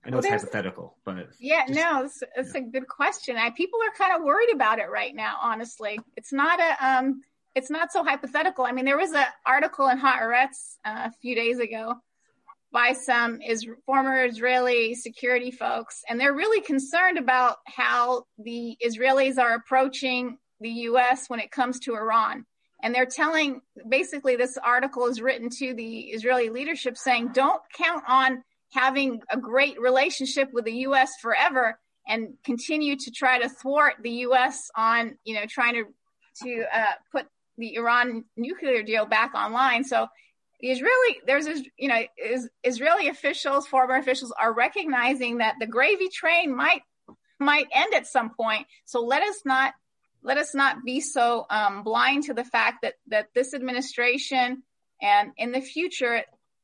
I 0.06 0.10
know 0.10 0.18
well, 0.18 0.26
it's 0.26 0.44
hypothetical, 0.44 0.98
but 1.04 1.30
yeah, 1.40 1.66
just, 1.68 1.80
no, 1.80 2.06
it's, 2.06 2.24
it's 2.36 2.54
yeah. 2.54 2.62
a 2.62 2.64
good 2.64 2.88
question. 2.88 3.38
I, 3.38 3.50
people 3.50 3.80
are 3.82 3.92
kind 3.98 4.16
of 4.16 4.24
worried 4.24 4.54
about 4.54 4.80
it 4.80 4.90
right 4.90 5.14
now. 5.14 5.38
Honestly, 5.42 6.00
it's 6.16 6.32
not 6.32 6.60
a 6.60 6.88
um, 6.88 7.22
it's 7.56 7.70
not 7.70 7.92
so 7.92 8.04
hypothetical. 8.04 8.66
I 8.66 8.72
mean, 8.72 8.86
there 8.86 8.98
was 8.98 9.12
an 9.12 9.26
article 9.46 9.88
in 9.88 10.00
Haaretz 10.00 10.78
uh, 10.86 11.08
a 11.08 11.12
few 11.22 11.36
days 11.36 11.60
ago 11.60 11.96
by 12.72 12.94
some 12.94 13.42
is 13.42 13.68
former 13.86 14.26
Israeli 14.26 14.94
security 14.94 15.52
folks, 15.52 16.04
and 16.08 16.20
they're 16.20 16.34
really 16.34 16.62
concerned 16.62 17.18
about 17.18 17.58
how 17.66 18.26
the 18.38 18.78
Israelis 18.86 19.40
are 19.40 19.56
approaching 19.56 20.38
the 20.60 20.70
US 20.70 21.30
when 21.30 21.40
it 21.40 21.52
comes 21.52 21.80
to 21.82 21.96
Iran. 21.96 22.46
And 22.82 22.94
they're 22.96 23.06
telling 23.06 23.62
basically, 23.88 24.36
this 24.36 24.58
article 24.58 25.08
is 25.08 25.22
written 25.22 25.50
to 25.58 25.74
the 25.74 26.00
Israeli 26.12 26.50
leadership 26.50 26.98
saying, 26.98 27.30
don't 27.34 27.62
count 27.74 28.04
on 28.08 28.44
having 28.72 29.22
a 29.30 29.38
great 29.38 29.80
relationship 29.82 30.50
with 30.54 30.66
the 30.66 30.86
US 30.88 31.12
forever 31.22 31.78
and 32.08 32.36
continue 32.44 32.96
to 32.96 33.12
try 33.12 33.40
to 33.40 33.50
thwart 33.50 33.96
the 34.02 34.12
US 34.28 34.70
on, 34.76 35.18
you 35.26 35.36
know, 35.36 35.46
trying 35.48 35.74
to, 35.74 35.86
to 36.44 36.64
uh, 36.74 36.94
put 37.12 37.26
the 37.60 37.76
Iran 37.76 38.24
nuclear 38.36 38.82
deal 38.82 39.06
back 39.06 39.36
online. 39.36 39.84
So 39.84 40.08
Israeli, 40.62 41.20
there's, 41.28 41.48
you 41.78 41.88
know, 41.88 42.02
is, 42.18 42.50
Israeli 42.64 43.08
officials, 43.08 43.68
former 43.68 43.96
officials 43.96 44.34
are 44.40 44.54
recognizing 44.54 45.38
that 45.38 45.56
the 45.60 45.68
gravy 45.68 46.10
train 46.10 46.56
might 46.56 46.82
might 47.40 47.68
end 47.74 47.94
at 47.94 48.06
some 48.06 48.32
point. 48.32 48.68
So 48.86 49.02
let 49.02 49.24
us 49.24 49.42
not 49.46 49.74
let 50.22 50.38
us 50.38 50.54
not 50.54 50.84
be 50.84 51.00
so 51.00 51.46
um, 51.50 51.84
blind 51.84 52.24
to 52.24 52.34
the 52.34 52.44
fact 52.44 52.82
that 52.82 52.96
that 53.08 53.28
this 53.34 53.54
administration 53.54 54.64
and 55.02 55.32
in 55.38 55.52
the 55.52 55.62
future 55.62 56.24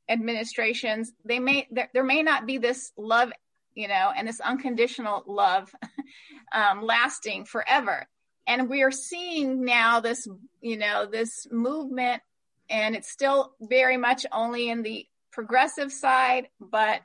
administrations 0.09 1.11
they 1.23 1.39
may 1.39 1.67
there, 1.71 1.89
there 1.93 2.03
may 2.03 2.21
not 2.21 2.45
be 2.45 2.57
this 2.57 2.91
love 2.97 3.31
you 3.73 3.87
know 3.87 4.11
and 4.15 4.27
this 4.27 4.39
unconditional 4.39 5.23
love 5.25 5.73
um, 6.53 6.83
lasting 6.83 7.45
forever 7.45 8.05
and 8.47 8.69
we 8.69 8.83
are 8.83 8.91
seeing 8.91 9.65
now 9.65 9.99
this 9.99 10.27
you 10.61 10.77
know 10.77 11.05
this 11.05 11.47
movement 11.51 12.21
and 12.69 12.95
it's 12.95 13.11
still 13.11 13.53
very 13.61 13.97
much 13.97 14.25
only 14.31 14.69
in 14.69 14.83
the 14.83 15.05
progressive 15.31 15.91
side 15.91 16.47
but 16.59 17.01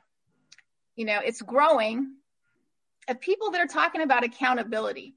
you 0.95 1.05
know 1.05 1.19
it's 1.23 1.41
growing 1.41 2.13
of 3.07 3.19
people 3.19 3.51
that 3.51 3.61
are 3.61 3.67
talking 3.67 4.01
about 4.01 4.23
accountability 4.23 5.15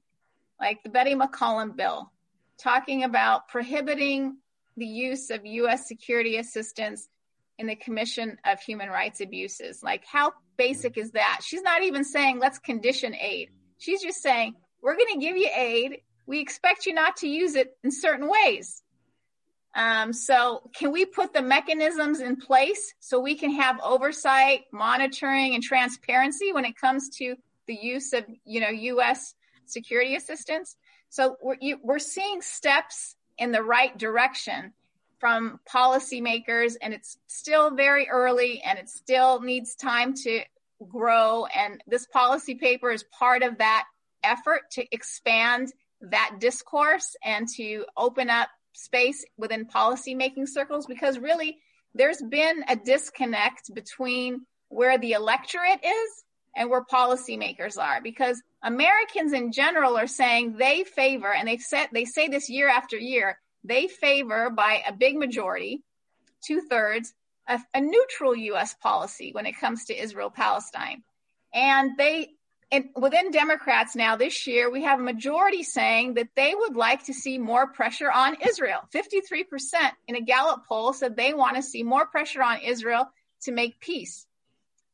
like 0.59 0.83
the 0.83 0.89
Betty 0.89 1.15
McCollum 1.15 1.75
bill, 1.75 2.11
talking 2.57 3.03
about 3.03 3.47
prohibiting 3.47 4.37
the 4.77 4.85
use 4.85 5.29
of 5.29 5.45
U.S. 5.45 5.87
security 5.87 6.37
assistance 6.37 7.07
in 7.57 7.67
the 7.67 7.75
commission 7.75 8.37
of 8.45 8.59
human 8.59 8.89
rights 8.89 9.21
abuses. 9.21 9.81
Like, 9.83 10.03
how 10.05 10.33
basic 10.57 10.97
is 10.97 11.11
that? 11.11 11.41
She's 11.43 11.61
not 11.61 11.83
even 11.83 12.03
saying, 12.03 12.39
let's 12.39 12.59
condition 12.59 13.15
aid. 13.15 13.49
She's 13.77 14.01
just 14.01 14.21
saying, 14.21 14.55
we're 14.81 14.97
going 14.97 15.13
to 15.13 15.19
give 15.19 15.37
you 15.37 15.49
aid. 15.55 16.01
We 16.25 16.39
expect 16.39 16.85
you 16.85 16.93
not 16.93 17.17
to 17.17 17.27
use 17.27 17.55
it 17.55 17.77
in 17.83 17.91
certain 17.91 18.29
ways. 18.29 18.81
Um, 19.75 20.13
so, 20.13 20.69
can 20.73 20.91
we 20.93 21.05
put 21.05 21.33
the 21.33 21.41
mechanisms 21.41 22.21
in 22.21 22.37
place 22.37 22.93
so 23.01 23.19
we 23.19 23.35
can 23.35 23.51
have 23.51 23.77
oversight, 23.83 24.61
monitoring, 24.71 25.53
and 25.53 25.61
transparency 25.61 26.53
when 26.53 26.63
it 26.63 26.77
comes 26.77 27.09
to 27.17 27.35
the 27.67 27.75
use 27.75 28.13
of, 28.13 28.23
you 28.45 28.61
know, 28.61 28.69
U.S 28.69 29.35
security 29.65 30.15
assistance. 30.15 30.75
So 31.09 31.37
we're, 31.41 31.57
you, 31.59 31.79
we're 31.83 31.99
seeing 31.99 32.41
steps 32.41 33.15
in 33.37 33.51
the 33.51 33.63
right 33.63 33.97
direction 33.97 34.73
from 35.19 35.59
policymakers, 35.71 36.75
and 36.81 36.93
it's 36.93 37.17
still 37.27 37.71
very 37.71 38.07
early, 38.09 38.61
and 38.61 38.77
it 38.77 38.89
still 38.89 39.41
needs 39.41 39.75
time 39.75 40.13
to 40.13 40.41
grow. 40.87 41.45
And 41.45 41.81
this 41.87 42.05
policy 42.05 42.55
paper 42.55 42.91
is 42.91 43.03
part 43.03 43.43
of 43.43 43.57
that 43.57 43.85
effort 44.23 44.71
to 44.71 44.85
expand 44.91 45.71
that 46.11 46.37
discourse 46.39 47.15
and 47.23 47.47
to 47.55 47.85
open 47.97 48.29
up 48.29 48.49
space 48.73 49.25
within 49.37 49.65
policymaking 49.65 50.47
circles 50.47 50.85
because 50.85 51.17
really 51.17 51.57
there's 51.93 52.21
been 52.21 52.63
a 52.67 52.75
disconnect 52.75 53.73
between 53.73 54.45
where 54.67 54.97
the 54.97 55.13
electorate 55.13 55.83
is 55.83 56.23
and 56.55 56.69
where 56.69 56.83
policymakers 56.83 57.77
are 57.77 58.01
because 58.01 58.41
Americans 58.63 59.33
in 59.33 59.51
general 59.51 59.97
are 59.97 60.07
saying 60.07 60.57
they 60.57 60.83
favor 60.83 61.33
and 61.33 61.47
they 61.47 61.57
said 61.57 61.87
they 61.93 62.05
say 62.05 62.27
this 62.27 62.49
year 62.49 62.67
after 62.67 62.97
year 62.97 63.39
they 63.63 63.87
favor 63.87 64.49
by 64.49 64.81
a 64.87 64.93
big 64.93 65.17
majority 65.17 65.81
two 66.45 66.61
thirds 66.61 67.13
a, 67.47 67.59
a 67.73 67.81
neutral 67.81 68.35
U.S. 68.35 68.73
policy 68.73 69.31
when 69.31 69.45
it 69.45 69.59
comes 69.59 69.85
to 69.85 69.97
Israel 69.97 70.29
Palestine 70.29 71.03
and 71.53 71.91
they 71.97 72.29
and 72.71 72.89
within 72.95 73.31
Democrats 73.31 73.95
now 73.95 74.15
this 74.15 74.47
year, 74.47 74.71
we 74.71 74.83
have 74.83 74.99
a 74.99 75.03
majority 75.03 75.63
saying 75.63 76.15
that 76.15 76.29
they 76.35 76.53
would 76.55 76.75
like 76.75 77.05
to 77.05 77.13
see 77.13 77.37
more 77.37 77.67
pressure 77.67 78.11
on 78.11 78.37
Israel. 78.45 78.79
53% 78.93 79.45
in 80.07 80.15
a 80.15 80.21
Gallup 80.21 80.65
poll 80.67 80.91
said 80.93 81.15
they 81.15 81.33
want 81.33 81.55
to 81.57 81.61
see 81.61 81.83
more 81.83 82.07
pressure 82.07 82.41
on 82.41 82.59
Israel 82.61 83.09
to 83.43 83.51
make 83.51 83.79
peace. 83.79 84.25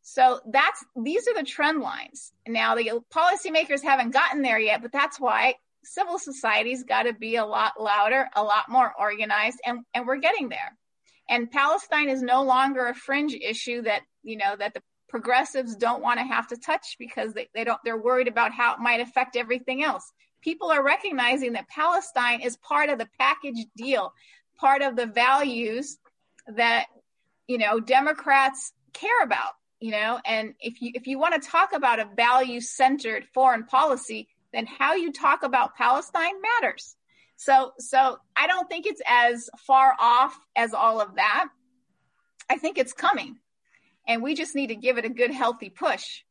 So 0.01 0.41
that's 0.45 0.83
these 0.95 1.27
are 1.27 1.33
the 1.33 1.43
trend 1.43 1.81
lines. 1.81 2.33
Now 2.47 2.75
the 2.75 3.01
policymakers 3.13 3.83
haven't 3.83 4.11
gotten 4.11 4.41
there 4.41 4.59
yet, 4.59 4.81
but 4.81 4.91
that's 4.91 5.19
why 5.19 5.55
civil 5.83 6.19
society's 6.19 6.83
got 6.83 7.03
to 7.03 7.13
be 7.13 7.35
a 7.35 7.45
lot 7.45 7.79
louder, 7.79 8.27
a 8.35 8.43
lot 8.43 8.69
more 8.69 8.91
organized, 8.99 9.59
and, 9.65 9.79
and 9.93 10.05
we're 10.05 10.17
getting 10.17 10.49
there. 10.49 10.77
And 11.29 11.49
Palestine 11.49 12.09
is 12.09 12.21
no 12.21 12.43
longer 12.43 12.87
a 12.87 12.95
fringe 12.95 13.33
issue 13.33 13.83
that 13.83 14.01
you 14.23 14.37
know 14.37 14.55
that 14.57 14.73
the 14.73 14.81
progressives 15.11 15.75
don't 15.75 16.01
want 16.01 16.19
to 16.19 16.25
have 16.25 16.47
to 16.47 16.57
touch 16.57 16.95
because 16.97 17.33
they, 17.33 17.49
they 17.53 17.63
don't 17.65 17.79
they're 17.83 18.01
worried 18.01 18.29
about 18.29 18.53
how 18.53 18.73
it 18.73 18.79
might 18.79 19.01
affect 19.01 19.35
everything 19.35 19.83
else. 19.83 20.11
People 20.41 20.71
are 20.71 20.83
recognizing 20.83 21.53
that 21.53 21.67
palestine 21.67 22.41
is 22.41 22.57
part 22.57 22.89
of 22.89 22.97
the 22.97 23.07
package 23.19 23.65
deal 23.75 24.13
part 24.57 24.81
of 24.81 24.95
the 24.95 25.05
values 25.05 25.97
that 26.55 26.85
you 27.47 27.57
know 27.57 27.79
democrats 27.79 28.73
care 28.93 29.21
about 29.21 29.53
you 29.81 29.89
know? 29.91 30.19
And 30.25 30.53
if 30.59 30.81
you 30.81 30.91
if 30.93 31.07
you 31.07 31.19
want 31.19 31.41
to 31.41 31.49
talk 31.49 31.73
about 31.73 31.99
a 31.99 32.07
value 32.15 32.61
centered 32.61 33.25
foreign 33.33 33.65
policy 33.65 34.29
then 34.53 34.65
how 34.65 34.93
you 34.93 35.11
talk 35.11 35.43
about 35.43 35.75
palestine 35.75 36.41
matters. 36.41 36.95
So 37.35 37.73
so 37.79 38.17
i 38.37 38.47
don't 38.47 38.69
think 38.69 38.85
it's 38.85 39.01
as 39.07 39.49
far 39.67 39.93
off 39.99 40.39
as 40.55 40.73
all 40.73 41.01
of 41.01 41.15
that. 41.15 41.49
I 42.49 42.57
think 42.57 42.77
it's 42.77 42.93
coming 42.93 43.37
and 44.07 44.21
we 44.21 44.35
just 44.35 44.55
need 44.55 44.67
to 44.67 44.75
give 44.75 44.97
it 44.97 45.05
a 45.05 45.09
good 45.09 45.31
healthy 45.31 45.69
push. 45.69 46.23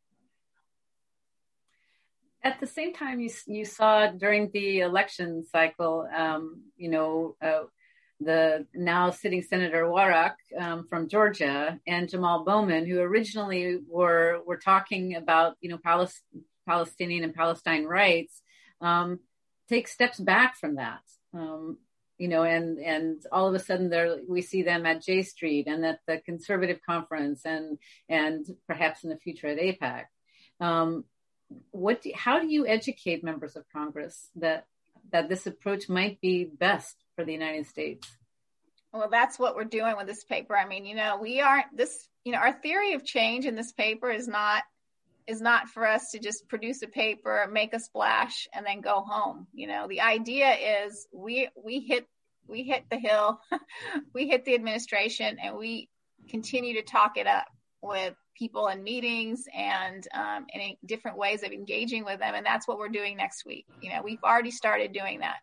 At 2.42 2.58
the 2.60 2.66
same 2.66 2.94
time 2.94 3.20
you, 3.20 3.30
you 3.46 3.64
saw 3.64 4.08
during 4.08 4.50
the 4.52 4.80
election 4.80 5.44
cycle 5.44 6.08
um, 6.14 6.62
you 6.76 6.90
know 6.90 7.36
uh, 7.42 7.64
the 8.18 8.66
now 8.74 9.10
sitting 9.10 9.42
senator 9.42 9.90
warnock 9.90 10.36
um, 10.58 10.86
from 10.88 11.08
georgia 11.08 11.78
and 11.86 12.08
jamal 12.08 12.44
bowman 12.44 12.86
who 12.86 13.00
originally 13.00 13.78
were 13.88 14.40
were 14.46 14.58
talking 14.58 15.16
about 15.16 15.56
you 15.62 15.70
know 15.70 15.78
Palis- 15.78 16.20
palestinian 16.66 17.24
and 17.24 17.34
palestine 17.34 17.84
rights 17.84 18.42
um, 18.80 19.20
take 19.68 19.88
steps 19.88 20.18
back 20.18 20.56
from 20.56 20.76
that. 20.76 21.02
Um, 21.32 21.78
you 22.20 22.28
know, 22.28 22.42
and 22.42 22.78
and 22.78 23.22
all 23.32 23.48
of 23.48 23.54
a 23.54 23.58
sudden 23.58 23.88
there 23.88 24.18
we 24.28 24.42
see 24.42 24.62
them 24.62 24.84
at 24.84 25.02
J 25.02 25.22
Street 25.22 25.66
and 25.66 25.84
at 25.86 26.00
the 26.06 26.18
conservative 26.18 26.80
conference 26.84 27.46
and 27.46 27.78
and 28.10 28.46
perhaps 28.66 29.04
in 29.04 29.08
the 29.08 29.16
future 29.16 29.46
at 29.46 29.58
AIPAC. 29.58 30.04
Um, 30.60 31.04
what 31.70 32.02
do, 32.02 32.12
how 32.14 32.38
do 32.38 32.46
you 32.46 32.66
educate 32.66 33.24
members 33.24 33.56
of 33.56 33.64
Congress 33.72 34.28
that 34.36 34.66
that 35.12 35.30
this 35.30 35.46
approach 35.46 35.88
might 35.88 36.20
be 36.20 36.44
best 36.44 36.94
for 37.16 37.24
the 37.24 37.32
United 37.32 37.66
States? 37.66 38.06
Well, 38.92 39.08
that's 39.10 39.38
what 39.38 39.56
we're 39.56 39.64
doing 39.64 39.96
with 39.96 40.06
this 40.06 40.24
paper. 40.24 40.54
I 40.54 40.66
mean, 40.68 40.84
you 40.84 40.96
know, 40.96 41.18
we 41.22 41.40
aren't 41.40 41.74
this, 41.74 42.06
you 42.24 42.32
know, 42.32 42.38
our 42.38 42.52
theory 42.52 42.92
of 42.92 43.04
change 43.04 43.46
in 43.46 43.54
this 43.54 43.72
paper 43.72 44.10
is 44.10 44.28
not 44.28 44.62
is 45.26 45.40
not 45.40 45.68
for 45.68 45.86
us 45.86 46.10
to 46.10 46.18
just 46.18 46.48
produce 46.48 46.82
a 46.82 46.88
paper, 46.88 47.48
make 47.50 47.74
a 47.74 47.80
splash, 47.80 48.48
and 48.54 48.64
then 48.66 48.80
go 48.80 49.00
home. 49.06 49.46
You 49.52 49.66
know, 49.68 49.86
the 49.88 50.00
idea 50.00 50.50
is 50.84 51.06
we 51.12 51.48
we 51.62 51.80
hit 51.80 52.06
we 52.46 52.62
hit 52.64 52.84
the 52.90 52.98
hill, 52.98 53.40
we 54.14 54.28
hit 54.28 54.44
the 54.44 54.54
administration, 54.54 55.38
and 55.42 55.56
we 55.56 55.88
continue 56.28 56.74
to 56.74 56.82
talk 56.82 57.16
it 57.16 57.26
up 57.26 57.46
with 57.82 58.14
people 58.36 58.68
in 58.68 58.82
meetings 58.82 59.44
and 59.54 60.06
um, 60.14 60.46
in 60.52 60.76
different 60.86 61.16
ways 61.16 61.42
of 61.42 61.52
engaging 61.52 62.04
with 62.04 62.18
them. 62.20 62.34
And 62.34 62.44
that's 62.44 62.66
what 62.66 62.78
we're 62.78 62.88
doing 62.88 63.16
next 63.16 63.44
week. 63.44 63.66
You 63.80 63.90
know, 63.90 64.02
we've 64.02 64.22
already 64.24 64.50
started 64.50 64.92
doing 64.92 65.20
that. 65.20 65.36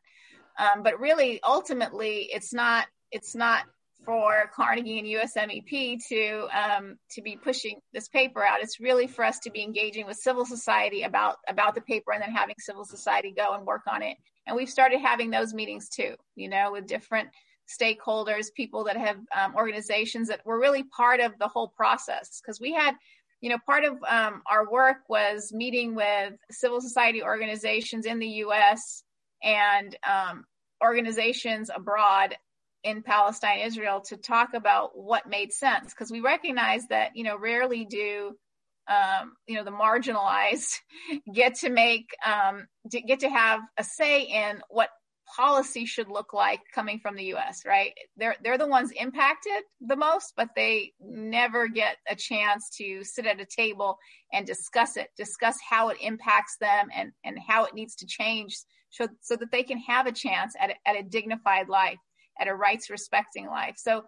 Um, 0.59 0.84
but 0.84 0.99
really, 0.99 1.39
ultimately, 1.43 2.30
it's 2.34 2.53
not 2.53 2.88
it's 3.11 3.36
not 3.36 3.63
for 4.08 4.49
Carnegie 4.55 4.99
and 4.99 5.08
USMEP 5.08 5.99
to 6.08 6.47
um, 6.58 6.97
to 7.12 7.22
be 7.22 7.36
pushing 7.36 7.82
this 7.93 8.08
paper 8.08 8.41
out. 8.41 8.62
It's 8.62 8.80
really 8.80 9.05
for 9.05 9.26
us 9.26 9.38
to 9.39 9.51
be 9.51 9.62
engaging 9.62 10.08
with 10.08 10.16
civil 10.16 10.45
society 10.45 11.03
about 11.03 11.36
about 11.47 11.76
the 11.76 11.82
paper, 11.82 12.14
and 12.14 12.24
then 12.24 12.32
having 12.32 12.55
civil 12.58 12.86
society 12.86 13.34
go 13.36 13.53
and 13.53 13.68
work 13.68 13.82
on 13.86 14.01
it. 14.01 14.16
And 14.47 14.55
we've 14.55 14.70
started 14.70 15.01
having 15.01 15.30
those 15.30 15.53
meetings 15.53 15.89
too. 15.89 16.16
You 16.36 16.47
know, 16.47 16.72
with 16.72 16.88
different 16.88 17.28
stakeholders, 17.68 18.45
people 18.55 18.86
that 18.86 18.95
have 18.95 19.18
um, 19.38 19.55
organizations 19.55 20.30
that 20.30 20.39
were 20.45 20.58
really 20.58 20.84
part 20.84 21.20
of 21.20 21.34
the 21.38 21.49
whole 21.49 21.68
process. 21.76 22.39
Because 22.41 22.62
we 22.62 22.72
had, 22.72 22.95
you 23.41 23.49
know, 23.49 23.58
part 23.66 23.84
of 23.84 23.97
um, 24.08 24.41
our 24.49 24.72
work 24.72 24.99
was 25.10 25.51
meeting 25.51 25.95
with 25.95 26.34
civil 26.49 26.80
society 26.80 27.22
organizations 27.22 28.05
in 28.05 28.20
the 28.20 28.28
U.S. 28.45 29.03
and 29.43 29.97
um, 30.10 30.45
organizations 30.82 31.70
abroad 31.76 32.38
in 32.84 33.03
Palestine, 33.03 33.59
Israel, 33.61 34.01
to 34.07 34.17
talk 34.17 34.53
about 34.53 34.91
what 34.93 35.28
made 35.28 35.51
sense 35.51 35.93
because 35.93 36.11
we 36.11 36.21
recognize 36.21 36.88
that 36.89 37.15
you 37.15 37.23
know 37.23 37.38
rarely 37.38 37.86
do 37.86 38.36
um, 38.88 39.34
you 39.47 39.55
know 39.55 39.63
the 39.63 39.71
marginalized 39.71 40.73
get 41.34 41.55
to 41.55 41.69
make 41.69 42.09
um, 42.25 42.67
get 42.89 43.21
to 43.21 43.30
have 43.30 43.61
a 43.78 43.84
say 43.84 44.23
in 44.23 44.61
what 44.69 44.89
policy 45.36 45.86
should 45.86 46.07
look 46.07 46.32
like 46.32 46.61
coming 46.73 46.99
from 46.99 47.15
the 47.15 47.25
U.S. 47.25 47.63
Right? 47.65 47.93
They're 48.15 48.36
they're 48.43 48.57
the 48.57 48.67
ones 48.67 48.91
impacted 48.91 49.63
the 49.82 49.97
most, 49.97 50.34
but 50.38 50.49
they 50.55 50.93
never 50.99 51.67
get 51.67 51.97
a 52.09 52.15
chance 52.15 52.69
to 52.78 53.03
sit 53.03 53.25
at 53.25 53.41
a 53.41 53.45
table 53.45 53.97
and 54.32 54.45
discuss 54.45 54.97
it, 54.97 55.09
discuss 55.17 55.57
how 55.69 55.89
it 55.89 55.97
impacts 56.01 56.57
them 56.61 56.88
and 56.95 57.11
and 57.25 57.38
how 57.45 57.65
it 57.65 57.73
needs 57.73 57.95
to 57.97 58.05
change 58.05 58.55
so 58.89 59.07
so 59.21 59.36
that 59.36 59.51
they 59.51 59.63
can 59.63 59.80
have 59.80 60.07
a 60.07 60.11
chance 60.11 60.53
at 60.59 60.71
at 60.86 60.95
a 60.97 61.03
dignified 61.03 61.67
life 61.67 61.97
at 62.40 62.48
a 62.48 62.56
rights 62.56 62.90
respecting 62.90 63.48
life. 63.48 63.76
So 63.78 64.04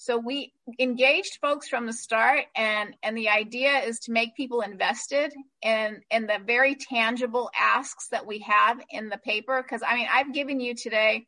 so 0.00 0.16
we 0.16 0.52
engaged 0.78 1.38
folks 1.40 1.68
from 1.68 1.86
the 1.86 1.92
start 1.92 2.44
and 2.54 2.94
and 3.02 3.16
the 3.16 3.30
idea 3.30 3.80
is 3.80 3.98
to 4.00 4.12
make 4.12 4.36
people 4.36 4.60
invested 4.60 5.32
in 5.60 6.02
in 6.10 6.26
the 6.26 6.38
very 6.46 6.76
tangible 6.76 7.50
asks 7.58 8.06
that 8.12 8.24
we 8.24 8.38
have 8.40 8.80
in 8.90 9.08
the 9.08 9.18
paper 9.18 9.60
because 9.60 9.82
I 9.84 9.96
mean 9.96 10.06
I've 10.12 10.32
given 10.32 10.60
you 10.60 10.76
today 10.76 11.26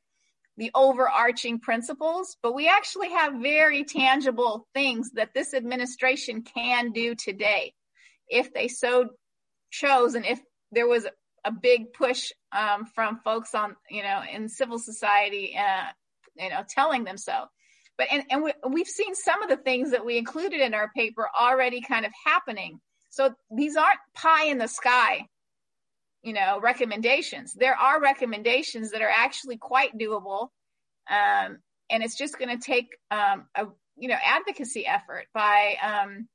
the 0.57 0.71
overarching 0.75 1.59
principles, 1.59 2.37
but 2.43 2.55
we 2.55 2.69
actually 2.69 3.11
have 3.11 3.41
very 3.41 3.83
tangible 3.83 4.69
things 4.75 5.11
that 5.13 5.33
this 5.35 5.55
administration 5.55 6.43
can 6.43 6.93
do 6.93 7.15
today 7.15 7.73
if 8.29 8.53
they 8.53 8.69
so 8.69 9.09
chose 9.71 10.15
and 10.15 10.27
if 10.27 10.39
there 10.71 10.87
was 10.87 11.07
a 11.45 11.51
big 11.51 11.93
push 11.93 12.31
um, 12.53 12.85
from 12.95 13.21
folks 13.25 13.55
on 13.55 13.75
you 13.89 14.03
know 14.03 14.23
in 14.33 14.49
civil 14.49 14.79
society 14.79 15.57
uh, 15.59 15.87
you 16.37 16.49
know, 16.51 16.63
telling 16.69 17.05
them 17.05 17.17
so. 17.17 17.45
But 17.99 18.09
and, 18.11 18.25
and 18.31 18.43
we, 18.43 18.53
we've 18.69 18.89
seen 18.89 19.15
some 19.15 19.43
of 19.43 19.49
the 19.49 19.57
things 19.57 19.91
that 19.91 20.05
we 20.05 20.17
included 20.17 20.61
in 20.61 20.75
our 20.75 20.91
paper 20.97 21.29
already 21.39 21.81
kind 21.81 22.07
of 22.07 22.13
happening. 22.25 22.81
So 23.11 23.35
these 23.51 23.77
aren't 23.77 23.99
pie 24.15 24.47
in 24.47 24.59
the 24.59 24.69
sky, 24.69 25.27
you 26.23 26.33
know, 26.33 26.61
recommendations. 26.61 27.53
There 27.53 27.75
are 27.75 28.01
recommendations 28.01 28.93
that 28.93 29.03
are 29.03 29.13
actually 29.15 29.59
quite 29.59 29.99
doable. 29.99 30.49
Um, 31.11 31.59
and 31.91 32.03
it's 32.03 32.17
just 32.17 32.39
going 32.39 32.57
to 32.57 32.65
take 32.65 32.87
um, 33.11 33.47
a 33.55 33.67
you 33.97 34.09
know 34.09 34.17
advocacy 34.25 34.87
effort 34.87 35.27
by 35.35 35.75
um, 35.83 36.29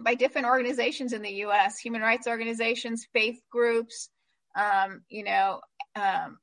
by 0.00 0.14
different 0.14 0.46
organizations 0.46 1.12
in 1.12 1.22
the 1.22 1.30
U.S., 1.44 1.78
human 1.78 2.00
rights 2.00 2.26
organizations, 2.26 3.06
faith 3.12 3.40
groups, 3.50 4.08
um, 4.56 5.02
you 5.08 5.24
know, 5.24 5.60
um, 5.96 6.38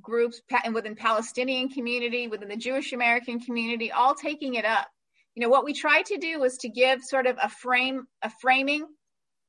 groups 0.00 0.40
and 0.64 0.74
within 0.74 0.96
Palestinian 0.96 1.68
community, 1.68 2.28
within 2.28 2.48
the 2.48 2.56
Jewish 2.56 2.92
American 2.92 3.40
community, 3.40 3.92
all 3.92 4.14
taking 4.14 4.54
it 4.54 4.64
up. 4.64 4.88
You 5.34 5.42
know, 5.42 5.48
what 5.48 5.64
we 5.64 5.74
tried 5.74 6.06
to 6.06 6.18
do 6.18 6.40
was 6.40 6.58
to 6.58 6.68
give 6.68 7.02
sort 7.02 7.26
of 7.26 7.36
a 7.42 7.48
frame, 7.48 8.06
a 8.22 8.30
framing, 8.40 8.86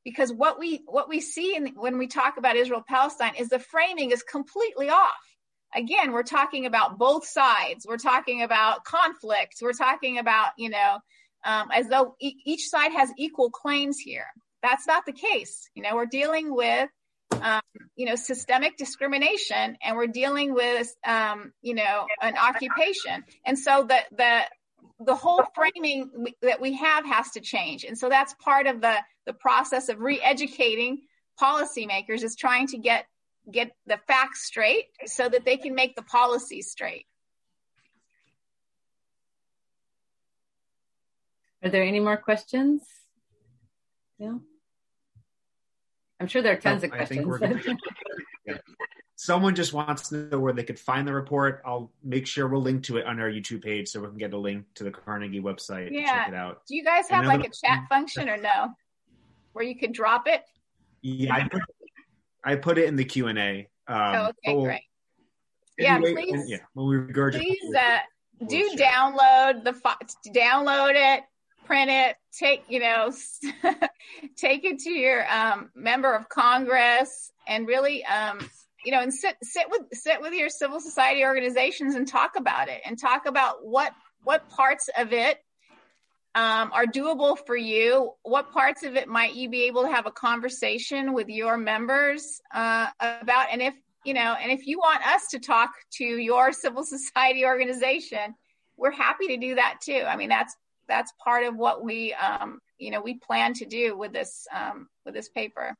because 0.03 0.31
what 0.31 0.59
we 0.59 0.83
what 0.85 1.09
we 1.09 1.19
see 1.19 1.55
in, 1.55 1.73
when 1.75 1.97
we 1.97 2.07
talk 2.07 2.37
about 2.37 2.55
Israel 2.55 2.83
Palestine 2.87 3.33
is 3.37 3.49
the 3.49 3.59
framing 3.59 4.11
is 4.11 4.23
completely 4.23 4.89
off. 4.89 5.11
Again, 5.75 6.11
we're 6.11 6.23
talking 6.23 6.65
about 6.65 6.97
both 6.97 7.25
sides. 7.27 7.85
We're 7.87 7.97
talking 7.97 8.43
about 8.43 8.85
conflict. 8.85 9.55
We're 9.61 9.73
talking 9.73 10.17
about 10.19 10.51
you 10.57 10.69
know 10.69 10.99
um, 11.43 11.69
as 11.73 11.87
though 11.89 12.15
e- 12.19 12.37
each 12.45 12.69
side 12.69 12.91
has 12.91 13.11
equal 13.17 13.49
claims 13.49 13.97
here. 13.99 14.27
That's 14.63 14.87
not 14.87 15.05
the 15.05 15.11
case. 15.11 15.69
You 15.75 15.83
know, 15.83 15.95
we're 15.95 16.07
dealing 16.07 16.53
with 16.53 16.89
um, 17.31 17.61
you 17.95 18.05
know, 18.05 18.15
systemic 18.15 18.77
discrimination, 18.77 19.77
and 19.83 19.95
we're 19.95 20.07
dealing 20.07 20.53
with, 20.53 20.93
um, 21.05 21.53
you 21.61 21.75
know, 21.75 22.05
an 22.21 22.35
occupation. 22.37 23.23
And 23.45 23.57
so 23.57 23.85
the 23.87 23.99
the 24.11 24.41
the 24.99 25.15
whole 25.15 25.43
framing 25.53 26.09
that 26.41 26.61
we 26.61 26.73
have 26.73 27.05
has 27.05 27.31
to 27.31 27.41
change. 27.41 27.83
And 27.83 27.97
so 27.97 28.09
that's 28.09 28.33
part 28.35 28.67
of 28.67 28.81
the 28.81 28.95
the 29.25 29.33
process 29.33 29.89
of 29.89 29.99
re-educating 29.99 31.01
policymakers 31.41 32.23
is 32.23 32.35
trying 32.35 32.67
to 32.67 32.77
get 32.77 33.05
get 33.51 33.71
the 33.85 33.99
facts 34.07 34.45
straight 34.45 34.85
so 35.05 35.27
that 35.27 35.45
they 35.45 35.57
can 35.57 35.75
make 35.75 35.95
the 35.95 36.01
policies 36.01 36.71
straight. 36.71 37.05
Are 41.63 41.69
there 41.69 41.83
any 41.83 41.99
more 41.99 42.17
questions? 42.17 42.83
No. 44.19 44.41
I'm 46.19 46.27
sure 46.27 46.41
there 46.41 46.53
are 46.53 46.59
tons 46.59 46.83
of 46.83 46.91
questions. 46.91 47.41
yeah. 48.45 48.57
Someone 49.17 49.55
just 49.55 49.73
wants 49.73 50.09
to 50.09 50.27
know 50.29 50.39
where 50.39 50.53
they 50.53 50.63
could 50.63 50.79
find 50.79 51.07
the 51.07 51.13
report. 51.13 51.61
I'll 51.65 51.91
make 52.03 52.27
sure 52.27 52.47
we'll 52.47 52.61
link 52.61 52.83
to 52.83 52.97
it 52.97 53.05
on 53.05 53.19
our 53.19 53.29
YouTube 53.29 53.63
page 53.63 53.87
so 53.87 54.01
we 54.01 54.07
can 54.07 54.17
get 54.17 54.33
a 54.33 54.37
link 54.37 54.65
to 54.75 54.83
the 54.83 54.91
Carnegie 54.91 55.41
website 55.41 55.89
yeah. 55.91 56.25
check 56.25 56.27
it 56.29 56.33
out. 56.33 56.61
Do 56.67 56.75
you 56.75 56.83
guys 56.83 57.09
have 57.09 57.25
like 57.25 57.45
a 57.45 57.49
chat 57.49 57.85
function 57.89 58.29
or 58.29 58.37
no? 58.37 58.73
Where 59.53 59.63
you 59.63 59.77
could 59.77 59.93
drop 59.93 60.27
it? 60.27 60.43
Yeah, 61.01 61.33
I 61.33 61.47
put, 61.47 61.61
I 62.43 62.55
put 62.55 62.77
it 62.77 62.85
in 62.85 62.95
the 62.95 63.05
Q 63.05 63.27
and 63.27 63.39
A. 63.39 63.69
Um, 63.87 63.97
oh, 63.97 64.25
okay, 64.25 64.55
we'll, 64.55 64.63
great. 64.65 64.81
Yeah, 65.77 65.99
please. 65.99 66.43
yeah, 66.47 66.57
when 66.73 66.87
we 66.87 66.95
regurgitate. 66.95 67.39
Please 67.39 67.75
uh, 67.75 67.99
do 68.47 68.75
download 68.75 69.63
the 69.63 69.73
download 70.29 70.93
it, 70.95 71.23
print 71.65 71.89
it, 71.89 72.15
take, 72.37 72.63
you 72.69 72.79
know, 72.79 73.11
take 74.37 74.63
it 74.63 74.79
to 74.79 74.89
your 74.89 75.25
um, 75.31 75.69
member 75.75 76.13
of 76.13 76.29
Congress 76.29 77.31
and 77.47 77.67
really, 77.67 78.05
um, 78.05 78.39
you 78.83 78.91
know, 78.91 79.01
and 79.01 79.13
sit, 79.13 79.35
sit 79.41 79.69
with, 79.69 79.81
sit 79.93 80.21
with 80.21 80.33
your 80.33 80.49
civil 80.49 80.79
society 80.79 81.23
organizations 81.23 81.95
and 81.95 82.07
talk 82.07 82.35
about 82.37 82.69
it 82.69 82.81
and 82.85 82.99
talk 82.99 83.25
about 83.25 83.65
what, 83.65 83.91
what 84.23 84.49
parts 84.49 84.89
of 84.97 85.11
it 85.13 85.39
um, 86.35 86.71
are 86.73 86.85
doable 86.85 87.37
for 87.45 87.55
you. 87.55 88.11
What 88.23 88.51
parts 88.51 88.83
of 88.83 88.95
it 88.95 89.07
might 89.07 89.35
you 89.35 89.49
be 89.49 89.63
able 89.63 89.83
to 89.83 89.91
have 89.91 90.05
a 90.05 90.11
conversation 90.11 91.13
with 91.13 91.29
your 91.29 91.57
members 91.57 92.41
uh, 92.53 92.87
about? 92.99 93.47
And 93.51 93.61
if, 93.61 93.73
you 94.03 94.13
know, 94.13 94.35
and 94.39 94.51
if 94.51 94.67
you 94.67 94.77
want 94.77 95.05
us 95.07 95.29
to 95.29 95.39
talk 95.39 95.71
to 95.93 96.03
your 96.03 96.51
civil 96.51 96.83
society 96.83 97.45
organization, 97.45 98.35
we're 98.77 98.91
happy 98.91 99.27
to 99.27 99.37
do 99.37 99.55
that 99.55 99.79
too. 99.81 100.03
I 100.05 100.17
mean, 100.17 100.29
that's 100.29 100.55
that's 100.87 101.11
part 101.23 101.43
of 101.45 101.55
what 101.55 101.83
we 101.83 102.13
um, 102.13 102.59
you 102.77 102.91
know 102.91 103.01
we 103.01 103.15
plan 103.15 103.53
to 103.55 103.65
do 103.65 103.97
with 103.97 104.13
this 104.13 104.47
um, 104.53 104.87
with 105.05 105.13
this 105.13 105.29
paper. 105.29 105.75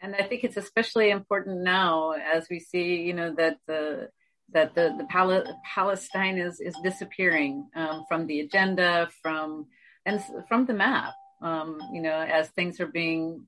And 0.00 0.14
I 0.14 0.22
think 0.22 0.44
it's 0.44 0.56
especially 0.56 1.10
important 1.10 1.62
now 1.62 2.12
as 2.12 2.46
we 2.48 2.60
see, 2.60 3.02
you 3.02 3.14
know, 3.14 3.34
that 3.34 3.58
the 3.66 4.10
that 4.52 4.74
the 4.74 4.94
the 4.96 5.04
Pal- 5.04 5.58
Palestine 5.74 6.38
is 6.38 6.60
is 6.60 6.76
disappearing 6.82 7.68
um, 7.74 8.04
from 8.08 8.26
the 8.26 8.40
agenda, 8.40 9.08
from 9.22 9.66
and 10.06 10.22
from 10.48 10.66
the 10.66 10.74
map. 10.74 11.14
Um, 11.42 11.80
you 11.92 12.00
know, 12.00 12.20
as 12.20 12.48
things 12.50 12.80
are 12.80 12.86
being 12.86 13.46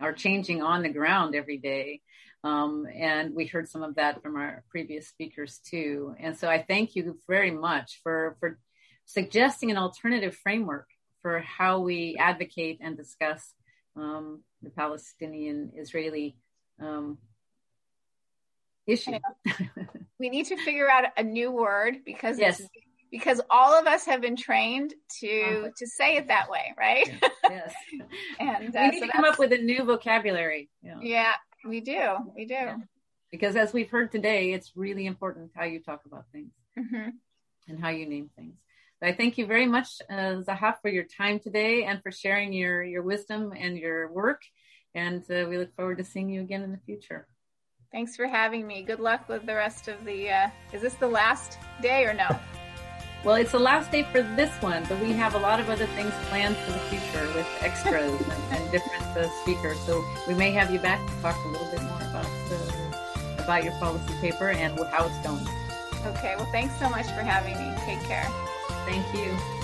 are 0.00 0.12
changing 0.12 0.62
on 0.62 0.82
the 0.82 0.88
ground 0.88 1.34
every 1.34 1.58
day. 1.58 2.00
Um, 2.44 2.86
and 2.92 3.34
we 3.34 3.46
heard 3.46 3.68
some 3.68 3.82
of 3.82 3.94
that 3.96 4.22
from 4.22 4.36
our 4.36 4.64
previous 4.68 5.08
speakers 5.08 5.60
too. 5.64 6.14
And 6.18 6.36
so 6.36 6.48
I 6.48 6.62
thank 6.62 6.96
you 6.96 7.18
very 7.28 7.52
much 7.52 8.00
for 8.02 8.36
for 8.40 8.58
suggesting 9.12 9.70
an 9.70 9.76
alternative 9.76 10.34
framework 10.36 10.88
for 11.20 11.40
how 11.40 11.80
we 11.80 12.16
advocate 12.18 12.78
and 12.82 12.96
discuss 12.96 13.54
um, 13.96 14.42
the 14.62 14.70
Palestinian 14.70 15.72
Israeli 15.76 16.36
um, 16.80 17.18
issue. 18.86 19.12
we 20.18 20.30
need 20.30 20.46
to 20.46 20.56
figure 20.56 20.90
out 20.90 21.04
a 21.16 21.22
new 21.22 21.50
word 21.50 21.98
because 22.04 22.38
yes. 22.38 22.62
because 23.10 23.40
all 23.50 23.78
of 23.78 23.86
us 23.86 24.06
have 24.06 24.20
been 24.20 24.36
trained 24.36 24.94
to 25.20 25.42
uh-huh. 25.42 25.68
to 25.76 25.86
say 25.86 26.16
it 26.16 26.28
that 26.28 26.48
way, 26.48 26.74
right? 26.78 27.08
Yes. 27.48 27.74
and 28.40 28.74
uh, 28.74 28.80
we 28.80 28.90
need 28.90 29.00
so 29.00 29.06
to 29.06 29.12
come 29.12 29.24
up 29.24 29.38
with 29.38 29.52
a 29.52 29.58
new 29.58 29.84
vocabulary. 29.84 30.70
Yeah, 30.82 30.98
yeah 31.02 31.32
we 31.64 31.80
do. 31.80 32.16
We 32.34 32.46
do. 32.46 32.54
Yeah. 32.54 32.76
Because 33.30 33.56
as 33.56 33.72
we've 33.72 33.90
heard 33.90 34.12
today, 34.12 34.52
it's 34.52 34.72
really 34.76 35.06
important 35.06 35.52
how 35.54 35.64
you 35.64 35.80
talk 35.80 36.02
about 36.04 36.24
things 36.32 36.52
mm-hmm. 36.78 37.10
and 37.68 37.80
how 37.80 37.88
you 37.88 38.06
name 38.06 38.30
things. 38.36 38.56
I 39.02 39.12
thank 39.12 39.36
you 39.36 39.46
very 39.46 39.66
much, 39.66 40.00
uh, 40.08 40.42
Zaha, 40.46 40.74
for 40.80 40.88
your 40.88 41.04
time 41.04 41.40
today 41.40 41.84
and 41.84 42.00
for 42.02 42.12
sharing 42.12 42.52
your, 42.52 42.84
your 42.84 43.02
wisdom 43.02 43.52
and 43.56 43.76
your 43.76 44.12
work. 44.12 44.42
And 44.94 45.22
uh, 45.30 45.46
we 45.48 45.58
look 45.58 45.74
forward 45.74 45.98
to 45.98 46.04
seeing 46.04 46.30
you 46.30 46.40
again 46.40 46.62
in 46.62 46.70
the 46.70 46.78
future. 46.78 47.26
Thanks 47.90 48.14
for 48.14 48.26
having 48.26 48.66
me. 48.66 48.82
Good 48.82 49.00
luck 49.00 49.28
with 49.28 49.44
the 49.44 49.54
rest 49.54 49.88
of 49.88 50.04
the. 50.04 50.30
Uh, 50.30 50.48
is 50.72 50.82
this 50.82 50.94
the 50.94 51.08
last 51.08 51.58
day 51.80 52.04
or 52.04 52.14
no? 52.14 52.28
Well, 53.24 53.36
it's 53.36 53.52
the 53.52 53.58
last 53.60 53.92
day 53.92 54.02
for 54.02 54.20
this 54.20 54.50
one, 54.60 54.84
but 54.88 54.98
we 54.98 55.12
have 55.12 55.36
a 55.36 55.38
lot 55.38 55.60
of 55.60 55.70
other 55.70 55.86
things 55.86 56.12
planned 56.24 56.56
for 56.56 56.72
the 56.72 56.78
future 56.90 57.24
with 57.36 57.46
extras 57.60 58.10
and, 58.20 58.32
and, 58.50 58.72
different 58.72 59.04
uh, 59.16 59.28
speakers. 59.42 59.78
So 59.86 60.04
we 60.26 60.34
may 60.34 60.50
have 60.50 60.72
you 60.72 60.80
back 60.80 60.98
to 61.08 61.22
talk 61.22 61.36
a 61.44 61.48
little 61.48 61.70
bit 61.70 61.82
more 61.82 62.00
about 62.00 62.26
uh, 62.26 63.38
about 63.44 63.62
your 63.62 63.74
policy 63.74 64.12
paper 64.20 64.48
and 64.50 64.76
how 64.88 65.06
it's 65.06 65.18
going. 65.18 65.46
Okay. 66.16 66.34
Well, 66.36 66.50
thanks 66.50 66.76
so 66.80 66.88
much 66.88 67.06
for 67.06 67.22
having 67.22 67.56
me. 67.58 67.72
Take 67.86 68.02
care. 68.08 68.28
Thank 68.84 69.14
you. 69.14 69.61